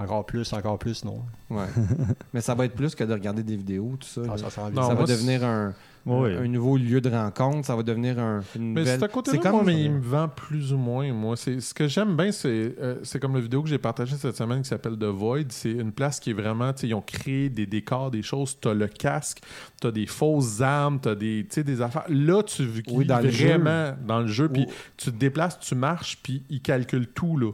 Encore 0.00 0.26
plus, 0.26 0.52
encore 0.52 0.78
plus, 0.78 1.04
non. 1.04 1.22
Ouais. 1.50 1.66
Mais 2.34 2.40
ça 2.40 2.54
va 2.54 2.64
être 2.64 2.74
plus 2.74 2.94
que 2.94 3.04
de 3.04 3.12
regarder 3.12 3.42
des 3.42 3.56
vidéos, 3.56 3.96
tout 3.98 4.06
ça. 4.08 4.22
Ah, 4.30 4.36
ça 4.50 4.70
Non, 4.70 4.94
va 4.94 5.04
devenir 5.04 5.44
un, 5.44 5.72
Oui. 6.06 6.34
un 6.34 6.48
nouveau 6.48 6.76
lieu 6.76 7.00
de 7.00 7.10
rencontre, 7.10 7.66
ça 7.66 7.76
va 7.76 7.82
devenir 7.82 8.18
un, 8.18 8.42
une 8.56 8.72
Mais 8.72 8.80
nouvelle... 8.80 9.00
c'est 9.26 9.38
comme 9.38 9.52
moi, 9.52 9.62
mais 9.64 9.82
il 9.84 9.90
me 9.92 10.00
vend 10.00 10.28
plus 10.28 10.72
ou 10.72 10.78
moins. 10.78 11.12
Moi, 11.12 11.36
c'est 11.36 11.60
ce 11.60 11.74
que 11.74 11.88
j'aime 11.88 12.16
bien, 12.16 12.32
c'est 12.32 12.74
euh, 12.80 12.96
c'est 13.02 13.20
comme 13.20 13.34
la 13.34 13.40
vidéo 13.40 13.62
que 13.62 13.68
j'ai 13.68 13.78
partagée 13.78 14.16
cette 14.16 14.36
semaine 14.36 14.62
qui 14.62 14.68
s'appelle 14.68 14.96
The 14.96 15.04
Void. 15.04 15.46
C'est 15.50 15.72
une 15.72 15.92
place 15.92 16.20
qui 16.20 16.30
est 16.30 16.34
vraiment, 16.34 16.72
ils 16.82 16.94
ont 16.94 17.02
créé 17.02 17.48
des 17.48 17.66
décors, 17.66 18.10
des 18.10 18.22
choses. 18.22 18.58
T'as 18.60 18.74
le 18.74 18.86
casque, 18.88 19.42
t'as 19.80 19.90
des 19.90 20.06
fausses 20.06 20.60
armes, 20.60 21.00
t'as 21.00 21.14
des, 21.14 21.46
tu 21.48 21.56
sais, 21.56 21.64
des 21.64 21.82
affaires. 21.82 22.04
Là, 22.08 22.42
tu 22.42 22.64
vis 22.64 22.82
Oui, 22.90 23.04
dans 23.04 23.18
le 23.20 23.28
vraiment 23.28 23.94
dans 24.06 24.20
le 24.20 24.28
jeu, 24.28 24.48
puis 24.48 24.66
tu 24.96 25.10
te 25.12 25.16
déplaces, 25.16 25.58
tu 25.58 25.74
marches, 25.74 26.18
puis 26.22 26.42
ils 26.48 26.62
calculent 26.62 27.08
tout 27.08 27.36
là. 27.36 27.50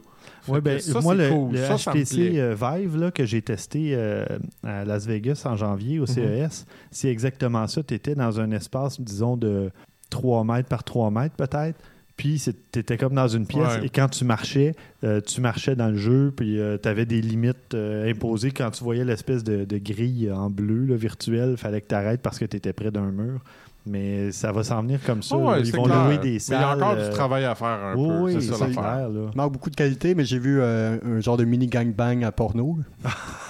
Ouais, 0.48 0.60
ben, 0.60 0.78
ça, 0.78 1.00
moi, 1.00 1.14
le, 1.14 1.28
cool. 1.30 1.52
le 1.54 1.64
Ça, 1.64 1.76
HTC 1.92 2.38
euh, 2.38 2.54
Vive 2.54 2.96
là, 2.96 3.10
que 3.10 3.24
j'ai 3.24 3.42
testé 3.42 3.90
euh, 3.94 4.24
à 4.64 4.84
Las 4.84 5.06
Vegas 5.06 5.42
en 5.44 5.56
janvier 5.56 5.96
Mhm. 5.96 6.02
au 6.02 6.06
CES, 6.06 6.66
c'est 6.90 7.08
exactement 7.08 7.66
ça. 7.66 7.82
Tu 7.82 7.94
étais 7.94 8.14
dans 8.14 8.40
un 8.40 8.50
espace, 8.52 9.00
disons, 9.00 9.36
de 9.36 9.70
3 10.10 10.44
mètres 10.44 10.68
par 10.68 10.84
3 10.84 11.10
mètres 11.10 11.34
peut-être. 11.36 11.78
Puis 12.16 12.42
tu 12.72 12.78
étais 12.78 12.96
comme 12.96 13.12
dans 13.14 13.28
une 13.28 13.46
pièce 13.46 13.76
Ouais. 13.76 13.86
et 13.86 13.88
quand 13.90 14.08
tu 14.08 14.24
marchais, 14.24 14.74
euh, 15.04 15.20
tu 15.20 15.42
marchais 15.42 15.76
dans 15.76 15.88
le 15.90 15.96
jeu, 15.98 16.32
puis 16.34 16.58
tu 16.82 16.88
avais 16.88 17.04
des 17.04 17.20
limites 17.20 17.74
euh, 17.74 18.10
imposées. 18.10 18.52
Quand 18.52 18.70
tu 18.70 18.82
voyais 18.84 19.04
l'espèce 19.04 19.44
de, 19.44 19.66
de 19.66 19.76
grille 19.78 20.32
en 20.32 20.48
bleu 20.48 20.86
là, 20.86 20.96
virtuelle, 20.96 21.50
il 21.50 21.56
fallait 21.58 21.82
que 21.82 21.88
tu 21.88 21.94
arrêtes 21.94 22.22
parce 22.22 22.38
que 22.38 22.46
tu 22.46 22.56
étais 22.56 22.72
près 22.72 22.90
d'un 22.90 23.10
mur. 23.10 23.40
Mais 23.88 24.32
ça 24.32 24.50
va 24.50 24.64
s'en 24.64 24.82
venir 24.82 24.98
comme 25.06 25.22
ça. 25.22 25.36
Ouais, 25.36 25.60
Ils 25.60 25.72
vont 25.72 25.84
clair. 25.84 26.04
louer 26.06 26.18
des 26.18 26.32
Mais 26.32 26.38
salles. 26.40 26.58
il 26.58 26.60
y 26.60 26.64
a 26.64 26.74
encore 26.76 26.94
euh, 26.98 27.08
du 27.08 27.14
travail 27.14 27.44
à 27.44 27.54
faire 27.54 27.68
un 27.68 27.94
oui, 27.94 28.08
peu. 28.08 28.20
oui, 28.24 28.36
c'est 28.40 28.52
ça 28.52 28.66
l'affaire. 28.66 29.08
Il 29.12 29.36
manque 29.36 29.52
beaucoup 29.52 29.70
de 29.70 29.76
qualité, 29.76 30.16
mais 30.16 30.24
j'ai 30.24 30.40
vu 30.40 30.60
euh, 30.60 30.98
un 31.04 31.20
genre 31.20 31.36
de 31.36 31.44
mini 31.44 31.68
gangbang 31.68 32.24
à 32.24 32.32
porno. 32.32 32.78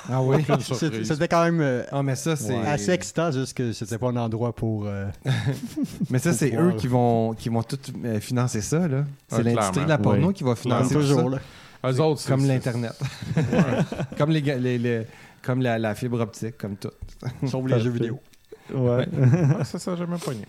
Ah 0.08 0.22
oui? 0.22 0.36
C'était 1.02 1.26
quand 1.26 1.42
même 1.42 1.60
euh, 1.60 1.82
Ah, 1.90 2.00
mais 2.00 2.14
ça, 2.14 2.36
c'est... 2.36 2.54
assez 2.54 2.92
excitant, 2.92 3.32
juste 3.32 3.54
que 3.56 3.72
c'était 3.72 3.98
pas 3.98 4.06
un 4.06 4.16
endroit 4.16 4.54
pour. 4.54 4.86
euh, 4.86 5.06
Mais 6.10 6.20
ça, 6.20 6.32
c'est 6.32 6.54
eux 6.54 6.74
qui 6.78 6.86
vont, 6.86 7.32
qui 7.34 7.48
vont 7.48 7.64
tout 7.64 7.76
euh, 8.04 8.20
financer 8.20 8.60
ça, 8.60 8.86
là. 8.86 9.04
C'est 9.26 9.38
Ah, 9.40 9.42
l'industrie 9.42 9.82
de 9.82 9.88
la 9.88 9.98
porno 9.98 10.28
Oui. 10.28 10.32
qui 10.34 10.44
va 10.44 10.54
financer 10.54 10.94
tout 10.94 11.00
toujours, 11.00 11.30
ça. 11.32 11.38
là. 11.82 11.90
Eux 11.90 12.00
autres, 12.00 12.20
c'est- 12.20 12.30
Comme 12.30 12.40
c'est- 12.42 12.46
l'Internet. 12.46 12.92
comme 14.18 14.30
les, 14.30 14.42
ga- 14.42 14.58
les- 14.58 14.78
les- 14.78 15.06
comme 15.42 15.60
la, 15.60 15.76
la 15.78 15.94
fibre 15.96 16.20
optique, 16.20 16.56
comme 16.56 16.76
tout. 16.76 16.90
Sauf 17.46 17.66
les 17.66 17.80
jeux 17.80 17.90
vidéo. 17.90 18.20
Ouais. 18.74 19.06
Ouais, 19.06 19.06
ça, 19.64 19.78
ça, 19.78 19.96
j'ai 19.96 20.06
même 20.06 20.18
pogné. 20.18 20.42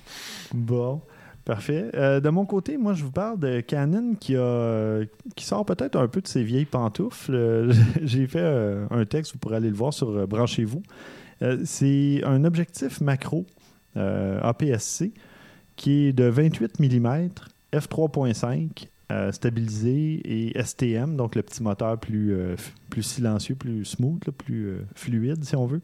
Bon, 0.53 1.01
parfait. 1.47 1.89
Euh, 1.95 2.19
de 2.19 2.29
mon 2.29 2.45
côté, 2.45 2.77
moi, 2.77 2.93
je 2.93 3.03
vous 3.03 3.11
parle 3.11 3.39
de 3.39 3.61
Canon 3.61 4.15
qui 4.19 4.35
a 4.35 5.01
qui 5.35 5.45
sort 5.45 5.65
peut-être 5.65 5.95
un 5.95 6.07
peu 6.07 6.21
de 6.21 6.27
ses 6.27 6.43
vieilles 6.43 6.65
pantoufles. 6.65 7.33
Euh, 7.33 7.73
J'ai 8.03 8.27
fait 8.27 8.41
euh, 8.41 8.85
un 8.91 9.05
texte, 9.05 9.33
vous 9.33 9.39
pourrez 9.39 9.55
aller 9.55 9.69
le 9.69 9.75
voir 9.75 9.93
sur 9.93 10.09
euh, 10.09 10.25
Branchez-vous. 10.25 10.83
C'est 11.65 12.21
un 12.23 12.43
objectif 12.45 12.99
macro 12.99 13.45
APS-C 13.95 15.13
qui 15.75 16.07
est 16.07 16.13
de 16.13 16.23
28 16.23 16.79
mm, 16.79 17.29
f3.5, 17.73 18.87
euh, 19.11 19.31
stabilisé 19.31 20.21
et 20.25 20.63
STM, 20.63 21.15
donc 21.15 21.35
le 21.35 21.43
petit 21.43 21.61
moteur 21.61 21.99
plus, 21.99 22.35
plus 22.89 23.03
silencieux, 23.03 23.53
plus 23.53 23.85
smooth, 23.85 24.25
là, 24.25 24.33
plus 24.35 24.77
fluide, 24.95 25.43
si 25.43 25.55
on 25.55 25.67
veut. 25.67 25.81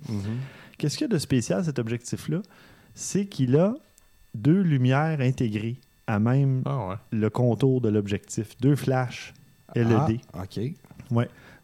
Qu'est-ce 0.84 0.97
qu'il 0.97 1.07
y 1.07 1.09
a 1.09 1.13
de 1.13 1.17
spécial, 1.17 1.63
cet 1.63 1.79
objectif-là? 1.79 2.41
C'est 2.93 3.25
qu'il 3.25 3.55
a 3.55 3.73
deux 4.36 4.59
lumières 4.59 5.21
intégrées 5.21 5.77
à 6.07 6.19
même 6.19 6.61
Ah 6.65 6.89
ouais. 6.89 6.95
le 7.11 7.29
contour 7.29 7.79
de 7.79 7.88
l'objectif. 7.88 8.57
Deux 8.59 8.75
flashs 8.75 9.34
LED. 9.75 10.19
Ah, 10.34 10.43
OK. 10.43 10.59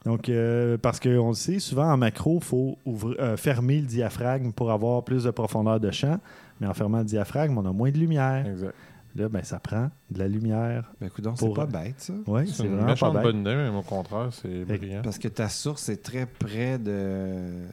Donc, 0.05 0.29
euh, 0.29 0.77
parce 0.77 1.01
qu'on 1.01 1.27
le 1.27 1.33
sait, 1.33 1.59
souvent 1.59 1.91
en 1.91 1.97
macro, 1.97 2.37
il 2.41 2.45
faut 2.45 2.77
ouvrir- 2.85 3.17
euh, 3.19 3.35
fermer 3.35 3.81
le 3.81 3.87
diaphragme 3.87 4.53
pour 4.53 4.71
avoir 4.71 5.03
plus 5.03 5.25
de 5.25 5.31
profondeur 5.31 5.81
de 5.81 5.91
champ. 5.91 6.17
Mais 6.61 6.67
en 6.67 6.73
fermant 6.73 6.99
le 6.99 7.03
diaphragme, 7.03 7.57
on 7.57 7.65
a 7.65 7.73
moins 7.73 7.91
de 7.91 7.97
lumière. 7.97 8.47
Exact. 8.47 8.73
Là, 9.17 9.27
ben, 9.27 9.43
ça 9.43 9.59
prend 9.59 9.89
de 10.11 10.19
la 10.19 10.29
lumière. 10.29 10.89
Ben, 11.01 11.07
écoute, 11.07 11.25
c'est 11.35 11.45
Pour- 11.45 11.55
pas 11.55 11.65
bête, 11.65 11.95
ça. 11.97 12.13
Oui, 12.25 12.47
C'est 12.47 12.63
une 12.63 12.69
vraiment 12.69 12.85
pas 12.85 12.91
méchante 12.91 13.13
bête. 13.15 13.23
bonne 13.23 13.39
idée, 13.41 13.55
mais 13.55 13.67
au 13.77 13.81
contraire, 13.81 14.29
c'est 14.31 14.63
brillant. 14.63 15.01
Parce 15.03 15.17
que 15.19 15.27
ta 15.27 15.49
source 15.49 15.89
est 15.89 16.01
très 16.01 16.25
près 16.25 16.79
de... 16.79 17.65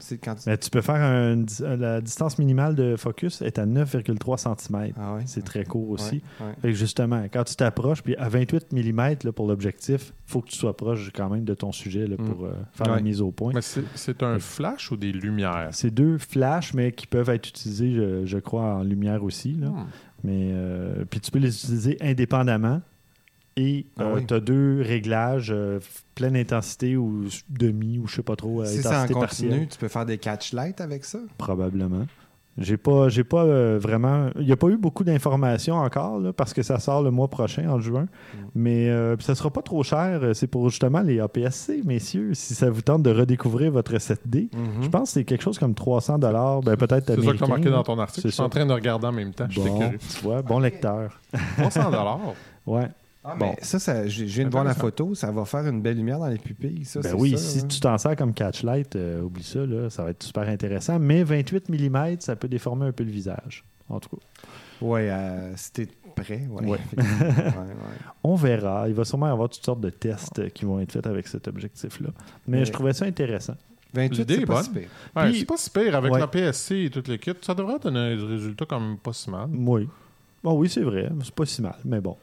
C'est 0.00 0.18
quand 0.18 0.34
tu... 0.34 0.48
Mais 0.48 0.58
tu 0.58 0.70
peux 0.70 0.80
faire 0.80 0.96
un- 0.96 1.44
la 1.76 2.00
distance 2.00 2.38
minimale 2.38 2.74
de 2.74 2.96
focus 2.96 3.42
est 3.42 3.58
à 3.58 3.66
9,3 3.66 4.36
cm. 4.38 4.92
Ah 4.98 5.14
ouais? 5.14 5.22
C'est 5.26 5.44
très 5.44 5.64
court 5.64 5.90
aussi. 5.90 6.22
Ouais, 6.40 6.46
ouais. 6.46 6.52
Fait 6.62 6.68
que 6.68 6.74
justement, 6.74 7.24
quand 7.32 7.44
tu 7.44 7.54
t'approches, 7.56 8.02
puis 8.02 8.16
à 8.16 8.28
28 8.28 8.72
mm 8.72 9.00
là, 9.24 9.32
pour 9.32 9.46
l'objectif, 9.46 10.12
il 10.28 10.32
faut 10.32 10.40
que 10.40 10.48
tu 10.48 10.56
sois 10.56 10.76
proche 10.76 11.10
quand 11.14 11.28
même 11.30 11.44
de 11.44 11.54
ton 11.54 11.72
sujet 11.72 12.06
là, 12.06 12.16
pour 12.16 12.44
euh, 12.46 12.52
faire 12.72 12.86
la 12.94 13.00
mise 13.00 13.20
au 13.20 13.30
point. 13.30 13.52
Mais 13.54 13.62
c'est 13.62 13.84
c'est 13.94 14.22
un 14.22 14.38
flash 14.38 14.90
ou 14.90 14.96
des 14.96 15.12
lumières? 15.12 15.68
C'est 15.72 15.90
deux 15.92 16.18
flashs, 16.18 16.74
mais 16.74 16.92
qui 16.92 17.06
peuvent 17.06 17.30
être 17.30 17.48
utilisés, 17.48 17.92
je, 17.92 18.24
je 18.24 18.38
crois, 18.38 18.74
en 18.76 18.82
lumière 18.82 19.22
aussi. 19.24 19.54
Là. 19.54 19.68
Hmm. 19.68 19.86
Mais 20.22 20.50
euh, 20.52 21.04
puis 21.08 21.18
tu 21.20 21.30
peux 21.30 21.38
les 21.38 21.54
utiliser 21.54 21.96
indépendamment. 22.00 22.82
Et 23.62 23.86
Ah 23.98 24.02
euh, 24.04 24.14
oui. 24.16 24.26
tu 24.26 24.34
as 24.34 24.40
deux 24.40 24.80
réglages, 24.82 25.50
euh, 25.54 25.80
pleine 26.14 26.36
intensité 26.36 26.96
ou 26.96 27.24
demi, 27.48 27.98
ou 27.98 28.06
je 28.06 28.16
sais 28.16 28.22
pas 28.22 28.36
trop, 28.36 28.62
euh, 28.62 28.64
Si 28.64 28.78
c'est 28.82 28.88
en 28.88 28.92
intensité 28.92 29.14
continu, 29.14 29.48
partielle, 29.50 29.68
tu 29.68 29.78
peux 29.78 29.88
faire 29.88 30.06
des 30.06 30.18
catch 30.18 30.52
lights 30.52 30.80
avec 30.80 31.04
ça? 31.04 31.18
probablement. 31.38 32.06
J'ai 32.58 32.76
pas, 32.76 33.08
j'ai 33.08 33.24
pas 33.24 33.44
euh, 33.44 33.78
vraiment. 33.80 34.28
Il 34.38 34.44
n'y 34.44 34.52
a 34.52 34.56
pas 34.56 34.66
eu 34.68 34.76
beaucoup 34.76 35.04
d'informations 35.04 35.76
encore, 35.76 36.18
là, 36.18 36.32
parce 36.32 36.52
que 36.52 36.62
ça 36.62 36.78
sort 36.78 37.00
le 37.02 37.10
mois 37.10 37.28
prochain, 37.28 37.66
en 37.70 37.78
juin. 37.80 38.02
Mm. 38.02 38.38
Mais 38.56 38.88
euh, 38.90 39.16
puis 39.16 39.24
ça 39.24 39.34
sera 39.34 39.50
pas 39.50 39.62
trop 39.62 39.82
cher. 39.82 40.20
C'est 40.34 40.48
pour 40.48 40.68
justement 40.68 41.00
les 41.00 41.20
APS-C, 41.20 41.82
messieurs. 41.86 42.34
Si 42.34 42.54
ça 42.54 42.68
vous 42.68 42.82
tente 42.82 43.02
de 43.02 43.10
redécouvrir 43.10 43.70
votre 43.70 43.94
7D, 43.96 44.50
Mhm. 44.52 44.82
je 44.82 44.88
pense 44.88 45.02
que 45.10 45.12
c'est 45.14 45.24
quelque 45.24 45.42
chose 45.42 45.58
comme 45.58 45.74
300 45.74 46.18
dollars, 46.18 46.60
ben 46.60 46.76
peut-être 46.76 47.06
C'est 47.14 47.22
ça 47.22 47.32
que 47.32 47.36
tu 47.38 47.44
as 47.44 47.46
marqué 47.46 47.70
dans 47.70 47.84
ton 47.84 47.98
article. 47.98 48.26
Je 48.28 48.32
suis 48.32 48.42
en 48.42 48.48
train 48.50 48.66
de 48.66 48.72
regarder 48.72 49.06
en 49.06 49.12
même 49.12 49.32
temps. 49.32 49.46
Je 49.48 49.60
Bon, 49.60 49.78
curieux. 49.78 49.98
tu 49.98 50.22
vois, 50.22 50.42
bon 50.42 50.58
lecteur. 50.58 51.18
300 51.58 51.84
dollars? 51.90 52.18
Ouais. 52.66 52.88
Ah, 53.22 53.36
Bon. 53.36 53.50
mais 53.50 53.56
ça, 53.62 53.78
ça 53.78 54.08
je 54.08 54.24
viens 54.24 54.46
de 54.46 54.50
voir 54.50 54.64
la 54.64 54.74
photo, 54.74 55.14
ça 55.14 55.30
va 55.30 55.44
faire 55.44 55.66
une 55.66 55.82
belle 55.82 55.98
lumière 55.98 56.18
dans 56.18 56.28
les 56.28 56.38
pupilles, 56.38 56.84
ça, 56.86 57.00
Ben 57.00 57.14
oui, 57.18 57.32
ça, 57.32 57.36
si 57.38 57.58
hein? 57.58 57.66
tu 57.68 57.78
t'en 57.80 57.98
sers 57.98 58.16
comme 58.16 58.32
catchlight, 58.32 58.96
euh, 58.96 59.20
oublie 59.20 59.42
ça, 59.42 59.66
là, 59.66 59.90
ça 59.90 60.04
va 60.04 60.10
être 60.10 60.22
super 60.22 60.48
intéressant. 60.48 60.98
Mais 60.98 61.22
28 61.22 61.68
mm, 61.68 62.16
ça 62.20 62.34
peut 62.36 62.48
déformer 62.48 62.86
un 62.86 62.92
peu 62.92 63.04
le 63.04 63.10
visage. 63.10 63.64
En 63.90 64.00
tout 64.00 64.08
cas, 64.16 64.22
Ouais, 64.80 65.10
euh, 65.10 65.52
si 65.56 65.72
t'es 65.72 65.88
prêt, 66.16 66.46
ouais. 66.50 66.64
Ouais. 66.66 66.78
effectivement. 66.78 67.28
Ouais, 67.28 67.66
ouais. 67.68 67.98
on 68.24 68.34
verra. 68.36 68.88
Il 68.88 68.94
va 68.94 69.04
sûrement 69.04 69.26
y 69.26 69.30
avoir 69.30 69.50
toutes 69.50 69.64
sortes 69.64 69.80
de 69.82 69.90
tests 69.90 70.38
euh, 70.38 70.48
qui 70.48 70.64
vont 70.64 70.80
être 70.80 70.92
faits 70.92 71.06
avec 71.06 71.28
cet 71.28 71.46
objectif-là. 71.48 72.08
Mais 72.48 72.60
Mais- 72.60 72.64
je 72.64 72.72
trouvais 72.72 72.94
ça 72.94 73.04
intéressant. 73.04 73.56
28, 73.92 74.18
L'idée 74.20 74.34
c'est 74.36 74.42
est 74.42 74.46
pas 74.46 74.62
si 74.62 74.70
pire. 74.70 74.88
Ouais, 75.16 75.30
Puis- 75.30 75.40
c'est 75.40 75.44
pas 75.44 75.56
si 75.58 75.68
pire. 75.68 75.94
Avec 75.96 76.12
Ouais. 76.12 76.20
la 76.20 76.28
PSC 76.28 76.84
et 76.84 76.90
toute 76.90 77.08
l'équipe, 77.08 77.44
ça 77.44 77.52
devrait 77.54 77.78
donner 77.80 78.16
des 78.16 78.22
résultats 78.22 78.64
quand 78.64 78.80
même 78.80 78.96
pas 78.96 79.12
si 79.12 79.28
mal. 79.28 79.50
Oui. 79.52 79.86
Bon, 80.42 80.54
oui, 80.56 80.70
c'est 80.70 80.80
vrai. 80.82 81.10
C'est 81.22 81.34
pas 81.34 81.44
si 81.44 81.60
mal, 81.60 81.76
mais 81.84 82.00
bon. 82.00 82.16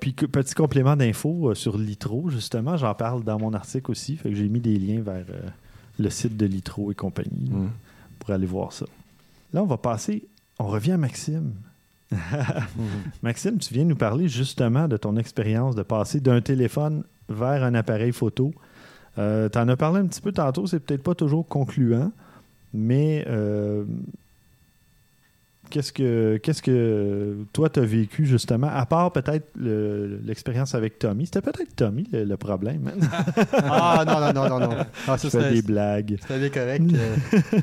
Puis, 0.00 0.14
que- 0.14 0.26
petit 0.26 0.54
complément 0.54 0.96
d'info 0.96 1.50
euh, 1.50 1.54
sur 1.54 1.78
Litro, 1.78 2.28
justement, 2.30 2.76
j'en 2.76 2.94
parle 2.94 3.24
dans 3.24 3.38
mon 3.38 3.54
article 3.54 3.90
aussi. 3.90 4.16
Fait 4.16 4.30
que 4.30 4.34
j'ai 4.36 4.48
mis 4.48 4.60
des 4.60 4.76
liens 4.78 5.00
vers 5.02 5.24
euh, 5.30 5.40
le 5.98 6.10
site 6.10 6.36
de 6.36 6.46
Litro 6.46 6.90
et 6.92 6.94
compagnie 6.94 7.50
Mm. 7.50 7.70
pour 8.18 8.30
aller 8.30 8.46
voir 8.46 8.72
ça. 8.72 8.86
Là, 9.52 9.62
on 9.62 9.66
va 9.66 9.76
passer. 9.78 10.24
On 10.58 10.66
revient 10.66 10.92
à 10.92 10.96
Maxime. 10.98 11.52
Maxime, 13.22 13.58
tu 13.58 13.74
viens 13.74 13.84
nous 13.84 13.96
parler 13.96 14.28
justement 14.28 14.88
de 14.88 14.96
ton 14.96 15.16
expérience 15.16 15.74
de 15.74 15.82
passer 15.82 16.20
d'un 16.20 16.40
téléphone 16.40 17.02
vers 17.28 17.64
un 17.64 17.74
appareil 17.74 18.12
photo. 18.12 18.52
Euh, 19.18 19.48
tu 19.48 19.58
en 19.58 19.68
as 19.68 19.76
parlé 19.76 20.00
un 20.00 20.06
petit 20.06 20.20
peu 20.20 20.32
tantôt, 20.32 20.66
c'est 20.66 20.80
peut-être 20.80 21.02
pas 21.02 21.14
toujours 21.14 21.46
concluant, 21.46 22.12
mais 22.74 23.24
euh, 23.28 23.84
qu'est-ce 25.70 25.92
que 25.92 26.36
qu'est-ce 26.42 26.62
que 26.62 27.36
toi 27.52 27.68
tu 27.68 27.80
as 27.80 27.84
vécu 27.84 28.26
justement, 28.26 28.68
à 28.72 28.86
part 28.86 29.12
peut-être 29.12 29.48
le- 29.56 30.20
l'expérience 30.24 30.74
avec 30.74 30.98
Tommy? 30.98 31.26
C'était 31.26 31.40
peut-être 31.42 31.74
Tommy 31.76 32.08
le, 32.12 32.24
le 32.24 32.36
problème. 32.36 32.90
hein? 32.94 33.06
Ah 33.68 34.04
non, 34.06 34.20
non, 34.20 34.32
non, 34.48 34.60
non, 34.60 34.68
non. 34.68 34.76
Ah, 35.08 35.16
ça, 35.18 35.28
Je 35.28 35.28
fais 35.28 35.30
c'était 35.42 35.54
des 35.54 35.62
blagues. 35.62 36.16
c'était 36.26 36.50
correct. 36.50 36.84
euh, 36.94 37.60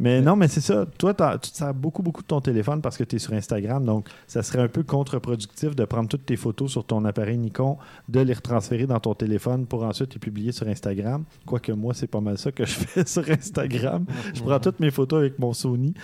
Mais 0.00 0.20
non, 0.20 0.36
mais 0.36 0.48
c'est 0.48 0.60
ça. 0.60 0.86
Toi, 0.98 1.14
tu 1.42 1.50
te 1.50 1.56
sers 1.56 1.74
beaucoup, 1.74 2.02
beaucoup 2.02 2.22
de 2.22 2.26
ton 2.26 2.40
téléphone 2.40 2.80
parce 2.80 2.96
que 2.96 3.04
tu 3.04 3.16
es 3.16 3.18
sur 3.18 3.32
Instagram. 3.32 3.84
Donc, 3.84 4.08
ça 4.26 4.42
serait 4.42 4.60
un 4.62 4.68
peu 4.68 4.82
contre-productif 4.82 5.74
de 5.76 5.84
prendre 5.84 6.08
toutes 6.08 6.26
tes 6.26 6.36
photos 6.36 6.70
sur 6.70 6.84
ton 6.84 7.04
appareil 7.04 7.38
Nikon, 7.38 7.78
de 8.08 8.20
les 8.20 8.32
retransférer 8.34 8.86
dans 8.86 9.00
ton 9.00 9.14
téléphone 9.14 9.66
pour 9.66 9.84
ensuite 9.84 10.14
les 10.14 10.20
publier 10.20 10.52
sur 10.52 10.66
Instagram. 10.68 11.24
Quoique 11.46 11.72
moi, 11.72 11.94
c'est 11.94 12.06
pas 12.06 12.20
mal 12.20 12.38
ça 12.38 12.52
que 12.52 12.64
je 12.64 12.72
fais 12.72 13.06
sur 13.06 13.28
Instagram. 13.30 14.04
Je 14.34 14.42
prends 14.42 14.60
toutes 14.60 14.80
mes 14.80 14.90
photos 14.90 15.20
avec 15.20 15.38
mon 15.38 15.52
Sony, 15.52 15.94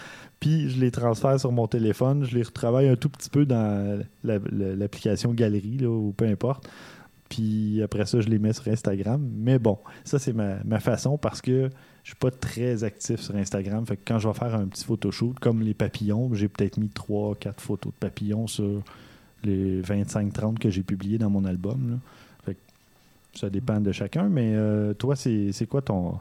puis 0.41 0.71
je 0.71 0.81
les 0.81 0.91
transfère 0.91 1.39
sur 1.41 1.53
mon 1.53 1.67
téléphone. 1.67 2.25
Je 2.25 2.35
les 2.37 2.43
retravaille 2.43 2.89
un 2.89 2.97
tout 2.97 3.09
petit 3.09 3.31
peu 3.31 3.45
dans 3.47 4.01
la- 4.25 4.39
la- 4.39 4.75
l'application 4.77 5.33
Galerie 5.35 5.79
là, 5.79 5.89
ou 5.91 6.13
peu 6.17 6.27
importe. 6.27 6.69
Puis 7.29 7.83
après 7.83 8.07
ça, 8.07 8.21
je 8.21 8.29
les 8.29 8.39
mets 8.39 8.53
sur 8.55 8.69
Instagram. 8.69 9.21
Mais 9.37 9.59
bon, 9.59 9.79
ça, 10.05 10.19
c'est 10.19 10.33
ma, 10.33 10.63
ma 10.65 10.81
façon 10.81 11.19
parce 11.19 11.43
que 11.43 11.69
je 12.03 12.11
suis 12.11 12.17
pas 12.17 12.31
très 12.31 12.85
actif 12.85 13.21
sur 13.21 13.37
Instagram. 13.37 13.85
Fait 13.85 13.97
que 13.97 14.03
quand 14.07 14.19
je 14.19 14.29
vais 14.29 14.35
faire 14.35 14.55
un 14.55 14.67
petit 14.67 14.85
photoshoot, 14.85 15.39
comme 15.39 15.61
les 15.61 15.75
papillons, 15.75 16.33
j'ai 16.33 16.49
peut-être 16.49 16.79
mis 16.79 16.89
3-4 16.89 17.61
photos 17.61 17.93
de 17.93 17.99
papillons 17.99 18.47
sur 18.47 18.83
les 19.45 19.83
25-30 19.83 20.59
que 20.59 20.71
j'ai 20.71 20.83
publiés 20.83 21.19
dans 21.19 21.29
mon 21.29 21.45
album. 21.45 21.99
Fait 22.47 22.55
que 22.55 22.59
ça 23.39 23.51
dépend 23.51 23.81
de 23.81 23.93
chacun. 23.93 24.31
Mais 24.31 24.53
euh, 24.55 24.95
toi, 24.95 25.15
c'est 25.15 25.53
c'est 25.53 25.67
quoi 25.67 25.83
ton, 25.83 26.15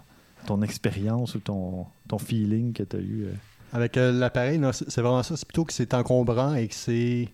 ton 0.45 0.61
expérience 0.61 1.36
ou 1.36 1.39
ton, 1.39 1.86
ton 2.09 2.18
feeling 2.18 2.74
que 2.74 2.84
tu 2.84 2.97
as 2.97 2.99
eu? 2.99 3.24
euh? 3.28 3.32
Avec 3.74 3.97
euh, 3.97 4.11
l'appareil, 4.11 4.61
c'est 4.72 5.01
vraiment 5.01 5.24
ça. 5.24 5.36
C'est 5.36 5.47
plutôt 5.47 5.65
que 5.65 5.74
c'est 5.74 5.93
encombrant 5.93 6.53
et 6.55 6.68
que 6.68 6.74
c'est 6.76 7.30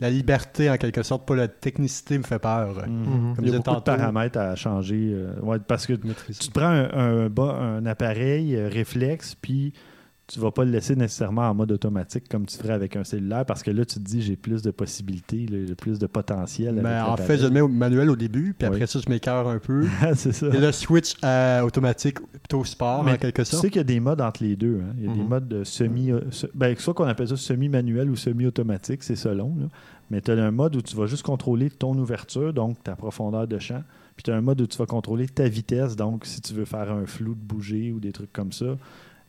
la 0.00 0.10
liberté 0.10 0.68
en 0.70 0.76
quelque 0.76 1.02
sorte, 1.02 1.26
pas 1.26 1.36
la 1.36 1.48
technicité 1.48 2.18
me 2.18 2.24
fait 2.24 2.38
peur. 2.38 2.86
Mhm. 2.88 3.34
Comme 3.36 3.44
Il 3.44 3.50
y 3.52 3.54
a 3.54 3.58
beaucoup 3.58 3.76
de 3.76 3.80
paramètres 3.80 4.38
à 4.38 4.54
changer. 4.56 5.10
euh, 5.12 5.38
ouais, 5.40 5.58
parce 5.60 5.86
que 5.86 5.92
tu 5.92 6.14
te 6.34 6.50
prends 6.50 6.66
un, 6.66 7.28
un 7.36 7.86
appareil 7.86 8.56
euh, 8.56 8.68
réflexe, 8.68 9.34
puis 9.40 9.72
tu 10.26 10.40
vas 10.40 10.50
pas 10.50 10.64
le 10.64 10.70
laisser 10.70 10.96
nécessairement 10.96 11.42
en 11.50 11.54
mode 11.54 11.70
automatique 11.72 12.28
comme 12.30 12.46
tu 12.46 12.56
ferais 12.56 12.72
avec 12.72 12.96
un 12.96 13.04
cellulaire, 13.04 13.44
parce 13.44 13.62
que 13.62 13.70
là, 13.70 13.84
tu 13.84 13.96
te 13.96 14.00
dis, 14.00 14.22
j'ai 14.22 14.36
plus 14.36 14.62
de 14.62 14.70
possibilités, 14.70 15.46
j'ai 15.50 15.74
plus 15.74 15.98
de 15.98 16.06
potentiel. 16.06 16.76
Mais 16.82 16.88
avec 16.88 17.08
en 17.12 17.16
fait, 17.18 17.36
je 17.36 17.44
le 17.44 17.50
mets 17.50 17.60
au 17.60 17.68
manuel 17.68 18.08
au 18.08 18.16
début, 18.16 18.54
puis 18.58 18.66
Oui. 18.68 18.74
après 18.74 18.86
ça, 18.86 19.00
je 19.04 19.10
m'écœure 19.10 19.46
un 19.48 19.58
peu. 19.58 19.82
l'appareil. 19.84 20.14
c'est 20.16 20.32
ça. 20.32 20.46
Et 20.46 20.58
là, 20.60 20.72
switch 20.72 21.14
à 21.22 21.62
automatique, 21.64 22.20
plutôt 22.20 22.64
sport, 22.64 23.04
Mais 23.04 23.12
en 23.12 23.16
quelque 23.18 23.42
Tu 23.42 23.50
sorte. 23.50 23.62
sais 23.62 23.68
qu'il 23.68 23.78
y 23.78 23.80
a 23.80 23.84
des 23.84 24.00
modes 24.00 24.20
entre 24.22 24.42
les 24.42 24.56
deux. 24.56 24.80
hein. 24.82 24.94
Il 24.98 25.04
y 25.04 25.10
a 25.10 25.12
des 25.14 25.20
Mhm. 25.20 25.28
modes 25.28 25.48
de 25.48 25.62
semi... 25.64 26.10
euh, 26.10 26.20
Ben, 26.54 26.74
soit 26.78 26.94
qu'on 26.94 27.04
appelle 27.04 27.28
ça 27.28 27.36
semi-manuel 27.36 28.08
ou 28.10 28.16
semi-automatique, 28.16 29.02
c'est 29.02 29.16
selon. 29.16 29.54
Là. 29.60 29.66
Mais 30.10 30.20
tu 30.22 30.30
as 30.30 30.34
un 30.42 30.50
mode 30.50 30.76
où 30.76 30.80
tu 30.82 30.96
vas 30.96 31.06
juste 31.06 31.22
contrôler 31.22 31.68
ton 31.70 31.96
ouverture, 31.98 32.52
donc 32.52 32.82
ta 32.82 32.96
profondeur 32.96 33.46
de 33.46 33.58
champ. 33.58 33.82
Puis 34.16 34.22
tu 34.22 34.30
as 34.30 34.36
un 34.36 34.40
mode 34.42 34.60
où 34.60 34.66
tu 34.66 34.78
vas 34.78 34.86
contrôler 34.86 35.26
ta 35.26 35.48
vitesse, 35.48 35.96
donc 35.96 36.24
si 36.24 36.40
tu 36.40 36.54
veux 36.54 36.64
faire 36.66 36.92
un 36.92 37.04
flou 37.04 37.34
de 37.34 37.40
bouger 37.40 37.90
ou 37.92 38.00
des 38.00 38.12
trucs 38.12 38.32
comme 38.32 38.52
ça. 38.52 38.76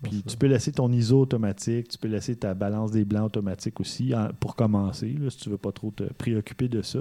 Puis 0.09 0.23
tu 0.27 0.37
peux 0.37 0.47
laisser 0.47 0.71
ton 0.71 0.91
ISO 0.91 1.21
automatique, 1.21 1.89
tu 1.89 1.97
peux 1.97 2.07
laisser 2.07 2.35
ta 2.35 2.53
balance 2.53 2.91
des 2.91 3.05
blancs 3.05 3.25
automatique 3.25 3.79
aussi 3.79 4.13
en- 4.15 4.29
pour 4.39 4.55
commencer, 4.55 5.15
là, 5.19 5.29
si 5.29 5.37
tu 5.37 5.49
veux 5.49 5.57
pas 5.57 5.71
trop 5.71 5.91
te 5.91 6.03
préoccuper 6.13 6.67
de 6.67 6.81
ça. 6.81 6.99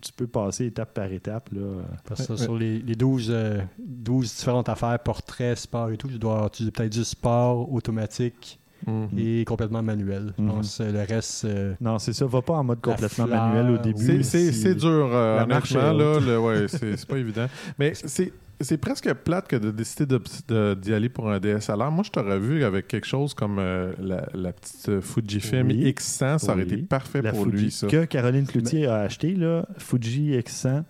Tu 0.00 0.12
peux 0.12 0.28
passer 0.28 0.66
étape 0.66 0.94
par 0.94 1.10
étape. 1.10 1.50
Là. 1.52 1.82
Parce 2.06 2.26
que 2.26 2.32
Ouais, 2.34 2.38
sur 2.38 2.56
les, 2.56 2.78
les 2.78 2.94
12, 2.94 3.28
euh, 3.30 3.60
12 3.78 4.32
différentes 4.36 4.68
affaires, 4.68 4.98
portrait, 5.00 5.56
sport 5.56 5.90
et 5.90 5.96
tout, 5.96 6.08
je 6.08 6.18
dois 6.18 6.46
utiliser 6.46 6.70
peut-être 6.70 6.92
du 6.92 7.02
sport 7.04 7.72
automatique 7.72 8.60
Mhm. 8.86 9.08
et 9.18 9.44
complètement 9.44 9.82
manuel. 9.82 10.34
Je 10.38 10.42
Mhm. 10.44 10.48
pense 10.50 10.78
que 10.78 10.84
le 10.84 11.00
reste, 11.02 11.44
euh, 11.46 11.74
Non, 11.80 11.98
c'est 11.98 12.12
ça. 12.12 12.26
Va 12.26 12.40
pas 12.42 12.54
en 12.54 12.62
mode 12.62 12.80
complètement 12.80 13.26
fleur, 13.26 13.46
manuel 13.48 13.70
au 13.74 13.78
début. 13.78 14.22
C'est- 14.22 14.52
Si- 14.52 14.74
dur, 14.76 14.88
euh, 15.12 15.42
honnêtement. 15.42 15.92
Là, 15.92 16.20
le- 16.20 16.38
ouais, 16.38 16.68
c'est 16.68 16.96
c'est 16.96 17.08
pas 17.08 17.18
évident. 17.18 17.46
Mais 17.76 17.92
c'est 18.06 18.32
c'est 18.60 18.78
presque 18.78 19.12
plate 19.14 19.46
que 19.48 19.56
de 19.56 19.70
décider 19.70 20.06
de- 20.06 20.20
de- 20.48 20.74
d'y 20.74 20.92
aller 20.92 21.08
pour 21.08 21.30
un 21.30 21.38
DSLR. 21.40 21.90
Moi, 21.90 22.02
je 22.04 22.10
t'aurais 22.10 22.38
vu 22.38 22.64
avec 22.64 22.88
quelque 22.88 23.06
chose 23.06 23.32
comme 23.34 23.58
euh, 23.58 23.92
la, 24.00 24.26
la 24.34 24.52
petite 24.52 24.88
euh, 24.88 25.00
Fujifilm 25.00 25.68
Oui. 25.68 25.84
X100. 25.92 26.38
Ça 26.38 26.52
aurait 26.52 26.64
Oui. 26.64 26.72
été 26.74 26.76
parfait 26.78 27.22
la 27.22 27.32
pour 27.32 27.44
Fuji 27.44 27.56
lui, 27.64 27.70
ça. 27.70 27.86
que 27.86 28.04
Caroline 28.04 28.46
Cloutier 28.46 28.86
a 28.86 28.96
acheté, 29.00 29.34
là, 29.34 29.66
Fuji 29.78 30.32
X100, 30.38 30.82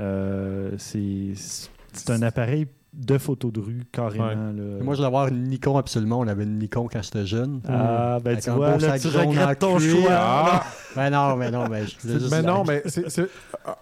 euh, 0.00 0.70
c'est 0.78 2.10
un 2.10 2.22
appareil 2.22 2.66
de 2.94 3.18
photo 3.18 3.50
de 3.50 3.60
rue, 3.60 3.84
carrément. 3.92 4.26
Ouais. 4.28 4.34
là. 4.34 4.82
moi, 4.82 4.94
je 4.94 4.98
voulais 4.98 5.06
avoir 5.06 5.28
une 5.28 5.44
Nikon 5.44 5.76
absolument. 5.76 6.20
On 6.20 6.26
avait 6.26 6.44
une 6.44 6.58
Nikon 6.58 6.88
quand 6.90 7.02
j'étais 7.02 7.26
jeune. 7.26 7.60
ah, 7.68 8.18
ben 8.24 8.32
Avec 8.32 8.44
tu 8.44 8.50
vois, 8.50 8.76
là, 8.78 8.98
tu 8.98 9.08
regrettes 9.08 9.58
ton 9.58 9.76
cuir. 9.76 9.96
choix. 9.96 10.10
Ah! 10.12 10.64
Ben 10.96 11.10
non, 11.10 11.36
mais 11.36 11.50
non, 11.50 11.68
mais 11.68 11.84
je 11.86 12.28
Mais 12.30 12.42
non, 12.42 12.64
mais 12.66 12.82
c'est- 12.86 13.08
c'est- 13.10 13.28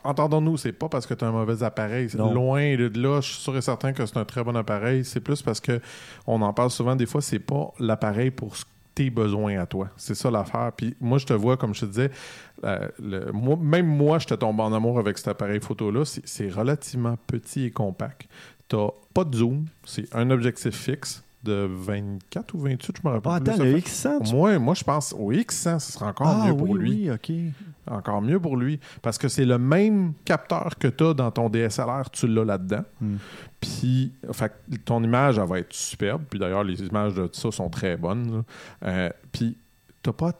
entendons-nous, 0.04 0.56
c'est 0.56 0.72
pas 0.72 0.88
parce 0.88 1.06
que 1.06 1.14
tu 1.14 1.24
as 1.24 1.28
un 1.28 1.32
mauvais 1.32 1.62
appareil. 1.62 2.10
C'est 2.10 2.18
Non. 2.18 2.32
Loin 2.34 2.76
de 2.76 2.90
là, 3.00 3.20
je 3.20 3.28
suis 3.32 3.40
sûr 3.42 3.56
et 3.56 3.62
certain 3.62 3.92
que 3.92 4.04
c'est 4.04 4.16
un 4.18 4.24
très 4.24 4.42
bon 4.44 4.56
appareil. 4.56 5.04
C'est 5.04 5.20
plus 5.20 5.40
parce 5.40 5.60
que 5.60 5.80
on 6.26 6.42
en 6.42 6.52
parle 6.52 6.70
souvent, 6.70 6.96
des 6.96 7.06
fois, 7.06 7.22
c'est 7.22 7.38
pas 7.38 7.72
l'appareil 7.78 8.30
pour 8.30 8.56
ce 8.56 8.64
tes 8.94 9.10
besoins 9.10 9.58
à 9.60 9.66
toi. 9.66 9.90
C'est 9.98 10.14
ça 10.14 10.30
l'affaire. 10.30 10.72
Puis 10.74 10.96
moi, 11.02 11.18
je 11.18 11.26
te 11.26 11.34
vois, 11.34 11.58
comme 11.58 11.74
je 11.74 11.80
te 11.82 11.84
disais, 11.84 12.10
euh, 12.64 12.88
le- 12.98 13.30
moi- 13.30 13.58
même 13.60 13.86
moi, 13.86 14.18
je 14.18 14.26
te 14.26 14.32
tombe 14.32 14.58
en 14.58 14.72
amour 14.72 14.98
avec 14.98 15.18
cet 15.18 15.28
appareil 15.28 15.60
photo-là. 15.60 16.06
C'est- 16.06 16.22
C'est 16.26 16.48
relativement 16.48 17.16
petit 17.26 17.64
et 17.66 17.70
compact. 17.70 18.26
T'as 18.68 18.88
pas 19.14 19.24
de 19.24 19.36
zoom. 19.36 19.66
C'est 19.84 20.14
un 20.14 20.30
objectif 20.30 20.74
fixe 20.74 21.22
de 21.44 21.68
24 21.70 22.54
ou 22.54 22.58
28, 22.58 22.96
je 23.00 23.08
me 23.08 23.12
rappelle 23.14 23.32
Ah, 23.32 23.36
attends, 23.36 23.62
le 23.62 23.78
fait- 23.78 23.88
X100, 23.88 24.28
tu... 24.28 24.34
Moi, 24.34 24.58
moi, 24.58 24.74
je 24.74 24.82
pense 24.82 25.12
au 25.16 25.30
X100, 25.32 25.78
ce 25.78 25.92
sera 25.92 26.08
encore 26.08 26.26
ah, 26.26 26.48
mieux 26.48 26.56
pour 26.56 26.70
oui, 26.70 26.78
lui. 26.78 27.10
oui, 27.10 27.10
OK. 27.10 27.32
Encore 27.88 28.20
mieux 28.20 28.40
pour 28.40 28.56
lui. 28.56 28.80
Parce 29.00 29.16
que 29.16 29.28
c'est 29.28 29.44
le 29.44 29.58
même 29.58 30.14
capteur 30.24 30.76
que 30.76 30.88
tu 30.88 31.04
as 31.04 31.14
dans 31.14 31.30
ton 31.30 31.48
DSLR, 31.48 32.10
tu 32.10 32.26
l'as 32.26 32.44
là-dedans. 32.44 32.84
Hmm. 33.00 33.16
Puis, 33.60 34.12
fait 34.32 34.52
ton 34.84 35.04
image, 35.04 35.38
elle 35.38 35.46
va 35.46 35.60
être 35.60 35.72
superbe. 35.72 36.22
Puis 36.28 36.40
d'ailleurs, 36.40 36.64
les 36.64 36.80
images 36.80 37.14
de 37.14 37.28
ça 37.32 37.52
sont 37.52 37.70
très 37.70 37.96
bonnes. 37.96 38.42
Euh, 38.84 39.08
puis, 39.30 39.56
t'as 40.02 40.12
pas. 40.12 40.32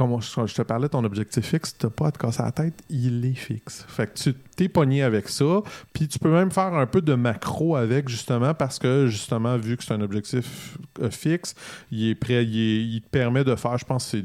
Comme 0.00 0.18
je 0.18 0.54
te 0.54 0.62
parlais, 0.62 0.88
ton 0.88 1.04
objectif 1.04 1.44
fixe, 1.44 1.76
t'as 1.76 1.90
pas 1.90 2.06
à 2.06 2.10
te 2.10 2.16
casser 2.16 2.42
la 2.42 2.52
tête, 2.52 2.72
il 2.88 3.22
est 3.22 3.34
fixe. 3.34 3.84
Fait 3.86 4.06
que 4.06 4.18
tu 4.18 4.32
t'es 4.32 4.66
pogné 4.70 5.02
avec 5.02 5.28
ça, 5.28 5.60
puis 5.92 6.08
tu 6.08 6.18
peux 6.18 6.32
même 6.32 6.50
faire 6.50 6.72
un 6.72 6.86
peu 6.86 7.02
de 7.02 7.12
macro 7.12 7.76
avec, 7.76 8.08
justement, 8.08 8.54
parce 8.54 8.78
que, 8.78 9.08
justement, 9.08 9.58
vu 9.58 9.76
que 9.76 9.84
c'est 9.84 9.92
un 9.92 10.00
objectif 10.00 10.78
euh, 11.02 11.10
fixe, 11.10 11.54
il 11.90 12.08
est 12.08 12.14
prêt, 12.14 12.46
il, 12.46 12.94
il 12.94 13.02
te 13.02 13.10
permet 13.10 13.44
de 13.44 13.54
faire, 13.56 13.76
je 13.76 13.84
pense, 13.84 14.06
c'est 14.06 14.24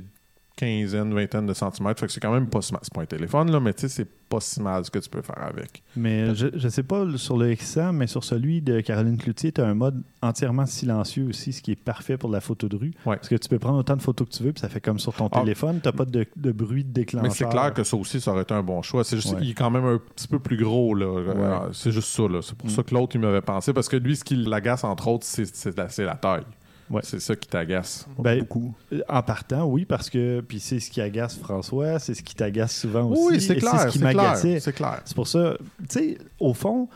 quinzaine, 0.56 1.14
vingtaine 1.14 1.45
de 1.45 1.53
centimètres. 1.53 1.99
Fait 1.99 2.08
que 2.08 2.12
c'est 2.14 2.20
quand 2.20 2.32
même 2.34 2.47
pas 2.47 2.62
si 2.62 2.72
mal. 2.72 2.80
C'est 2.84 2.93
pas 2.93 3.01
un 3.01 3.06
téléphone, 3.06 3.51
là, 3.51 3.60
mais 3.60 3.74
tu 3.74 3.82
sais, 3.82 3.89
c'est 3.89 4.08
pas 4.30 4.39
si 4.39 4.62
mal 4.62 4.84
ce 4.86 4.89
que 4.89 4.99
tu 4.99 5.10
peux 5.10 5.22
faire 5.22 5.43
avec. 5.43 5.84
Mais 5.95 6.34
je, 6.34 6.47
je 6.56 6.68
sais 6.70 6.82
pas 6.84 7.06
sur 7.18 7.38
le 7.38 7.51
X100, 7.53 7.91
mais 7.91 8.08
sur 8.08 8.24
celui 8.24 8.62
de 8.62 8.80
Caroline 8.80 9.18
Cloutier, 9.18 9.51
tu 9.51 9.62
as 9.62 9.66
un 9.68 9.74
mode 9.76 10.01
entièrement 10.22 10.66
silencieux 10.66 11.28
aussi, 11.28 11.53
ce 11.53 11.62
qui 11.62 11.72
est 11.74 11.76
parfait 11.76 12.18
pour 12.18 12.30
la 12.32 12.41
photo 12.41 12.68
de 12.70 12.76
rue. 12.78 12.91
Ouais. 13.06 13.18
Parce 13.18 13.28
que 13.30 13.36
tu 13.36 13.49
peux 13.49 13.60
prendre 13.60 13.78
autant 13.80 13.95
de 13.97 14.01
photos 14.01 14.28
que 14.30 14.34
tu 14.34 14.43
veux, 14.43 14.53
puis 14.53 14.62
ça 14.62 14.70
fait 14.70 14.82
comme 14.82 14.97
sur 14.99 15.14
ton 15.14 15.28
Ah. 15.32 15.41
téléphone, 15.41 15.80
tu 15.84 15.91
pas 15.91 16.06
de, 16.06 16.26
de 16.36 16.51
bruit 16.51 16.84
de 16.84 16.91
déclencheur. 16.93 17.24
Mais 17.30 17.36
c'est 17.36 17.49
clair 17.49 17.74
que 17.74 17.84
ça 17.84 17.97
aussi, 17.97 18.20
ça 18.22 18.32
aurait 18.32 18.41
été 18.43 18.53
un 18.53 18.64
bon 18.64 18.82
choix. 18.82 19.03
C'est 19.03 19.18
juste 19.18 19.34
Ouais. 19.34 19.39
il 19.41 19.51
est 19.51 19.53
quand 19.56 19.70
même 19.70 19.86
un 19.86 19.99
petit 20.16 20.28
peu 20.28 20.39
plus 20.39 20.58
gros. 20.58 20.95
Là. 20.95 21.06
Euh, 21.06 21.70
C'est 21.74 21.91
juste 21.91 22.10
ça. 22.10 22.24
là. 22.28 22.41
C'est 22.41 22.56
pour 22.56 22.68
Mm. 22.68 22.72
ça 22.72 22.84
que 22.84 22.93
l'autre, 22.93 23.16
il 23.16 23.22
m'avait 23.22 23.41
pensé. 23.41 23.74
Parce 23.74 23.89
que 23.89 23.97
lui, 23.97 24.16
ce 24.16 24.24
qui 24.24 24.36
l'agace, 24.38 24.84
entre 24.84 25.08
autres, 25.10 25.26
c'est 25.26 25.45
c'est 25.56 25.78
la, 25.78 25.89
c'est 25.89 26.06
la 26.06 26.16
taille. 26.16 26.43
Ouais. 26.90 27.02
C'est 27.04 27.20
ça 27.20 27.36
qui 27.36 27.48
t'agace. 27.48 28.08
Ben, 28.20 28.40
beaucoup. 28.40 28.74
En 29.10 29.24
partant, 29.24 29.66
oui, 29.66 29.86
parce 29.86 30.10
que 30.10 30.42
puis 30.42 30.60
c'est 30.60 30.80
ce 30.80 30.92
qui 30.92 31.02
agace 31.02 31.36
François, 31.38 31.98
c'est 32.00 32.14
ce 32.14 32.22
qui 32.22 32.36
t'agace 32.36 32.76
souvent 32.80 33.10
aussi. 33.10 33.22
Oui, 33.26 33.42
c'est 33.42 33.56
clair. 33.56 33.72
C'est 33.80 33.88
ce 33.88 33.94
qui 33.94 34.00
C'est 34.00 34.00
clair. 34.12 34.16
m'agaçait. 34.16 34.60
C'est 34.60 34.74
clair. 34.74 35.02
C'est 35.06 35.16
pour 35.16 35.28
ça, 35.28 35.58
tu 35.80 35.86
sais, 35.90 36.18
au 36.40 36.54
fond, 36.54 36.88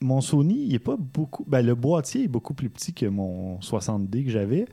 mon 0.00 0.20
Sony, 0.20 0.66
il 0.66 0.74
est 0.74 0.78
pas 0.78 0.96
beaucoup. 0.96 1.44
Ben, 1.48 1.66
le 1.66 1.74
boîtier 1.74 2.24
est 2.24 2.28
beaucoup 2.28 2.54
plus 2.54 2.70
petit 2.70 2.92
que 2.94 3.06
mon 3.06 3.58
60D 3.58 4.24
que 4.24 4.30
j'avais, 4.30 4.66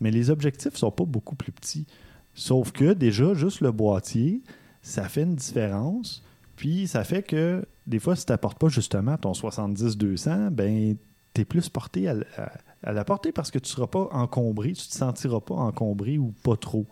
mais 0.00 0.10
les 0.10 0.30
objectifs 0.30 0.76
sont 0.76 0.90
pas 0.90 1.04
beaucoup 1.04 1.36
plus 1.36 1.52
petits. 1.52 1.86
Sauf 2.32 2.72
que 2.72 2.94
déjà, 2.94 3.34
juste 3.34 3.60
le 3.60 3.70
boîtier, 3.72 4.40
ça 4.80 5.08
fait 5.10 5.24
une 5.24 5.34
différence. 5.34 6.22
Puis 6.56 6.88
ça 6.88 7.04
fait 7.04 7.22
que 7.22 7.66
des 7.86 7.98
fois, 7.98 8.16
si 8.16 8.24
tu 8.24 8.32
n'apportes 8.32 8.58
pas 8.58 8.68
justement 8.68 9.16
ton 9.18 9.32
70-200, 9.32 10.48
ben, 10.50 10.96
tu 11.34 11.40
es 11.42 11.44
plus 11.44 11.68
porté 11.68 12.08
à, 12.08 12.14
à- 12.38 12.50
à 12.82 12.92
la 12.92 13.04
porter 13.04 13.32
parce 13.32 13.50
que 13.50 13.58
tu 13.58 13.70
ne 13.70 13.74
seras 13.74 13.86
pas 13.86 14.08
encombré, 14.12 14.72
tu 14.72 14.86
te 14.88 14.94
sentiras 14.94 15.40
pas 15.40 15.54
encombré 15.54 16.18
ou 16.18 16.32
pas 16.42 16.56
trop. 16.56 16.86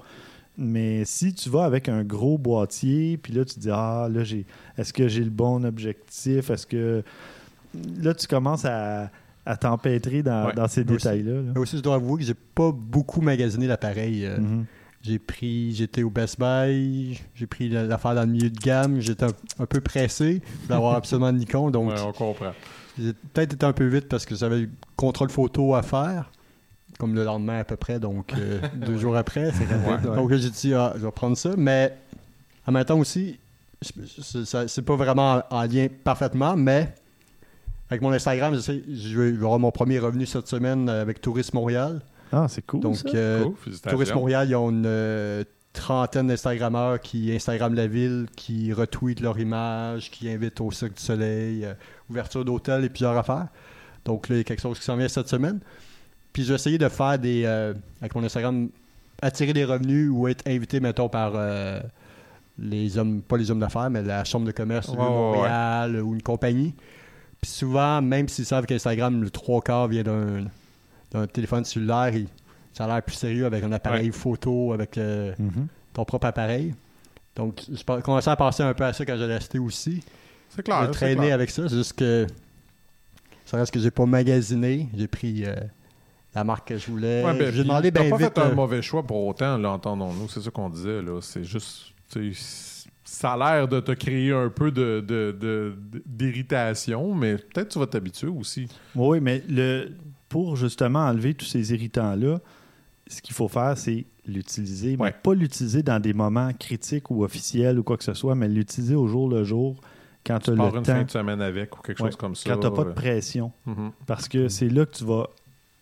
Mais 0.57 1.05
si 1.05 1.33
tu 1.35 1.51
vas 1.51 1.65
avec 1.65 1.89
un 1.89 2.03
gros 2.05 2.37
boîtier, 2.37 3.17
puis 3.17 3.33
là, 3.33 3.45
tu 3.45 3.55
te 3.55 3.61
dis 3.61 3.71
Ah, 3.71 4.09
là, 4.11 4.25
j'ai. 4.25 4.45
Est-ce 4.77 4.93
que 4.93 5.07
j'ai 5.09 5.23
le 5.23 5.31
bon 5.31 5.65
objectif? 5.65 6.51
Est-ce 6.51 6.67
que. 6.67 7.03
Là, 8.03 8.13
tu 8.15 8.27
commences 8.27 8.65
à, 8.65 9.11
à 9.47 9.57
t'empêtrer 9.57 10.23
dans, 10.23 10.47
Ouais. 10.47 10.53
dans 10.55 10.67
ces 10.69 10.83
détails-là. 10.85 11.33
là. 11.43 11.53
Mais 11.55 11.61
aussi, 11.61 11.77
je 11.77 11.83
dois 11.83 11.95
avouer 11.95 12.19
que 12.19 12.25
j'ai 12.25 12.35
pas 12.35 12.73
beaucoup 12.73 13.21
magasiné 13.21 13.67
l'appareil. 13.67 14.25
euh, 14.25 14.39
Mhm. 14.39 14.65
J'ai 15.01 15.21
pris, 15.21 15.73
j'étais 15.77 16.03
au 16.03 16.11
Best 16.11 16.41
Buy, 16.41 17.21
j'ai 17.37 17.47
pris 17.47 17.69
la- 17.69 17.85
l'affaire 17.85 18.17
dans 18.17 18.23
le 18.23 18.27
milieu 18.33 18.51
de 18.51 18.59
gamme, 18.59 18.99
j'étais 19.01 19.27
un, 19.27 19.33
un 19.61 19.67
peu 19.67 19.81
pressé 19.81 20.43
d'avoir 20.69 20.95
absolument 20.97 21.31
Nikon, 21.33 21.71
donc 21.71 21.91
Ouais, 21.91 22.01
on 22.05 22.11
comprend. 22.13 22.51
J'ai 22.99 23.13
peut-être 23.33 23.55
été 23.55 23.65
un 23.67 23.73
peu 23.73 23.87
vite 23.87 24.09
parce 24.09 24.25
que 24.27 24.35
j'avais 24.35 24.61
le 24.61 24.71
contrôle 24.97 25.31
photo 25.31 25.75
à 25.75 25.83
faire, 25.83 26.31
comme 26.99 27.15
le 27.15 27.25
lendemain 27.25 27.59
à 27.61 27.65
peu 27.65 27.77
près, 27.77 27.99
donc 28.01 28.33
euh, 28.35 28.61
deux 28.75 28.99
jours 28.99 29.17
après. 29.17 29.51
Ouais. 29.51 30.15
Donc 30.17 30.33
j'ai 30.33 30.51
dit, 30.51 30.75
ah, 30.75 30.93
je 30.97 31.05
vais 31.07 31.13
prendre 31.13 31.37
ça, 31.37 31.51
mais 31.57 31.95
en 32.67 32.73
même 32.73 32.85
temps 32.85 32.99
aussi, 32.99 33.39
c'est 33.81 34.83
pas 34.85 34.97
vraiment 34.97 35.43
en, 35.51 35.57
en 35.59 35.63
lien 35.65 35.87
parfaitement, 36.05 36.57
mais 36.57 36.93
avec 37.91 38.03
mon 38.03 38.13
Instagram, 38.13 38.55
je, 38.55 38.61
sais, 38.61 38.83
je 38.93 39.19
vais 39.21 39.37
avoir 39.37 39.59
mon 39.59 39.71
premier 39.71 39.99
revenu 39.99 40.27
cette 40.27 40.49
semaine 40.49 40.89
avec 40.89 41.21
Tourisme 41.21 41.57
Montréal. 41.57 42.01
Ah, 42.33 42.47
c'est 42.49 42.61
cool. 42.67 42.81
Donc, 42.81 42.97
ça. 42.97 43.09
euh, 43.15 43.45
Cool. 43.45 43.73
Tourisme 43.91 44.15
Montréal, 44.15 44.49
ils 44.51 44.55
ont 44.57 44.69
une 44.69 44.85
euh, 44.85 45.45
trentaine 45.73 46.27
d'Instagrammeurs 46.27 47.01
qui 47.01 47.33
Instagramment 47.35 47.75
la 47.77 47.87
ville, 47.87 48.27
qui 48.37 48.73
retweetent 48.75 49.21
leur 49.21 49.39
image, 49.39 50.11
qui 50.11 50.29
invitent 50.31 50.61
au 50.61 50.71
Cirque 50.71 50.95
du 50.95 51.03
Soleil, 51.03 51.65
euh, 51.65 51.73
ouverture 52.11 52.45
d'hôtel 52.45 52.85
et 52.85 52.89
plusieurs 52.89 53.17
affaires. 53.17 53.49
Donc 54.05 54.29
là, 54.29 54.37
il 54.37 54.39
y 54.39 54.41
a 54.41 54.45
quelque 54.45 54.61
chose 54.63 54.79
qui 54.79 54.85
s'en 54.85 54.97
vient 54.97 55.09
cette 55.09 55.29
semaine. 55.29 55.61
Puis 56.33 56.45
j'ai 56.45 56.55
essayé 56.55 56.79
de 56.79 56.89
faire 56.89 57.19
des, 57.19 57.43
euh, 57.45 57.75
avec 58.01 58.15
mon 58.15 58.23
Instagram, 58.25 58.69
attirer 59.21 59.53
des 59.53 59.65
revenus 59.65 60.11
ou 60.13 60.29
être 60.29 60.47
invité, 60.47 60.81
mettons, 60.81 61.09
par 61.09 61.33
euh, 61.35 61.81
les 62.59 62.97
hommes, 62.99 63.23
pas 63.23 63.37
les 63.37 63.51
hommes 63.51 63.61
d'affaires, 63.61 63.91
mais 63.91 64.03
la 64.03 64.25
chambre 64.25 64.47
de 64.47 64.53
commerce 64.53 64.91
de 64.91 64.97
ouais, 64.97 65.03
Montréal 65.03 66.01
ou 66.03 66.15
une 66.15 66.23
compagnie. 66.23 66.75
Puis 67.41 67.51
souvent, 67.51 68.01
même 68.03 68.29
s'ils 68.29 68.47
savent 68.47 68.67
qu'Instagram, 68.67 69.23
le 69.23 69.31
trois 69.31 69.61
quarts 69.61 69.89
vient 69.89 70.03
d'un 70.03 70.45
d'un 71.11 71.27
téléphone 71.27 71.65
cellulaire, 71.65 72.15
il- 72.15 72.29
ça 72.75 72.85
a 72.85 72.87
l'air 72.89 73.03
plus 73.03 73.15
sérieux 73.17 73.47
avec 73.47 73.65
un 73.65 73.73
appareil 73.73 74.11
photo, 74.13 74.75
avec 74.75 74.97
Mhm. 74.99 75.67
ton 75.95 76.05
propre 76.05 76.27
appareil. 76.27 76.75
Donc, 77.35 77.63
je 77.73 77.83
commençais 78.03 78.31
à 78.31 78.37
penser 78.37 78.63
un 78.63 78.75
peu 78.75 78.85
à 78.85 78.93
ça 78.93 79.07
quand 79.07 79.17
j'ai 79.17 79.33
acheté 79.33 79.59
aussi. 79.59 80.03
C'est 80.51 80.63
clair. 80.63 80.85
J'ai 80.87 80.91
traîné 80.91 81.17
clair. 81.17 81.35
avec 81.35 81.51
ça, 81.51 81.69
c'est 81.69 81.77
juste 81.77 81.93
que 81.95 82.27
ça 83.45 83.57
reste 83.57 83.73
que 83.73 83.81
j'ai 83.81 83.91
pas 83.91 84.07
magasiné. 84.07 84.89
J'ai 84.97 85.09
pris 85.09 85.45
euh, 85.45 85.55
la 86.35 86.45
marque 86.45 86.69
que 86.69 86.79
je 86.79 86.87
voulais. 86.91 87.25
Ouais, 87.25 87.39
ben, 87.39 87.53
j'ai 87.53 87.63
demandé 87.63 87.91
bien 87.91 88.09
pas 88.11 88.17
vite. 88.17 88.35
fait 88.35 88.39
un 88.41 88.51
euh, 88.51 88.55
mauvais 88.55 88.83
choix 88.83 89.03
pour 89.03 89.27
autant, 89.27 89.57
là, 89.59 89.71
entendons-nous. 89.71 90.29
C'est 90.29 90.41
ça 90.41 90.51
qu'on 90.51 90.69
disait, 90.71 91.03
là. 91.03 91.21
C'est 91.23 91.45
juste... 91.45 91.95
Ça 93.05 93.33
a 93.33 93.37
l'air 93.57 93.69
de 93.69 93.81
te 93.81 93.93
créer 93.93 94.33
un 94.33 94.49
peu 94.51 94.71
de, 94.71 95.01
de- 95.07 95.35
de- 95.39 95.75
de- 95.93 96.03
d'irritation, 96.05 97.15
mais 97.15 97.37
peut-être 97.37 97.71
tu 97.71 97.79
vas 97.79 97.87
t'habituer 97.87 98.29
aussi. 98.29 98.69
Oui, 98.95 99.19
mais 99.21 99.43
le, 99.49 99.93
pour 100.29 100.57
justement 100.57 101.01
enlever 101.07 101.33
tous 101.35 101.47
ces 101.47 101.73
irritants-là, 101.73 102.39
ce 103.07 103.23
qu'il 103.23 103.35
faut 103.35 103.49
faire, 103.49 103.77
c'est 103.79 104.05
l'utiliser, 104.27 104.97
mais 104.99 105.05
Ouais. 105.05 105.15
pas 105.23 105.35
l'utiliser 105.35 105.83
dans 105.83 106.01
des 106.01 106.13
moments 106.13 106.51
critiques 106.53 107.11
ou 107.11 107.25
officiels 107.25 107.79
ou 107.79 107.83
quoi 107.83 107.97
que 107.97 108.05
ce 108.05 108.13
soit, 108.13 108.35
mais 108.35 108.47
l'utiliser 108.49 108.95
au 108.95 109.07
jour 109.09 109.29
le 109.31 109.43
jour 109.43 109.77
quand 110.27 110.39
tu 110.41 110.51
as 110.51 110.55
le 110.55 110.61
une 110.61 110.73
temps, 110.73 110.85
fin 110.85 111.03
de 111.05 111.11
semaine 111.11 111.41
avec 111.41 111.77
ou 111.79 111.83
quelque 111.83 112.03
Ouais. 112.03 112.09
chose 112.11 112.17
comme 112.17 112.35
ça. 112.35 112.51
quand 112.51 112.61
tu 112.61 112.67
n'as 112.67 112.71
pas 112.77 112.85
de 112.85 112.91
euh, 112.91 112.95
pression. 112.95 113.53
mhm. 113.67 113.93
Parce 114.07 114.29
que 114.29 114.49
c'est 114.49 114.69
là 114.69 114.85
que 114.87 114.93
tu 114.97 115.05
vas 115.05 115.29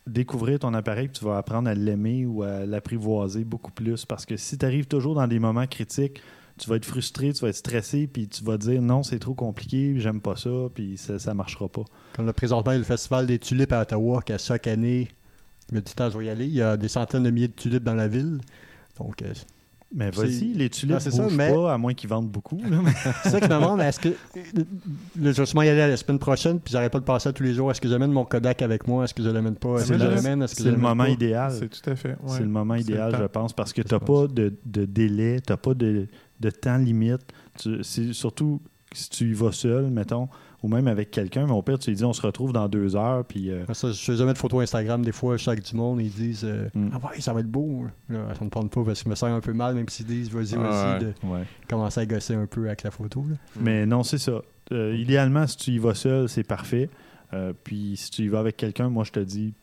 découvrir 0.07 0.61
ton 0.61 0.73
appareil, 0.75 1.09
puis 1.09 1.19
tu 1.19 1.25
vas 1.25 1.37
apprendre 1.39 1.69
à 1.69 1.75
l'aimer 1.75 2.27
ou 2.27 2.43
à 2.43 2.65
l'apprivoiser 2.65 3.45
beaucoup 3.45 3.73
plus. 3.73 4.05
Parce 4.05 4.25
que 4.25 4.37
si 4.37 4.57
tu 4.57 4.65
arrives 4.65 4.87
toujours 4.87 5.15
dans 5.17 5.27
des 5.27 5.39
moments 5.41 5.67
critiques, 5.67 6.23
tu 6.59 6.71
vas 6.71 6.77
être 6.77 6.85
frustré, 6.87 7.33
tu 7.33 7.41
vas 7.43 7.49
être 7.49 7.57
stressé, 7.57 8.07
puis 8.07 8.29
tu 8.29 8.43
vas 8.45 8.57
dire 8.57 8.81
non, 8.81 9.03
c'est 9.03 9.19
trop 9.19 9.35
compliqué, 9.35 9.95
j'aime 9.99 10.21
pas 10.21 10.37
ça, 10.37 10.69
puis 10.75 10.97
ça, 10.97 11.19
ça 11.19 11.35
marchera 11.35 11.69
pas. 11.69 11.83
Comme 12.15 12.25
le 12.27 12.33
présentement, 12.33 12.73
il 12.73 12.77
y 12.77 12.79
a 12.79 12.79
le 12.79 12.85
Festival 12.85 13.27
des 13.27 13.39
tulipes 13.39 13.73
à 13.73 13.83
Ottawa, 13.83 14.23
qui 14.23 14.33
à 14.33 14.39
chaque 14.39 14.67
année, 14.69 15.09
je 15.71 15.75
me 15.75 15.81
dis, 15.81 15.93
je 15.99 16.19
vais 16.19 16.27
y 16.27 16.31
aller. 16.31 16.47
Il 16.47 16.55
y 16.55 16.63
a 16.63 16.77
des 16.77 16.89
centaines 16.89 17.25
de 17.25 17.31
milliers 17.31 17.49
de 17.49 17.53
tulipes 17.53 17.83
dans 17.85 17.95
la 17.95 18.09
ville. 18.09 18.39
Donc, 18.99 19.21
euh, 19.23 19.35
Mais 19.95 20.11
vas-y, 20.11 20.53
les 20.53 20.69
tulipes 20.69 20.97
c'est 21.01 21.11
ça, 21.13 21.27
mais- 21.31 21.53
pas, 21.53 21.73
à 21.75 21.79
moins 21.79 21.95
qu'ils 21.95 22.11
vendent 22.11 22.29
beaucoup. 22.29 22.61
c'est 23.23 23.31
ça 23.31 23.41
que 23.41 23.47
je 23.47 23.51
me 23.51 23.55
demande, 23.55 23.81
est-ce 23.81 24.01
que. 24.01 24.09
Là, 24.09 24.15
je 25.17 25.31
vais 25.31 25.47
sûrement 25.47 25.63
y 25.63 25.69
aller 25.69 25.79
la 25.89 25.97
semaine 25.97 26.19
prochaine, 26.19 26.59
puis 26.61 26.73
j'arrête 26.73 26.93
pas 26.93 26.99
de 26.99 27.05
passer 27.05 27.29
à 27.29 27.33
tous 27.33 27.45
les 27.45 27.55
jours. 27.55 27.71
Est-ce 27.71 27.81
que 27.81 27.89
j'amène 27.89 28.11
mon 28.11 28.25
Kodak 28.25 28.63
avec 28.63 28.87
moi 28.89 29.05
Est-ce 29.05 29.15
que 29.15 29.23
je 29.23 29.29
l'amène 29.31 29.55
pas 29.55 29.77
Est-ce 29.77 29.87
C'est 29.87 29.93
que 29.95 29.99
je 30.01 30.05
le- 30.05 30.15
l'amène 30.15 30.43
Est-ce 30.43 30.57
que 30.57 30.63
C'est 30.65 30.71
le 30.71 30.77
moment 30.77 31.05
pas? 31.05 31.11
idéal. 31.11 31.53
C'est 31.59 31.69
tout 31.69 31.89
à 31.91 31.95
fait. 31.97 32.11
ouais. 32.11 32.17
C'est 32.27 32.41
le 32.41 32.49
moment 32.49 32.75
idéal, 32.75 33.13
le 33.13 33.19
je 33.19 33.25
pense, 33.25 33.53
parce 33.53 33.73
que 33.73 33.83
tu 33.83 33.95
n'as 33.95 34.01
pas 34.01 34.27
de, 34.27 34.53
de 34.65 34.85
délai, 34.87 35.41
tu 35.47 35.53
n'as 35.53 35.57
pas 35.57 35.75
de, 35.75 36.09
de 36.41 36.51
temps 36.51 36.79
limite. 36.79 37.23
Tu- 37.59 37.83
surtout 38.13 38.61
si 38.93 39.09
tu 39.11 39.31
y 39.31 39.33
vas 39.35 39.53
seul, 39.53 39.87
mettons, 39.91 40.29
ou 40.67 40.69
même 40.69 40.89
avec 40.89 41.11
quelqu'un, 41.11 41.47
mais 41.47 41.53
au 41.53 41.63
pire, 41.63 41.79
tu 41.79 41.91
lui 41.91 41.97
dis 41.97 42.05
on 42.05 42.13
se 42.13 42.21
retrouve 42.23 42.53
dans 42.53 42.69
deux 42.69 42.97
heures, 42.97 43.25
puis 43.25 43.51
euh, 43.51 43.65
Ça, 43.73 43.93
je 43.93 43.99
fais 44.03 44.17
jamais 44.17 44.33
de 44.33 44.39
photos 44.39 44.63
Instagram. 44.63 45.03
Des 45.05 45.13
fois, 45.13 45.37
chaque 45.37 45.63
du 45.63 45.77
monde, 45.77 46.01
ils 46.01 46.11
disent 46.11 46.45
euh, 46.45 46.69
Mm. 46.75 46.91
Ah 46.93 46.99
ouais, 47.09 47.21
ça 47.21 47.33
va 47.33 47.41
être 47.41 47.51
beau. 47.51 47.85
Là, 48.09 48.35
ça 48.39 48.45
me 48.45 48.51
prend 48.51 48.67
pas 48.67 48.83
parce 48.85 48.99
que 49.01 49.05
je 49.05 49.11
me 49.11 49.15
sens 49.15 49.31
un 49.31 49.41
peu 49.41 49.53
mal, 49.53 49.75
même 49.75 49.89
s'ils 49.89 50.07
disent 50.07 50.31
Vas-y, 50.31 50.55
Ah 50.57 50.99
vas-y, 50.99 51.05
ouais. 51.31 51.39
de 51.41 51.69
commencer 51.69 52.01
à 52.01 52.07
gosser 52.07 52.35
un 52.35 52.47
peu 52.47 52.67
avec 52.67 52.83
la 52.83 52.91
photo. 52.91 53.25
là. 53.29 53.37
Mais 53.61 53.87
non, 53.87 54.03
c'est 54.03 54.19
ça. 54.19 54.43
Euh, 54.73 54.97
idéalement, 54.97 55.47
si 55.47 55.57
tu 55.57 55.71
y 55.71 55.79
vas 55.79 55.95
seul, 55.95 56.29
c'est 56.29 56.43
parfait. 56.45 56.91
Euh, 57.33 57.53
puis 57.65 57.95
si 57.97 58.11
tu 58.11 58.23
y 58.23 58.29
vas 58.29 58.41
avec 58.41 58.57
quelqu'un, 58.57 58.89
moi, 58.89 59.05
je 59.05 59.13
te 59.13 59.21
dis, 59.21 59.55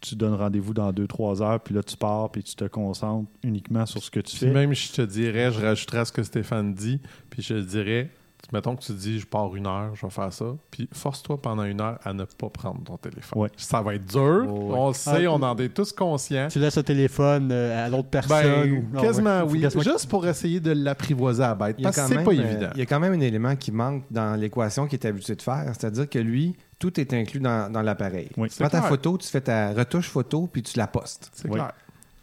tu 0.00 0.16
donnes 0.16 0.34
rendez-vous 0.34 0.74
dans 0.74 0.92
deux, 0.92 1.06
trois 1.06 1.42
heures, 1.42 1.60
puis 1.60 1.74
là, 1.74 1.82
tu 1.82 1.96
pars, 1.96 2.30
puis 2.30 2.42
tu 2.42 2.54
te 2.56 2.64
concentres 2.64 3.28
uniquement 3.44 3.84
sur 3.86 4.02
ce 4.02 4.10
que 4.10 4.20
tu 4.20 4.36
Puis 4.36 4.46
fais. 4.46 4.50
même, 4.52 4.72
je 4.74 4.92
te 4.92 5.02
dirais, 5.02 5.52
je 5.52 5.60
rajouterais 5.60 5.98
à 5.98 6.04
ce 6.04 6.12
que 6.12 6.22
Stéphane 6.22 6.72
dit, 6.74 7.00
puis 7.28 7.42
je 7.42 7.54
te 7.54 7.60
dirais, 7.60 8.10
mettons 8.52 8.74
que 8.76 8.82
tu 8.82 8.92
dis, 8.92 9.18
je 9.20 9.26
pars 9.26 9.54
une 9.54 9.66
heure, 9.66 9.94
je 9.94 10.04
vais 10.06 10.10
faire 10.10 10.32
ça, 10.32 10.46
puis 10.70 10.88
force-toi 10.92 11.40
pendant 11.40 11.64
une 11.64 11.80
heure 11.80 11.98
à 12.04 12.12
ne 12.12 12.24
pas 12.24 12.48
prendre 12.48 12.82
ton 12.84 12.96
téléphone. 12.96 13.42
Ouais. 13.42 13.48
Ça 13.56 13.80
va 13.82 13.94
être 13.94 14.06
dur, 14.06 14.44
ouais. 14.46 14.74
on 14.76 14.88
le 14.88 14.94
sait, 14.94 15.26
Ah, 15.26 15.32
on 15.32 15.42
en 15.42 15.56
est 15.56 15.68
tous 15.68 15.92
conscients. 15.92 16.48
Tu 16.50 16.58
laisses 16.58 16.76
le 16.76 16.82
téléphone 16.82 17.50
euh, 17.52 17.86
à 17.86 17.88
l'autre 17.88 18.08
personne. 18.08 18.42
Ben, 18.42 18.72
ou- 18.72 18.94
non, 18.96 19.00
quasiment 19.02 19.40
ouais, 19.42 19.50
oui, 19.50 19.60
quasiment- 19.60 19.82
juste 19.82 20.08
pour 20.08 20.26
essayer 20.26 20.60
de 20.60 20.72
l'apprivoiser 20.72 21.42
à 21.42 21.48
la 21.48 21.54
bête, 21.54 21.76
parce 21.82 21.96
que 21.96 22.06
c'est 22.06 22.24
pas 22.24 22.30
euh, 22.30 22.44
évident. 22.44 22.70
Il 22.74 22.78
y 22.80 22.82
a 22.82 22.86
quand 22.86 23.00
même 23.00 23.12
un 23.12 23.20
élément 23.20 23.54
qui 23.56 23.72
manque 23.72 24.04
dans 24.10 24.38
l'équation 24.38 24.86
qu'il 24.86 24.98
est 24.98 25.06
habitué 25.06 25.34
de 25.36 25.42
faire, 25.42 25.66
c'est-à-dire 25.78 26.08
que 26.08 26.18
lui, 26.18 26.56
tout 26.78 26.98
est 26.98 27.12
inclus 27.12 27.40
dans, 27.40 27.70
dans 27.70 27.82
l'appareil. 27.82 28.30
Oui, 28.36 28.48
tu 28.48 28.56
prends 28.58 28.68
ta 28.70 28.82
photo, 28.82 29.18
tu 29.18 29.28
fais 29.28 29.42
ta 29.42 29.72
retouche 29.72 30.08
photo, 30.08 30.48
puis 30.50 30.62
tu 30.62 30.78
la 30.78 30.86
postes. 30.86 31.30
C'est 31.34 31.46
Oui. 31.48 31.54
clair. 31.54 31.72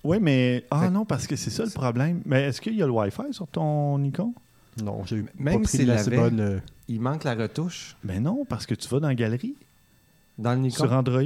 Oui, 0.03 0.17
mais. 0.21 0.63
Ah 0.71 0.81
Fait- 0.83 0.89
non, 0.89 1.05
parce 1.05 1.27
que 1.27 1.35
c'est 1.35 1.49
ça 1.49 1.63
le 1.65 1.69
problème. 1.71 2.21
Mais 2.25 2.43
est-ce 2.43 2.61
qu'il 2.61 2.75
y 2.75 2.81
a 2.81 2.85
le 2.85 2.91
Wi-Fi 2.91 3.23
sur 3.31 3.47
ton 3.47 3.97
Nikon? 3.97 4.33
Non, 4.83 5.03
j'ai 5.05 5.23
Même 5.37 5.55
pas 5.55 5.63
pris 5.63 5.77
s'il 5.77 5.87
de 5.87 5.91
assez 5.91 6.09
l'avait- 6.09 6.21
bonne. 6.29 6.39
euh, 6.39 6.59
Il 6.87 7.01
manque 7.01 7.23
la 7.23 7.33
retouche 7.35 7.95
Ben 8.03 8.21
non, 8.23 8.45
parce 8.47 8.65
que 8.65 8.75
tu 8.75 8.87
vas 8.89 8.99
dans 8.99 9.07
la 9.07 9.15
galerie 9.15 9.55
dans 10.37 10.53
le 10.53 10.59
Nikon. 10.59 10.83
sur 10.83 10.93
Android. 10.93 11.21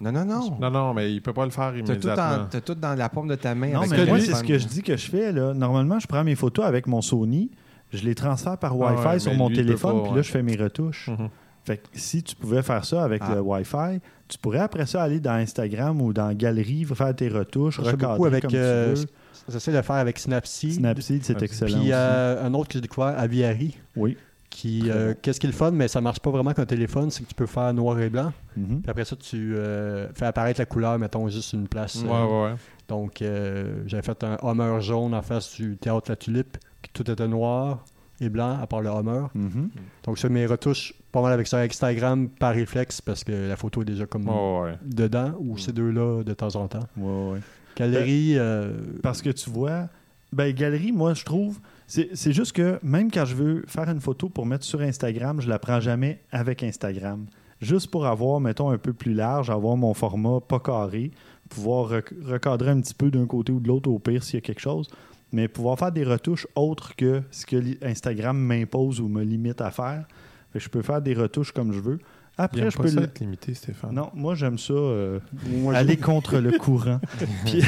Non, 0.00 0.12
non, 0.12 0.24
non. 0.24 0.56
Non, 0.60 0.70
non, 0.70 0.94
mais 0.94 1.12
il 1.12 1.20
peut 1.20 1.32
pas 1.34 1.44
le 1.44 1.50
faire 1.50 1.72
tout, 1.72 1.78
immédiatement. 1.78 2.12
en- 2.44 2.46
t'as 2.50 2.60
tout 2.62 2.74
dans 2.74 2.94
la 2.94 3.08
paume 3.10 3.28
de 3.28 3.34
ta 3.34 3.54
main. 3.54 3.68
Non, 3.72 3.78
avec 3.80 3.90
mais 3.90 3.98
le 3.98 4.06
moi, 4.06 4.20
c'est 4.20 4.34
ce 4.34 4.42
que 4.42 4.58
je 4.58 4.66
dis 4.66 4.82
que 4.82 4.96
je 4.96 5.10
fais. 5.10 5.30
Là. 5.30 5.52
Normalement, 5.54 5.98
je 6.00 6.06
prends 6.06 6.24
mes 6.24 6.34
photos 6.34 6.64
avec 6.64 6.86
mon 6.86 7.02
Sony, 7.02 7.50
je 7.92 8.02
les 8.04 8.14
transfère 8.14 8.56
par 8.56 8.72
Ah 8.72 8.76
Wi-Fi 8.94 9.06
ouais, 9.08 9.18
sur 9.18 9.32
mais 9.32 9.38
mon 9.38 9.48
téléphone, 9.50 9.96
pas, 9.96 10.02
puis 10.02 10.10
ouais. 10.12 10.16
là, 10.16 10.22
je 10.22 10.30
fais 10.30 10.42
mes 10.42 10.56
retouches. 10.56 11.08
Mhm. 11.08 11.28
Fait 11.64 11.76
que 11.76 11.86
si 11.92 12.22
tu 12.22 12.34
pouvais 12.34 12.62
faire 12.62 12.84
ça 12.86 13.04
avec 13.04 13.20
Ah. 13.24 13.34
le 13.34 13.40
Wi-Fi, 13.42 14.00
tu 14.26 14.38
pourrais 14.38 14.60
après 14.60 14.86
ça 14.86 15.02
aller 15.02 15.20
dans 15.20 15.32
Instagram 15.32 16.00
ou 16.00 16.14
dans 16.14 16.32
Galerie, 16.34 16.86
faire 16.86 17.14
tes 17.14 17.28
retouches, 17.28 17.78
recadrer 17.78 18.06
beaucoup 18.14 18.24
avec. 18.26 18.42
comme 18.44 18.52
euh, 18.54 18.94
tu 18.94 19.00
veux. 19.02 19.06
J'essaie 19.48 19.72
de 19.72 19.76
le 19.76 19.82
faire 19.82 19.96
avec 19.96 20.18
Snapseed. 20.18 20.74
Snapseed, 20.74 21.24
c'est 21.24 21.42
excellent. 21.42 21.72
Puis 21.72 21.80
aussi. 21.80 21.92
euh, 21.92 22.44
un 22.44 22.54
autre 22.54 22.68
que 22.68 22.74
j'ai 22.74 22.80
découvert, 22.80 23.18
Aviary, 23.18 23.76
Oui. 23.96 24.16
qui, 24.50 24.90
euh, 24.90 25.14
qu'est-ce 25.22 25.38
qui 25.40 25.46
est 25.46 25.50
le 25.50 25.54
fun, 25.56 25.70
mais 25.70 25.88
ça 25.88 26.00
marche 26.00 26.20
pas 26.20 26.30
vraiment 26.30 26.50
avec 26.50 26.58
un 26.58 26.66
téléphone, 26.66 27.10
c'est 27.10 27.22
que 27.22 27.28
tu 27.28 27.34
peux 27.34 27.46
faire 27.46 27.72
noir 27.74 27.98
et 28.00 28.10
blanc. 28.10 28.32
Mhm. 28.56 28.80
Puis 28.82 28.90
après 28.90 29.04
ça, 29.04 29.16
tu 29.16 29.54
euh, 29.56 30.08
fais 30.14 30.26
apparaître 30.26 30.60
la 30.60 30.66
couleur, 30.66 30.98
mettons, 30.98 31.28
juste 31.28 31.52
une 31.52 31.68
place. 31.68 31.96
Ouais, 32.02 32.10
euh, 32.10 32.26
ouais, 32.26 32.50
ouais. 32.52 32.56
Donc, 32.88 33.22
euh, 33.22 33.82
j'avais 33.86 34.02
fait 34.02 34.24
un 34.24 34.36
Hummer 34.42 34.80
jaune 34.80 35.14
en 35.14 35.22
face 35.22 35.54
du 35.54 35.76
théâtre 35.76 36.10
La 36.10 36.16
Tulipe, 36.16 36.56
puis 36.82 36.90
tout 36.92 37.08
était 37.10 37.28
noir 37.28 37.84
et 38.20 38.28
blanc, 38.28 38.58
à 38.60 38.66
part 38.66 38.82
le 38.82 38.90
Hummer. 38.90 39.28
Mhm. 39.34 39.70
Donc, 40.04 40.16
je 40.16 40.22
fais 40.22 40.28
mes 40.28 40.44
retouches 40.46 40.94
pas 41.12 41.22
mal 41.22 41.32
avec 41.32 41.46
ça 41.46 41.58
Instagram 41.58 42.28
par 42.28 42.52
réflexe, 42.54 43.00
parce 43.00 43.22
que 43.24 43.48
la 43.48 43.56
photo 43.56 43.82
est 43.82 43.86
déjà 43.86 44.06
comme 44.06 44.28
Ouais, 44.28 44.60
ouais. 44.70 44.78
dedans, 44.84 45.32
ou 45.38 45.56
ces 45.58 45.72
deux-là 45.72 46.22
de 46.24 46.34
temps 46.34 46.54
en 46.56 46.66
temps. 46.68 46.86
Ouais, 46.96 47.32
ouais. 47.34 47.40
Galerie, 47.76 48.34
euh, 48.36 48.72
Parce 49.02 49.22
que 49.22 49.30
tu 49.30 49.50
vois, 49.50 49.88
ben, 50.32 50.52
galerie, 50.54 50.92
moi, 50.92 51.14
je 51.14 51.24
trouve, 51.24 51.58
c'est 51.86 52.32
juste 52.32 52.52
que 52.52 52.78
même 52.82 53.10
quand 53.10 53.24
je 53.24 53.34
veux 53.34 53.64
faire 53.66 53.88
une 53.88 54.00
photo 54.00 54.28
pour 54.28 54.46
mettre 54.46 54.64
sur 54.64 54.80
Instagram, 54.80 55.40
je 55.40 55.48
la 55.48 55.58
prends 55.58 55.80
jamais 55.80 56.20
avec 56.30 56.62
Instagram. 56.62 57.26
Juste 57.60 57.90
pour 57.90 58.06
avoir, 58.06 58.40
mettons, 58.40 58.70
un 58.70 58.78
peu 58.78 58.92
plus 58.92 59.12
large, 59.12 59.50
avoir 59.50 59.76
mon 59.76 59.92
format 59.92 60.40
pas 60.40 60.60
carré, 60.60 61.10
pouvoir 61.48 61.88
rec- 61.88 62.14
recadrer 62.24 62.70
un 62.70 62.80
petit 62.80 62.94
peu 62.94 63.10
d'un 63.10 63.26
côté 63.26 63.52
ou 63.52 63.60
de 63.60 63.68
l'autre 63.68 63.90
au 63.90 63.98
pire 63.98 64.22
s'il 64.22 64.36
y 64.36 64.38
a 64.38 64.40
quelque 64.40 64.60
chose, 64.60 64.88
mais 65.32 65.46
pouvoir 65.48 65.78
faire 65.78 65.92
des 65.92 66.04
retouches 66.04 66.46
autres 66.54 66.94
que 66.96 67.22
ce 67.30 67.44
que 67.44 67.56
Instagram 67.84 68.38
m'impose 68.38 69.00
ou 69.00 69.08
me 69.08 69.22
limite 69.22 69.60
à 69.60 69.70
faire. 69.70 70.06
Fait 70.52 70.58
que 70.58 70.64
je 70.64 70.70
peux 70.70 70.82
faire 70.82 71.02
des 71.02 71.14
retouches 71.14 71.52
comme 71.52 71.72
je 71.72 71.80
veux. 71.80 71.98
Après, 72.44 72.70
je 72.70 72.76
pas 72.76 72.82
peux 72.84 72.88
ça 72.88 73.00
le- 73.00 73.06
être 73.06 73.18
limité, 73.20 73.54
Stéphane. 73.54 73.94
Non, 73.94 74.10
moi 74.14 74.34
j'aime 74.34 74.58
ça. 74.58 74.72
euh, 74.72 75.20
moi, 75.48 75.74
aller 75.74 75.96
contre 75.96 76.38
le 76.38 76.52
courant. 76.58 77.00
Puis- 77.44 77.62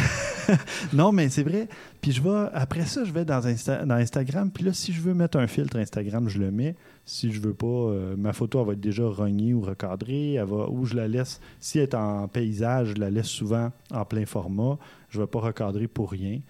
non, 0.92 1.12
mais 1.12 1.28
c'est 1.28 1.42
vrai. 1.42 1.68
Puis 2.00 2.12
je 2.12 2.22
vais, 2.22 2.48
après 2.52 2.84
ça, 2.86 3.04
je 3.04 3.12
vais 3.12 3.24
dans, 3.24 3.40
Insta- 3.40 3.84
dans 3.84 3.94
Instagram. 3.94 4.50
Puis 4.50 4.64
là, 4.64 4.72
si 4.72 4.92
je 4.92 5.00
veux 5.00 5.14
mettre 5.14 5.38
un 5.38 5.46
filtre 5.46 5.76
Instagram, 5.76 6.28
je 6.28 6.38
le 6.38 6.50
mets. 6.50 6.74
Si 7.04 7.32
je 7.32 7.40
veux 7.40 7.54
pas, 7.54 7.66
euh, 7.66 8.16
ma 8.16 8.32
photo, 8.32 8.60
elle 8.60 8.66
va 8.66 8.72
être 8.74 8.80
déjà 8.80 9.06
rognée 9.06 9.54
ou 9.54 9.60
recadrée. 9.60 10.34
Elle 10.34 10.44
va, 10.46 10.68
ou 10.68 10.84
je 10.84 10.94
la 10.94 11.08
laisse, 11.08 11.40
si 11.60 11.78
elle 11.78 11.84
est 11.84 11.94
en 11.94 12.26
paysage, 12.28 12.94
je 12.96 13.00
la 13.00 13.10
laisse 13.10 13.26
souvent 13.26 13.70
en 13.92 14.04
plein 14.04 14.26
format. 14.26 14.78
Je 15.10 15.18
ne 15.18 15.22
vais 15.24 15.28
pas 15.28 15.40
recadrer 15.40 15.86
pour 15.88 16.10
rien. 16.10 16.40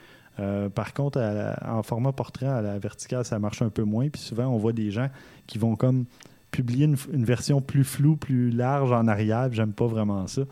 Euh, 0.41 0.71
par 0.71 0.95
contre, 0.95 1.19
à 1.21 1.33
la- 1.35 1.59
en 1.75 1.83
format 1.83 2.13
portrait, 2.13 2.47
à 2.47 2.63
la 2.63 2.79
verticale, 2.79 3.25
ça 3.25 3.39
marche 3.39 3.61
un 3.61 3.69
peu 3.69 3.83
moins. 3.85 4.09
Puis 4.09 4.23
souvent, 4.23 4.47
on 4.47 4.57
voit 4.59 4.73
des 4.73 4.91
gens 4.91 5.09
qui 5.47 5.59
vont 5.59 5.77
comme 5.77 6.05
publier 6.53 6.85
une, 6.85 6.97
une 7.13 7.25
version 7.25 7.61
plus 7.61 7.83
floue, 7.83 8.15
plus 8.17 8.51
large 8.51 8.93
en 8.93 9.09
arrière. 9.09 9.53
J'aime 9.53 9.73
pas 9.73 9.87
vraiment 9.89 10.27
ça. 10.29 10.43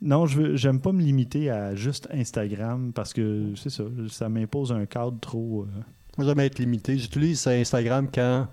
Non, 0.00 0.26
je 0.26 0.54
j'aime 0.54 0.80
pas 0.80 0.92
me 0.92 1.02
limiter 1.02 1.50
à 1.50 1.74
juste 1.74 2.06
Instagram 2.12 2.92
parce 2.94 3.12
que 3.12 3.52
c'est 3.56 3.70
ça, 3.70 3.82
ça 4.08 4.28
m'impose 4.28 4.70
un 4.70 4.86
cadre 4.86 5.18
trop. 5.20 5.62
euh, 5.64 5.80
Moi, 6.16 6.24
j'aime 6.26 6.38
être 6.38 6.60
limité. 6.60 6.96
J'utilise 6.96 7.44
Instagram 7.48 8.06
quand 8.14 8.46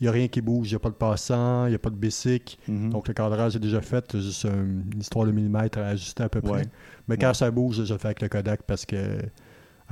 il 0.00 0.04
n'y 0.04 0.08
a 0.08 0.12
rien 0.12 0.28
qui 0.28 0.40
bouge. 0.40 0.68
Il 0.68 0.74
n'y 0.74 0.76
a 0.76 0.78
pas 0.78 0.90
de 0.90 0.94
passant, 0.94 1.66
il 1.66 1.70
n'y 1.70 1.74
a 1.74 1.78
pas 1.80 1.90
de 1.90 1.96
bicycle. 1.96 2.56
mhm. 2.68 2.90
Donc, 2.90 3.08
le 3.08 3.14
cadrage 3.14 3.56
est 3.56 3.60
déjà 3.60 3.80
fait. 3.80 4.04
C'est 4.12 4.20
juste 4.20 4.44
un- 4.44 4.62
une 4.92 5.00
histoire 5.00 5.26
de 5.26 5.32
millimètres 5.32 5.78
à 5.78 5.86
ajuster 5.88 6.22
à 6.22 6.28
peu 6.28 6.40
près. 6.40 6.52
Ouais. 6.52 6.62
Mais 7.08 7.16
quand 7.16 7.28
Ouais. 7.28 7.34
ça 7.34 7.50
bouge, 7.50 7.82
je 7.84 7.92
le 7.92 7.98
fais 7.98 8.06
avec 8.08 8.22
le 8.22 8.28
Kodak 8.28 8.62
parce 8.64 8.86
que 8.86 8.96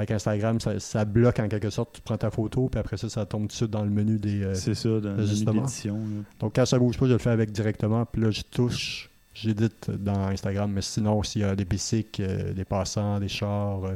avec 0.01 0.11
Instagram, 0.11 0.61
ça, 0.61 0.79
ça 0.81 1.05
bloque 1.05 1.39
en 1.39 1.49
quelque 1.49 1.71
sorte. 1.71 1.95
Tu 1.95 2.01
prends 2.03 2.19
ta 2.19 2.31
photo, 2.31 2.69
puis 2.69 2.79
après 2.81 2.97
ça, 2.97 3.09
ça 3.09 3.25
tombe 3.27 3.43
tout 3.43 3.49
de 3.49 3.53
suite 3.53 3.71
dans 3.71 3.85
le 3.85 3.91
menu 3.91 4.19
des. 4.19 4.43
euh, 4.43 4.55
c'est 4.55 4.75
ça, 4.75 4.89
dans 5.01 5.11
le 5.11 5.17
menu. 5.17 6.25
Donc, 6.41 6.55
quand 6.57 6.67
ça 6.67 6.79
bouge 6.79 6.99
pas, 6.99 7.07
je 7.07 7.13
le 7.13 7.19
fais 7.19 7.31
avec 7.31 7.53
directement. 7.53 8.05
Puis 8.07 8.23
là, 8.23 8.31
je 8.31 8.43
touche, 8.43 9.11
j'édite 9.35 9.91
dans 9.91 10.27
Instagram. 10.29 10.71
Mais 10.73 10.83
sinon, 10.83 11.23
s'il 11.23 11.43
y 11.43 11.45
a 11.45 11.55
des 11.57 11.65
bicycles, 11.65 12.23
euh, 12.23 12.53
des 12.53 12.65
passants, 12.65 13.21
des 13.21 13.29
chars, 13.29 13.85
euh, 13.85 13.93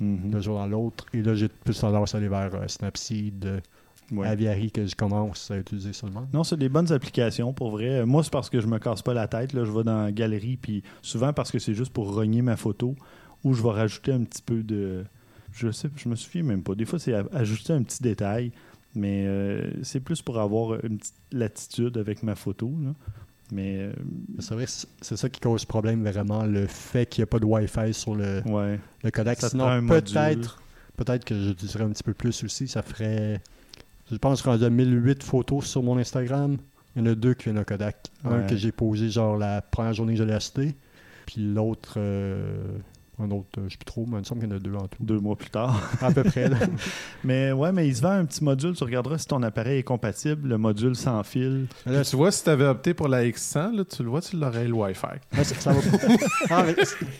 Mhm. 0.00 0.30
d'un 0.30 0.40
jour 0.40 0.56
dans 0.58 0.66
l'autre. 0.68 1.06
Et 1.12 1.22
là, 1.22 1.34
j'ai 1.34 1.48
plus 1.48 1.76
tendance 1.80 2.14
à 2.14 2.18
aller 2.18 2.28
vers 2.28 2.54
euh, 2.54 2.68
Snapseed, 2.68 3.60
Ouais. 4.10 4.26
Aviary 4.26 4.70
que 4.70 4.86
je 4.86 4.96
commence 4.96 5.50
à 5.50 5.58
utiliser 5.58 5.92
seulement. 5.92 6.26
Non, 6.32 6.42
c'est 6.42 6.56
des 6.56 6.70
bonnes 6.70 6.90
applications 6.92 7.52
pour 7.52 7.72
vrai. 7.72 8.06
Moi, 8.06 8.22
c'est 8.24 8.32
parce 8.32 8.48
que 8.48 8.58
je 8.58 8.66
me 8.66 8.78
casse 8.78 9.02
pas 9.02 9.12
la 9.12 9.28
tête. 9.28 9.52
Là. 9.52 9.64
Je 9.66 9.70
vais 9.70 9.82
dans 9.84 10.04
la 10.04 10.12
galerie, 10.12 10.56
puis 10.56 10.82
souvent 11.02 11.34
parce 11.34 11.50
que 11.50 11.58
c'est 11.58 11.74
juste 11.74 11.92
pour 11.92 12.14
rogner 12.14 12.40
ma 12.40 12.56
photo 12.56 12.94
ou 13.44 13.52
je 13.52 13.62
vais 13.62 13.68
rajouter 13.70 14.12
un 14.12 14.22
petit 14.24 14.40
peu 14.40 14.62
de. 14.62 15.04
Je 15.58 15.70
sais, 15.72 15.88
je 15.96 16.08
me 16.08 16.14
souviens 16.16 16.42
même 16.44 16.62
pas. 16.62 16.74
Des 16.74 16.84
fois, 16.84 16.98
c'est 16.98 17.14
a- 17.14 17.24
ajouter 17.32 17.72
un 17.72 17.82
petit 17.82 18.02
détail, 18.02 18.52
mais 18.94 19.24
euh, 19.26 19.70
c'est 19.82 20.00
plus 20.00 20.22
pour 20.22 20.38
avoir 20.38 20.84
une 20.84 20.98
petite 20.98 21.14
latitude 21.32 21.96
avec 21.98 22.22
ma 22.22 22.34
photo. 22.34 22.72
là. 22.82 22.94
Mais 23.50 23.78
euh, 23.78 23.92
C'est 24.40 24.54
vrai, 24.54 24.66
c'est 24.66 24.86
c'est 25.00 25.16
ça 25.16 25.28
qui 25.28 25.40
cause 25.40 25.64
problème 25.64 26.02
vraiment, 26.06 26.44
le 26.44 26.66
fait 26.66 27.06
qu'il 27.06 27.22
n'y 27.22 27.24
a 27.24 27.26
pas 27.26 27.38
de 27.38 27.46
Wi-Fi 27.46 27.94
sur 27.94 28.14
le, 28.14 28.42
ouais. 28.46 28.78
le 29.02 29.10
codec. 29.10 29.40
Ça 29.40 29.48
Sinon, 29.48 29.86
peut-être 29.86 30.60
peut-être 30.96 31.24
que 31.24 31.34
j'utiliserais 31.34 31.84
un 31.84 31.90
petit 31.90 32.02
peu 32.02 32.12
plus 32.14 32.44
aussi. 32.44 32.68
Ça 32.68 32.82
ferait, 32.82 33.40
je 34.10 34.16
pense, 34.16 34.42
rendu 34.42 34.64
à 34.64 34.70
1008 34.70 35.22
photos 35.22 35.64
sur 35.64 35.82
mon 35.82 35.96
Instagram. 35.98 36.56
Il 36.94 37.02
y 37.04 37.08
en 37.08 37.12
a 37.12 37.14
deux 37.14 37.34
qui 37.34 37.44
viennent 37.44 37.58
au 37.58 37.64
Kodak. 37.64 37.96
Un 38.24 38.40
Ouais. 38.40 38.46
que 38.48 38.56
j'ai 38.56 38.72
posé 38.72 39.08
genre 39.08 39.36
la 39.38 39.62
première 39.62 39.92
journée 39.94 40.12
que 40.14 40.18
je 40.18 40.24
l'ai 40.24 40.34
acheté. 40.34 40.74
Puis 41.26 41.40
l'autre, 41.40 41.94
euh, 41.96 42.66
un 43.20 43.30
autre, 43.30 43.48
euh, 43.58 43.64
je 43.66 43.72
sais 43.72 43.76
plus 43.78 43.84
trop, 43.84 44.04
mais 44.06 44.16
il 44.16 44.20
me 44.20 44.24
semble 44.24 44.40
qu'il 44.42 44.50
y 44.50 44.52
en 44.52 44.56
a 44.56 44.60
deux 44.60 44.74
en 44.74 44.86
tout. 44.86 44.96
Deux 45.02 45.18
mois 45.18 45.36
plus 45.36 45.50
tard. 45.50 45.80
À 46.00 46.10
peu 46.12 46.22
près. 46.24 46.48
là. 46.48 46.56
Mais 47.24 47.50
ouais, 47.52 47.72
mais 47.72 47.88
il 47.88 47.96
se 47.96 48.00
vend 48.02 48.10
un 48.12 48.24
petit 48.24 48.44
module. 48.44 48.74
Tu 48.74 48.84
regarderas 48.84 49.18
si 49.18 49.26
ton 49.26 49.42
appareil 49.42 49.80
est 49.80 49.82
compatible. 49.82 50.48
Le 50.48 50.58
module 50.58 50.94
sans 50.94 51.22
fil. 51.24 51.66
Mais 51.84 51.92
là, 51.92 52.04
tu 52.04 52.14
vois, 52.16 52.30
si 52.30 52.44
tu 52.44 52.50
avais 52.50 52.66
opté 52.66 52.94
pour 52.94 53.08
la 53.08 53.24
X100, 53.24 53.74
là, 53.76 53.84
tu 53.84 54.02
le 54.04 54.08
vois, 54.08 54.20
tu 54.20 54.36
l'aurais 54.36 54.66
le 54.68 54.72
Wi-Fi. 54.72 55.06
Ah, 55.36 55.42
ça, 55.44 55.54
ça 55.56 55.72
va 55.72 55.80
Ah, 56.50 56.64
mais 56.64 56.76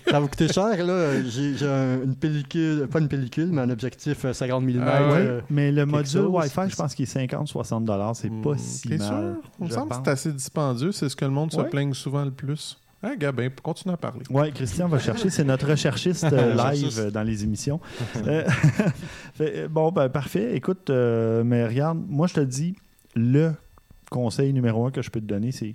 ça 0.08 0.20
va 0.20 0.26
coûter 0.28 0.48
cher, 0.48 0.86
là. 0.86 1.20
J'ai 1.24 1.56
j'ai 1.56 1.66
un- 1.68 2.02
une 2.04 2.14
pellicule, 2.14 2.86
pas 2.86 3.00
une 3.00 3.08
pellicule, 3.08 3.48
mais 3.50 3.62
un 3.62 3.70
objectif 3.70 4.24
euh, 4.24 4.32
50 4.32 4.62
mm. 4.64 4.80
Ah 4.86 5.02
ouais? 5.08 5.14
euh, 5.16 5.40
Mais 5.50 5.72
le 5.72 5.84
module 5.84 6.06
chose. 6.22 6.30
Wi-Fi, 6.30 6.70
je 6.70 6.76
pense 6.76 6.94
qu'il 6.94 7.04
est 7.04 7.16
50-60 7.26 7.84
dollars. 7.84 8.14
C'est 8.14 8.28
pas 8.30 8.52
Hmm, 8.52 8.58
si 8.58 8.88
T'es 8.88 8.98
mal. 8.98 9.06
sûr? 9.08 9.50
Il 9.60 9.64
me 9.66 9.70
semble 9.70 9.88
que 9.90 9.96
c'est 9.96 10.10
assez 10.10 10.32
dispendieux. 10.32 10.92
C'est 10.92 11.08
ce 11.08 11.16
que 11.16 11.24
le 11.24 11.30
monde 11.32 11.52
se 11.52 11.60
plaigne 11.62 11.92
souvent 11.94 12.24
le 12.24 12.30
plus. 12.30 12.78
Hein, 13.02 13.14
Gabin, 13.16 13.48
continue 13.62 13.94
à 13.94 13.96
parler. 13.96 14.24
Ouais, 14.28 14.50
Christian 14.50 14.88
va 14.88 14.98
chercher. 14.98 15.30
C'est 15.30 15.44
notre 15.44 15.68
recherchiste 15.70 16.24
euh, 16.24 16.54
live 16.72 16.98
euh, 16.98 17.10
dans 17.10 17.22
les 17.22 17.44
émissions. 17.44 17.80
Euh, 18.26 18.44
fait, 19.34 19.52
euh, 19.56 19.68
bon, 19.68 19.92
ben 19.92 20.08
parfait. 20.08 20.56
Écoute, 20.56 20.90
mais 20.90 21.66
regarde, 21.66 21.98
moi 22.08 22.26
je 22.26 22.34
te 22.34 22.40
dis, 22.40 22.74
le 23.14 23.52
conseil 24.10 24.52
numéro 24.52 24.86
un 24.86 24.90
que 24.90 25.02
je 25.02 25.10
peux 25.10 25.20
te 25.20 25.26
donner, 25.26 25.52
c'est 25.52 25.74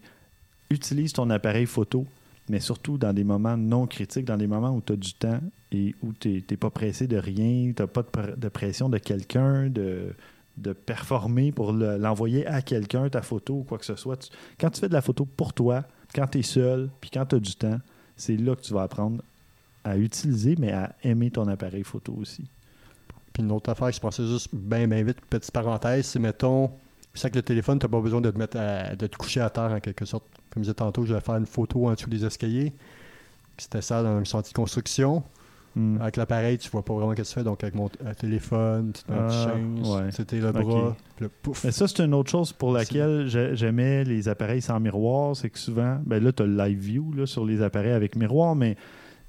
utilise 0.69 1.13
ton 1.13 1.29
appareil 1.29 1.65
photo, 1.65 2.05
mais 2.49 2.59
surtout 2.59 2.97
dans 2.97 3.13
des 3.13 3.23
moments 3.23 3.55
non 3.55 3.85
critiques, 3.87 4.25
dans 4.25 4.37
des 4.37 4.47
moments 4.47 4.71
où 4.75 4.81
tu 4.81 4.93
as 4.93 4.95
du 4.97 5.13
temps 5.13 5.39
et 5.71 5.95
où 6.03 6.11
tu 6.19 6.43
n'es 6.49 6.57
pas 6.57 6.69
pressé 6.71 7.07
de 7.07 7.17
rien, 7.17 7.71
tu 7.75 7.81
n'as 7.81 7.87
pas 7.87 8.01
de, 8.01 8.07
pr- 8.07 8.37
de 8.37 8.49
pression 8.49 8.89
de 8.89 8.97
quelqu'un, 8.97 9.69
de, 9.69 10.13
de 10.57 10.73
performer 10.73 11.51
pour 11.51 11.71
le- 11.71 11.97
l'envoyer 11.97 12.45
à 12.47 12.61
quelqu'un, 12.61 13.07
ta 13.09 13.21
photo 13.21 13.59
ou 13.59 13.63
quoi 13.63 13.77
que 13.77 13.85
ce 13.85 13.95
soit. 13.95 14.17
Tu- 14.17 14.29
quand 14.59 14.69
tu 14.71 14.81
fais 14.81 14.89
de 14.89 14.93
la 14.93 15.01
photo 15.01 15.25
pour 15.25 15.53
toi, 15.53 15.83
quand 16.13 16.27
tu 16.27 16.39
es 16.39 16.43
seul, 16.43 16.89
puis 17.01 17.09
quand 17.11 17.25
tu 17.25 17.35
as 17.35 17.39
du 17.39 17.55
temps, 17.55 17.79
c'est 18.15 18.37
là 18.37 18.55
que 18.55 18.61
tu 18.61 18.73
vas 18.73 18.83
apprendre 18.83 19.21
à 19.83 19.97
utiliser, 19.97 20.55
mais 20.57 20.71
à 20.71 20.95
aimer 21.03 21.31
ton 21.31 21.47
appareil 21.47 21.83
photo 21.83 22.13
aussi. 22.13 22.45
Puis 23.33 23.43
une 23.43 23.51
autre 23.51 23.69
affaire 23.71 23.87
que 23.89 23.95
je 23.95 23.99
pensais 23.99 24.25
juste 24.25 24.49
bien, 24.53 24.87
bien 24.87 25.03
vite, 25.03 25.17
petite 25.29 25.51
parenthèse, 25.51 26.05
c'est 26.05 26.19
mettons, 26.19 26.71
c'est 27.13 27.29
que 27.29 27.35
le 27.35 27.41
téléphone, 27.41 27.79
tu 27.79 27.85
n'as 27.85 27.89
pas 27.89 27.99
besoin 28.01 28.21
de 28.21 28.29
te, 28.31 28.37
mettre 28.37 28.57
à- 28.57 28.95
te 28.95 29.05
coucher 29.17 29.41
à 29.41 29.49
terre 29.49 29.71
en 29.71 29.79
quelque 29.79 30.05
sorte. 30.05 30.25
Comme 30.51 30.63
je 30.63 30.69
disais 30.69 30.73
tantôt, 30.75 31.05
je 31.05 31.13
vais 31.13 31.21
faire 31.21 31.35
une 31.35 31.45
photo 31.47 31.87
en 31.87 31.93
dessous 31.93 32.09
des 32.09 32.23
escaliers. 32.23 32.73
C'était 33.57 33.81
ça 33.81 34.01
dans 34.03 34.09
un 34.09 34.25
sentier 34.25 34.51
de 34.51 34.55
construction. 34.55 35.23
Hmm. 35.75 35.97
Avec 36.01 36.17
l'appareil, 36.17 36.57
tu 36.59 36.69
vois 36.69 36.83
pas 36.85 36.93
vraiment 36.93 37.11
ce 37.11 37.15
que 37.21 37.27
tu 37.27 37.33
fais. 37.33 37.43
Donc 37.43 37.63
avec 37.63 37.73
mon 37.75 37.89
euh, 38.05 38.13
téléphone, 38.13 38.91
tu 38.93 39.03
te 39.03 40.11
c'était 40.11 40.39
le 40.39 40.51
bras, 40.51 40.95
le 41.19 41.29
pouf. 41.29 41.63
Mais 41.63 41.71
ça, 41.71 41.87
c'est 41.87 42.03
une 42.03 42.13
autre 42.13 42.29
chose 42.29 42.53
pour 42.53 42.71
laquelle 42.73 43.27
j'ai- 43.27 43.55
j'aimais 43.55 44.03
les 44.03 44.27
appareils 44.27 44.61
sans 44.61 44.79
miroir. 44.79 45.35
C'est 45.35 45.49
que 45.49 45.57
souvent, 45.57 45.99
ben 46.05 46.23
là, 46.23 46.31
tu 46.31 46.43
as 46.43 46.45
le 46.45 46.55
live 46.55 46.77
view 46.79 47.13
là, 47.13 47.25
sur 47.25 47.43
les 47.45 47.61
appareils 47.61 47.91
avec 47.93 48.15
miroir, 48.15 48.55
mais 48.55 48.75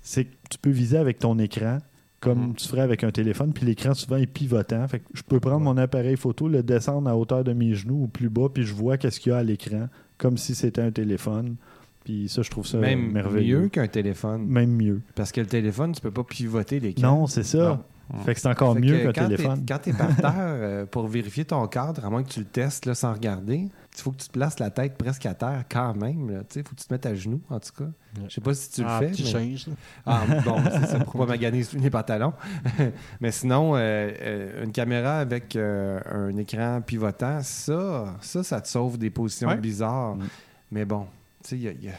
c'est 0.03 0.25
que 0.27 0.35
tu 0.51 0.59
peux 0.59 0.71
viser 0.71 0.99
avec 0.99 1.19
ton 1.19 1.39
écran 1.39 1.79
comme 2.21 2.49
Mhm. 2.49 2.55
tu 2.55 2.69
ferais 2.69 2.81
avec 2.83 3.05
un 3.05 3.11
téléphone, 3.11 3.53
puis 3.53 3.67
l'écran 3.67 3.93
souvent 3.93 4.17
est 4.17 4.27
pivotant. 4.27 4.87
Fait 4.89 4.99
que 5.01 5.05
je 5.13 5.23
peux 5.23 5.41
prendre 5.41 5.61
mon 5.61 5.77
appareil 5.77 6.17
photo, 6.17 6.49
le 6.49 6.63
descendre 6.63 7.09
à 7.11 7.17
hauteur 7.17 7.45
de 7.45 7.53
mes 7.53 7.75
genoux 7.75 8.05
ou 8.05 8.09
plus 8.09 8.31
bas, 8.31 8.49
puis 8.53 8.63
je 8.65 8.73
vois 8.73 8.97
qu'est-ce 8.97 9.21
qu'il 9.21 9.33
y 9.33 9.35
a 9.35 9.39
à 9.39 9.43
l'écran, 9.43 9.89
comme 10.17 10.39
si 10.39 10.55
c'était 10.55 10.81
un 10.81 10.91
téléphone. 10.91 11.57
Puis 12.05 12.29
ça, 12.29 12.43
je 12.43 12.51
trouve 12.51 12.67
ça 12.67 12.79
Même 12.79 13.13
merveilleux. 13.13 13.63
mieux 13.63 13.69
qu'un 13.69 13.87
téléphone. 13.89 14.47
Même 14.47 14.71
mieux. 14.77 15.01
Parce 15.15 15.33
que 15.33 15.41
le 15.41 15.47
téléphone, 15.47 15.93
tu 15.93 16.01
peux 16.01 16.11
pas 16.11 16.25
pivoter 16.25 16.79
l'écran. 16.81 17.03
Non, 17.21 17.27
c'est 17.27 17.43
ça. 17.45 17.59
Non. 17.69 17.85
Fait 18.27 18.35
que 18.35 18.41
c'est 18.41 18.49
encore 18.51 18.75
Fait 18.75 18.81
mieux 18.81 18.99
qu'un 18.99 19.13
quand 19.13 19.29
téléphone. 19.29 19.65
Quand 19.67 19.79
tu 19.83 19.89
es 19.89 19.93
par 19.95 20.15
terre, 20.15 20.35
euh, 20.37 20.85
pour 20.85 21.07
vérifier 21.09 21.47
ton 21.47 21.67
cadre, 21.67 22.05
à 22.05 22.11
moins 22.11 22.23
que 22.23 22.29
tu 22.29 22.41
le 22.41 22.45
testes 22.45 22.85
là, 22.85 22.95
sans 22.95 23.15
regarder, 23.15 23.57
il 23.97 24.01
faut 24.03 24.11
que 24.11 24.19
tu 24.19 24.27
te 24.29 24.33
places 24.33 24.59
la 24.59 24.69
tête 24.69 24.99
presque 24.99 25.25
à 25.25 25.33
terre 25.33 25.65
quand 25.71 25.95
même. 25.95 26.43
Il 26.55 26.63
faut 26.63 26.75
que 26.75 26.81
tu 26.83 26.87
te 26.87 26.93
mettes 26.93 27.07
à 27.07 27.15
genoux, 27.15 27.41
en 27.49 27.59
tout 27.59 27.71
cas. 27.79 27.89
Je 28.29 28.35
sais 28.35 28.43
pas 28.43 28.53
si 28.53 28.71
tu 28.71 28.83
Ah, 28.87 29.01
le 29.01 29.07
fais. 29.07 29.13
petit 29.15 29.23
mais- 29.35 29.57
change. 29.57 29.75
Ah, 30.05 30.21
bon, 30.45 30.57
c'est 30.71 30.87
ça, 30.87 30.99
pour 30.99 31.15
pas 31.15 31.27
maganer 31.33 31.65
les 31.79 31.89
pantalons. 31.89 32.35
mais 33.23 33.31
sinon, 33.31 33.75
euh, 33.75 34.11
euh, 34.21 34.65
une 34.65 34.73
caméra 34.73 35.21
avec 35.21 35.57
euh, 35.57 35.99
un 36.13 36.37
écran 36.37 36.83
pivotant, 36.83 37.39
ça, 37.43 38.15
ça, 38.21 38.43
ça 38.43 38.61
te 38.61 38.69
sauve 38.69 38.99
des 38.99 39.09
positions 39.09 39.49
Ouais. 39.49 39.57
bizarres. 39.57 40.17
Mm. 40.17 40.25
Mais 40.73 40.85
bon, 40.85 41.07
il 41.53 41.63
y 41.63 41.69
a- 41.69 41.73
y 41.73 41.89
a- 41.89 41.93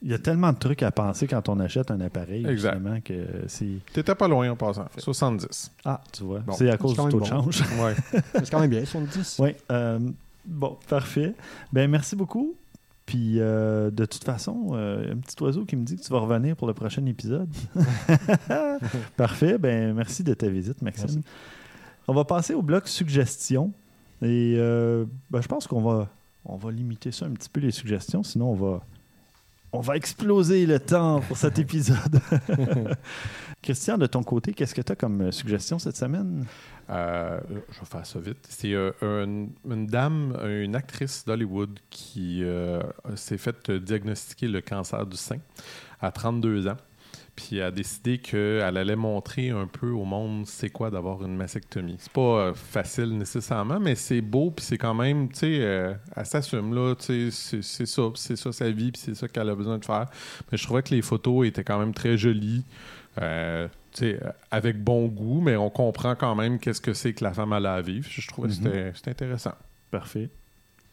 Il 0.00 0.10
y 0.10 0.14
a 0.14 0.18
tellement 0.18 0.52
de 0.52 0.58
trucs 0.58 0.84
à 0.84 0.92
penser 0.92 1.26
quand 1.26 1.48
on 1.48 1.58
achète 1.58 1.90
un 1.90 2.00
appareil, 2.00 2.46
Exact. 2.46 2.74
justement, 2.74 3.00
que 3.00 3.14
c'est... 3.48 3.66
T'étais 3.92 4.14
pas 4.14 4.28
loin 4.28 4.48
en 4.48 4.54
passant. 4.54 4.86
70. 4.96 5.72
Ah, 5.84 6.00
tu 6.12 6.22
vois, 6.22 6.38
Bon. 6.38 6.52
c'est 6.52 6.70
à 6.70 6.76
cause 6.76 6.92
du 6.92 6.98
taux 6.98 7.08
de 7.08 7.16
bon. 7.18 7.24
change. 7.24 7.62
Ouais. 7.82 7.94
C'est 8.34 8.48
quand 8.48 8.60
même 8.60 8.70
bien, 8.70 8.84
70. 8.84 9.38
Oui. 9.40 9.56
euh, 9.72 9.98
bon, 10.46 10.78
parfait. 10.88 11.34
Ben 11.72 11.90
merci 11.90 12.14
beaucoup. 12.14 12.54
Puis 13.06 13.40
euh, 13.40 13.90
de 13.90 14.04
toute 14.04 14.22
façon, 14.22 14.68
euh, 14.74 15.14
un 15.14 15.16
petit 15.16 15.42
oiseau 15.42 15.64
qui 15.64 15.74
me 15.74 15.84
dit 15.84 15.96
que 15.96 16.02
tu 16.02 16.12
vas 16.12 16.20
revenir 16.20 16.54
pour 16.54 16.68
le 16.68 16.74
prochain 16.74 17.04
épisode. 17.06 17.48
parfait. 19.16 19.58
Ben 19.58 19.94
merci 19.94 20.22
de 20.22 20.34
ta 20.34 20.48
visite, 20.48 20.80
Maxime. 20.82 21.06
Merci. 21.06 21.20
On 22.06 22.14
va 22.14 22.24
passer 22.24 22.54
au 22.54 22.62
bloc 22.62 22.86
suggestions. 22.88 23.72
Et 24.22 24.54
euh, 24.58 25.04
ben, 25.30 25.40
je 25.40 25.48
pense 25.48 25.66
qu'on 25.66 25.80
va, 25.82 26.08
on 26.48 26.56
va 26.56 26.70
limiter 26.70 27.12
ça 27.12 27.26
un 27.26 27.30
petit 27.30 27.48
peu 27.48 27.60
les 27.60 27.70
suggestions, 27.70 28.22
sinon 28.22 28.50
on 28.50 28.54
va, 28.54 28.80
on 29.72 29.80
va 29.80 29.96
exploser 29.96 30.66
le 30.66 30.80
temps 30.80 31.20
pour 31.20 31.36
cet 31.36 31.58
épisode. 31.58 32.20
Christian, 33.62 33.98
de 33.98 34.06
ton 34.06 34.22
côté, 34.22 34.52
qu'est-ce 34.54 34.74
que 34.74 34.80
tu 34.80 34.92
as 34.92 34.96
comme 34.96 35.20
euh, 35.20 35.30
suggestion 35.30 35.78
cette 35.78 35.96
semaine? 35.96 36.46
Euh, 36.90 37.38
je 37.70 37.80
vais 37.80 37.86
faire 37.86 38.06
ça 38.06 38.18
vite. 38.18 38.46
C'est 38.48 38.72
euh, 38.72 38.92
une, 39.02 39.86
dame, 39.86 40.38
une 40.42 40.74
actrice 40.74 41.24
d'Hollywood 41.26 41.78
qui 41.90 42.42
euh, 42.42 42.82
s'est 43.14 43.36
fait 43.36 43.70
diagnostiquer 43.70 44.48
le 44.48 44.60
cancer 44.60 45.04
du 45.06 45.16
sein 45.16 45.38
à 46.00 46.10
32 46.10 46.68
ans. 46.68 46.76
Puis 47.38 47.58
elle 47.58 47.62
a 47.62 47.70
décidé 47.70 48.18
qu'elle 48.18 48.76
allait 48.76 48.96
montrer 48.96 49.50
un 49.50 49.68
peu 49.68 49.90
au 49.90 50.04
monde 50.04 50.44
c'est 50.44 50.70
quoi 50.70 50.90
d'avoir 50.90 51.24
une 51.24 51.36
mastectomie. 51.36 51.94
C'est 52.00 52.12
pas 52.12 52.20
euh, 52.48 52.52
facile 52.52 53.16
nécessairement, 53.16 53.78
mais 53.78 53.94
c'est 53.94 54.20
beau, 54.20 54.50
puis 54.50 54.64
c'est 54.64 54.76
quand 54.76 54.92
même, 54.94 55.28
tu 55.28 55.38
sais, 55.38 55.58
euh, 55.60 55.94
elle 56.16 56.26
s'assume, 56.26 56.74
là, 56.74 56.96
tu 56.96 57.30
sais, 57.30 57.60
c'est- 57.62 57.86
ça, 57.86 58.02
c'est 58.16 58.34
ça 58.34 58.50
sa 58.50 58.68
vie, 58.72 58.90
puis 58.90 59.00
c'est 59.04 59.14
ça 59.14 59.28
qu'elle 59.28 59.48
a 59.48 59.54
besoin 59.54 59.78
de 59.78 59.84
faire. 59.84 60.06
Mais 60.50 60.58
je 60.58 60.64
trouvais 60.64 60.82
que 60.82 60.90
les 60.92 61.00
photos 61.02 61.46
étaient 61.46 61.62
quand 61.62 61.78
même 61.78 61.94
très 61.94 62.18
jolies. 62.18 62.64
Euh, 63.20 63.68
tu 63.92 63.98
sais, 64.00 64.18
euh, 64.22 64.30
avec 64.50 64.82
bon 64.82 65.06
goût, 65.06 65.40
mais 65.40 65.54
on 65.54 65.70
comprend 65.70 66.16
quand 66.16 66.34
même 66.34 66.58
qu'est-ce 66.58 66.80
que 66.80 66.92
c'est 66.92 67.12
que 67.12 67.22
la 67.22 67.32
femme 67.32 67.52
a 67.52 67.56
à 67.58 67.80
vivre. 67.82 68.06
Je 68.10 68.26
trouvais 68.26 68.48
que 68.48 68.54
Mhm. 68.54 68.62
c'était- 68.64 68.92
c'était 68.96 69.10
intéressant. 69.12 69.54
Parfait. 69.92 70.28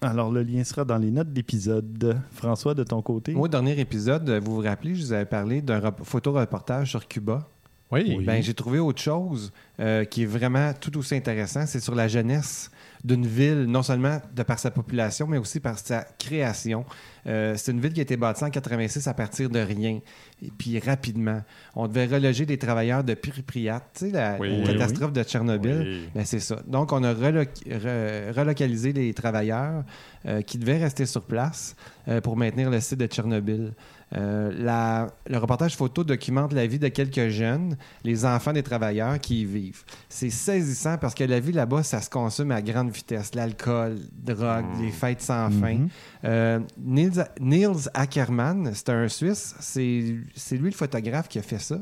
Alors, 0.01 0.31
le 0.31 0.43
lien 0.43 0.63
sera 0.63 0.85
dans 0.85 0.97
les 0.97 1.09
notes 1.11 1.31
d'épisode. 1.33 2.17
François, 2.31 2.73
de 2.73 2.83
ton 2.83 3.01
côté? 3.01 3.33
Au 3.33 3.47
dernier 3.47 3.79
épisode, 3.79 4.29
vous 4.43 4.55
vous 4.55 4.61
rappelez, 4.61 4.93
je 4.95 5.01
vous 5.03 5.13
avais 5.13 5.25
parlé 5.25 5.61
d'un 5.61 5.79
rep- 5.79 6.03
photoreportage 6.03 6.89
sur 6.91 7.07
Cuba. 7.07 7.47
Oui. 7.91 8.17
Ben, 8.25 8.41
j'ai 8.41 8.53
trouvé 8.53 8.79
autre 8.79 9.01
chose 9.01 9.51
euh, 9.79 10.05
qui 10.05 10.23
est 10.23 10.27
vraiment 10.27 10.73
tout 10.73 10.97
aussi 10.97 11.15
intéressant. 11.15 11.65
C'est 11.67 11.79
sur 11.79 11.93
la 11.95 12.07
jeunesse 12.07 12.71
d'une 13.03 13.27
ville, 13.27 13.65
non 13.65 13.83
seulement 13.83 14.19
de 14.35 14.41
par 14.41 14.57
sa 14.57 14.71
population, 14.71 15.27
mais 15.27 15.37
aussi 15.37 15.59
par 15.59 15.77
sa 15.77 16.03
création. 16.17 16.83
Euh, 17.27 17.53
c'est 17.55 17.71
une 17.71 17.79
ville 17.79 17.93
qui 17.93 17.99
a 17.99 18.03
été 18.03 18.17
bâtie 18.17 18.43
en 18.43 18.49
86 18.49 19.07
à 19.07 19.13
partir 19.13 19.49
de 19.51 19.59
rien, 19.59 19.99
et 20.41 20.49
puis 20.57 20.79
rapidement. 20.79 21.43
On 21.75 21.87
devait 21.87 22.07
reloger 22.07 22.47
des 22.47 22.57
travailleurs 22.57 23.03
de 23.03 23.13
Pripyat, 23.13 23.81
tu 23.93 24.05
sais, 24.07 24.11
la, 24.11 24.37
Oui, 24.39 24.49
la 24.49 24.57
oui, 24.57 24.63
catastrophe 24.77 25.13
de 25.13 25.21
Tchernobyl. 25.21 25.77
Oui. 25.85 26.09
Ben, 26.15 26.25
c'est 26.25 26.39
ça. 26.39 26.57
Donc, 26.65 26.91
on 26.91 27.03
a 27.03 27.13
reloc- 27.13 27.63
re- 27.67 28.31
relocalisé 28.35 28.91
les 28.93 29.13
travailleurs 29.13 29.83
euh, 30.25 30.41
qui 30.41 30.57
devaient 30.57 30.77
rester 30.79 31.05
sur 31.05 31.21
place 31.21 31.75
euh, 32.07 32.21
pour 32.21 32.35
maintenir 32.35 32.71
le 32.71 32.79
site 32.79 32.99
de 32.99 33.05
Tchernobyl. 33.05 33.73
Euh, 34.15 34.51
la- 34.57 35.07
le 35.27 35.37
reportage 35.37 35.75
photo 35.75 36.03
documente 36.03 36.53
la 36.53 36.65
vie 36.67 36.79
de 36.79 36.87
quelques 36.87 37.29
jeunes, 37.29 37.75
les 38.03 38.25
enfants 38.25 38.53
des 38.53 38.63
travailleurs 38.63 39.19
qui 39.19 39.41
y 39.41 39.45
vivent. 39.45 39.83
C'est 40.07 40.29
saisissant 40.29 40.97
parce 40.97 41.13
que 41.13 41.23
la 41.25 41.39
vie 41.39 41.51
là-bas, 41.51 41.83
ça 41.83 41.99
se 42.01 42.09
consomme 42.09 42.51
à 42.51 42.61
grande 42.61 42.91
vitesse. 42.91 43.35
L'alcool, 43.35 43.97
drogue, 44.13 44.65
les 44.81 44.91
fêtes 44.91 45.21
sans 45.21 45.49
fin. 45.51 45.73
Mhm. 45.73 45.89
Euh, 46.23 46.59
Niels, 46.77 47.27
Niels 47.41 47.89
Ackermann, 47.93 48.71
c'est 48.73 48.89
un 48.89 49.07
Suisse. 49.07 49.55
C'est 49.59 50.15
c'est 50.35 50.57
lui 50.57 50.69
le 50.69 50.75
photographe 50.75 51.27
qui 51.27 51.39
a 51.39 51.41
fait 51.41 51.59
ça. 51.59 51.79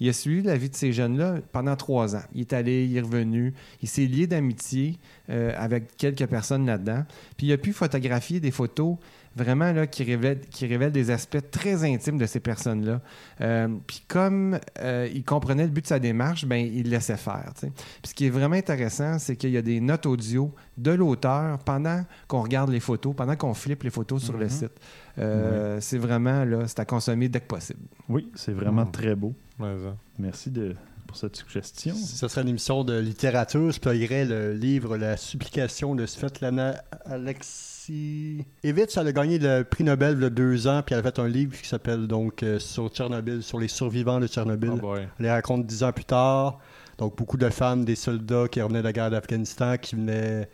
Il 0.00 0.08
a 0.08 0.12
suivi 0.12 0.42
la 0.42 0.56
vie 0.56 0.68
de 0.68 0.74
ces 0.74 0.92
jeunes-là 0.92 1.36
pendant 1.52 1.76
trois 1.76 2.16
ans. 2.16 2.22
Il 2.34 2.40
est 2.40 2.52
allé, 2.52 2.86
il 2.86 2.96
est 2.96 3.00
revenu, 3.00 3.54
il 3.82 3.88
s'est 3.88 4.06
lié 4.06 4.26
d'amitié 4.26 4.98
euh, 5.30 5.52
avec 5.56 5.96
quelques 5.96 6.26
personnes 6.26 6.66
là-dedans. 6.66 7.04
Puis 7.36 7.46
il 7.48 7.52
a 7.52 7.58
pu 7.58 7.72
photographier 7.72 8.40
des 8.40 8.50
photos 8.50 8.96
vraiment 9.36 9.72
là, 9.72 9.86
qui, 9.86 10.04
révèlent, 10.04 10.40
qui 10.40 10.66
révèlent 10.66 10.92
des 10.92 11.10
aspects 11.10 11.50
très 11.50 11.84
intimes 11.84 12.18
de 12.18 12.26
ces 12.26 12.40
personnes-là. 12.40 13.00
Euh, 13.40 13.68
puis 13.86 14.02
comme 14.08 14.58
euh, 14.80 15.08
il 15.12 15.24
comprenait 15.24 15.64
le 15.64 15.70
but 15.70 15.82
de 15.82 15.86
sa 15.86 15.98
démarche, 15.98 16.44
ben 16.44 16.56
il 16.56 16.90
laissait 16.90 17.16
faire. 17.16 17.52
Puis 17.60 17.70
ce 18.04 18.14
qui 18.14 18.26
est 18.26 18.30
vraiment 18.30 18.56
intéressant, 18.56 19.18
c'est 19.18 19.36
qu'il 19.36 19.50
y 19.50 19.56
a 19.56 19.62
des 19.62 19.80
notes 19.80 20.06
audio 20.06 20.52
de 20.76 20.90
l'auteur 20.92 21.58
pendant 21.60 22.04
qu'on 22.28 22.42
regarde 22.42 22.70
les 22.70 22.80
photos, 22.80 23.14
pendant 23.16 23.36
qu'on 23.36 23.54
flippe 23.54 23.82
les 23.82 23.90
photos 23.90 24.22
sur 24.22 24.36
le 24.36 24.44
Mhm. 24.44 24.50
site. 24.50 24.72
Euh, 25.18 25.78
C'est 25.80 25.98
vraiment 25.98 26.44
là, 26.44 26.66
c'est 26.66 26.80
à 26.80 26.84
consommer 26.84 27.28
dès 27.28 27.40
que 27.40 27.46
possible. 27.46 27.80
Oui, 28.08 28.30
c'est 28.34 28.52
vraiment 28.52 28.84
Mm. 28.84 28.90
très 28.92 29.14
beau. 29.14 29.34
Ouais. 29.58 29.74
Merci 30.18 30.50
de, 30.50 30.74
pour 31.12 31.18
cette 31.20 31.36
suggestion. 31.36 31.94
Si 31.94 32.16
ce 32.16 32.26
serait 32.26 32.40
une 32.40 32.48
émission 32.48 32.84
de 32.84 32.98
littérature, 32.98 33.70
je 33.70 33.78
pluggerais 33.78 34.24
le 34.24 34.54
livre 34.54 34.96
La 34.96 35.18
supplication 35.18 35.94
de 35.94 36.06
Svetlana 36.06 36.82
Alexievitch. 37.04 38.96
Elle 38.96 39.06
a 39.08 39.12
gagné 39.12 39.38
le 39.38 39.62
prix 39.62 39.84
Nobel 39.84 40.16
il 40.16 40.22
y 40.22 40.24
a 40.24 40.30
deux 40.30 40.66
ans, 40.68 40.82
puis 40.82 40.94
elle 40.94 41.00
a 41.00 41.02
fait 41.02 41.18
un 41.18 41.28
livre 41.28 41.54
qui 41.60 41.68
s'appelle 41.68 42.06
donc 42.06 42.42
euh, 42.42 42.58
sur 42.58 42.88
Tchernobyl, 42.88 43.42
sur 43.42 43.60
les 43.60 43.68
survivants 43.68 44.20
de 44.20 44.26
Tchernobyl. 44.26 44.70
Oh 44.72 44.76
boy. 44.78 45.00
Elle 45.18 45.26
les 45.26 45.30
raconte 45.30 45.66
dix 45.66 45.82
ans 45.82 45.92
plus 45.92 46.06
tard. 46.06 46.58
Donc, 46.96 47.14
beaucoup 47.16 47.36
de 47.36 47.48
femmes, 47.50 47.84
des 47.84 47.94
soldats 47.96 48.48
qui 48.50 48.62
revenaient 48.62 48.78
de 48.80 48.84
la 48.84 48.92
guerre 48.94 49.10
d'Afghanistan, 49.10 49.76
qui 49.76 49.96
venaient 49.96 50.48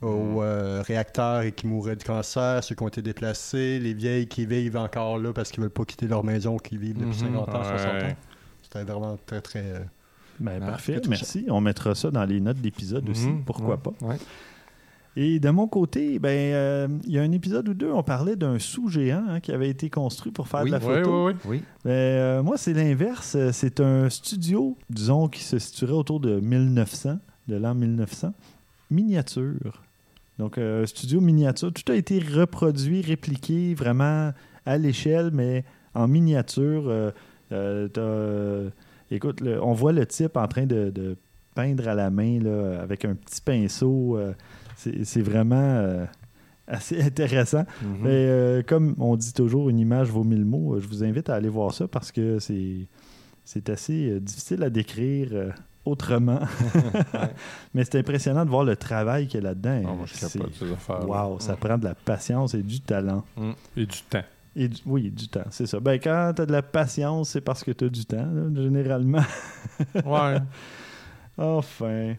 au 0.00 0.42
euh, 0.42 0.82
réacteur 0.86 1.42
et 1.42 1.52
qui 1.52 1.66
mouraient 1.66 1.96
de 1.96 2.02
cancer, 2.04 2.62
ceux 2.62 2.74
qui 2.76 2.82
ont 2.84 2.88
été 2.88 3.02
déplacés, 3.02 3.78
les 3.80 3.94
vieilles 3.94 4.26
qui 4.28 4.46
vivent 4.46 4.76
encore 4.76 5.18
là 5.18 5.32
parce 5.32 5.50
qu'ils 5.50 5.60
veulent 5.60 5.70
pas 5.70 5.84
quitter 5.84 6.06
leur 6.08 6.24
maison, 6.24 6.56
qui 6.56 6.76
vivent 6.76 6.98
depuis 6.98 7.22
Mhm. 7.24 7.34
50 7.34 7.48
ans, 7.54 7.64
60 7.64 8.02
ans. 8.02 8.16
C'était 8.72 8.84
vraiment 8.90 9.18
très, 9.26 9.40
très... 9.40 9.60
euh, 9.64 9.78
Ben, 10.40 10.60
Ah, 10.62 10.66
parfait, 10.72 11.00
merci. 11.08 11.44
On 11.50 11.60
mettra 11.60 11.94
ça 11.94 12.10
dans 12.10 12.24
les 12.24 12.40
notes 12.40 12.56
d'épisode 12.58 13.08
aussi, 13.08 13.28
Mhm. 13.28 13.44
pourquoi 13.44 13.74
Ouais. 13.74 13.80
pas? 13.82 13.92
Ouais. 14.06 14.16
Et 15.14 15.38
de 15.40 15.50
mon 15.50 15.68
côté, 15.68 16.18
ben, 16.18 16.30
euh, 16.54 16.88
il 17.04 17.12
y 17.12 17.18
a 17.18 17.22
un 17.22 17.32
épisode 17.32 17.68
ou 17.68 17.74
deux, 17.74 17.92
on 17.92 18.02
parlait 18.02 18.34
d'un 18.34 18.58
sous-géant 18.58 19.24
hein, 19.28 19.40
qui 19.40 19.52
avait 19.52 19.68
été 19.68 19.90
construit 19.90 20.32
pour 20.32 20.48
faire 20.48 20.60
Oui. 20.62 20.68
de 20.70 20.72
la 20.72 20.80
photo. 20.80 21.26
ouais, 21.26 21.32
ouais. 21.32 21.38
Oui. 21.44 21.62
Ben, 21.84 21.90
euh, 21.90 22.42
moi, 22.42 22.56
c'est 22.56 22.72
l'inverse. 22.72 23.36
C'est 23.52 23.80
un 23.80 24.08
studio, 24.08 24.78
disons, 24.88 25.28
qui 25.28 25.42
se 25.42 25.58
situerait 25.58 25.92
autour 25.92 26.18
de 26.18 26.40
1900, 26.40 27.18
de 27.48 27.56
l'an 27.56 27.74
1900, 27.74 28.32
miniature. 28.90 29.82
Donc, 30.38 30.56
euh, 30.56 30.86
studio 30.86 31.20
miniature. 31.20 31.72
Tout 31.72 31.92
a 31.92 31.94
été 31.94 32.18
reproduit, 32.18 33.02
répliqué 33.02 33.74
vraiment 33.74 34.32
à 34.64 34.78
l'échelle, 34.78 35.30
mais 35.32 35.64
en 35.94 36.08
miniature. 36.08 36.84
Euh, 37.52 37.88
t'as, 37.88 39.14
écoute, 39.14 39.40
le- 39.40 39.62
on 39.62 39.72
voit 39.72 39.92
le 39.92 40.06
type 40.06 40.36
en 40.36 40.48
train 40.48 40.66
de, 40.66 40.90
de 40.90 41.16
peindre 41.54 41.86
à 41.88 41.94
la 41.94 42.10
main 42.10 42.40
là, 42.40 42.80
avec 42.80 43.04
un 43.04 43.14
petit 43.14 43.40
pinceau. 43.40 44.16
euh, 44.18 44.32
c'est 44.76 45.20
vraiment 45.22 45.54
euh, 45.56 46.04
assez 46.66 47.00
intéressant. 47.04 47.64
Mhm. 47.82 47.96
Mais 48.02 48.08
euh, 48.10 48.62
comme 48.62 48.94
on 48.98 49.16
dit 49.16 49.32
toujours, 49.32 49.68
une 49.70 49.78
image 49.78 50.08
vaut 50.08 50.24
mille 50.24 50.44
mots, 50.44 50.80
je 50.80 50.88
vous 50.88 51.04
invite 51.04 51.28
à 51.28 51.34
aller 51.34 51.48
voir 51.50 51.72
ça 51.74 51.86
parce 51.86 52.10
que 52.10 52.38
c'est 52.38 52.86
c'est 53.44 53.68
assez 53.70 54.10
euh, 54.12 54.20
difficile 54.20 54.62
à 54.62 54.70
décrire 54.70 55.28
euh, 55.32 55.50
autrement. 55.84 56.38
Mais 57.74 57.84
c'est 57.84 57.98
impressionnant 57.98 58.44
de 58.44 58.50
voir 58.50 58.64
le 58.64 58.76
travail 58.76 59.26
qu'il 59.26 59.40
y 59.40 59.44
a 59.44 59.48
là-dedans. 59.48 59.82
Ah, 59.84 59.92
moi, 59.94 60.06
je 60.06 60.14
C'est- 60.14 60.38
capote 60.38 60.54
ces 60.54 60.72
affaires. 60.72 61.08
Wow, 61.08 61.38
ça 61.40 61.56
prend 61.56 61.76
de 61.78 61.84
la 61.84 61.94
patience 61.94 62.54
et 62.54 62.62
du 62.62 62.80
talent. 62.80 63.24
Et 63.76 63.84
du 63.86 63.98
temps. 64.08 64.22
Et 64.54 64.68
du- 64.68 64.80
oui, 64.86 65.10
du 65.10 65.28
temps, 65.28 65.44
c'est 65.50 65.66
ça. 65.66 65.80
Ben, 65.80 65.98
quand 65.98 66.32
tu 66.36 66.42
as 66.42 66.46
de 66.46 66.52
la 66.52 66.62
patience, 66.62 67.30
c'est 67.30 67.40
parce 67.40 67.64
que 67.64 67.70
tu 67.70 67.84
as 67.86 67.88
du 67.88 68.04
temps, 68.04 68.26
là, 68.26 68.62
généralement. 68.62 69.22
Ouais. 70.04 70.38
Enfin. 71.38 72.14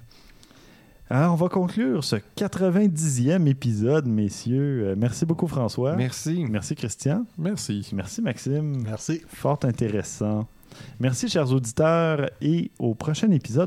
Alors, 1.10 1.34
on 1.34 1.36
va 1.36 1.50
conclure 1.50 2.04
ce 2.04 2.16
90e 2.36 3.46
épisode, 3.48 4.08
messieurs. 4.08 4.88
Euh, 4.88 4.96
merci 4.98 5.26
beaucoup, 5.26 5.48
François. 5.48 5.96
Merci. 5.96 6.46
Merci, 6.50 6.76
Christian. 6.76 7.26
Merci. 7.38 7.88
Merci, 7.94 8.22
Maxime. 8.22 8.82
Merci. 8.84 9.22
Fort 9.28 9.60
intéressant. 9.64 10.48
Merci, 11.00 11.30
chers 11.30 11.52
auditeurs, 11.52 12.32
et 12.42 12.72
au 12.80 12.96
prochain 12.96 13.30
épisode, 13.30 13.62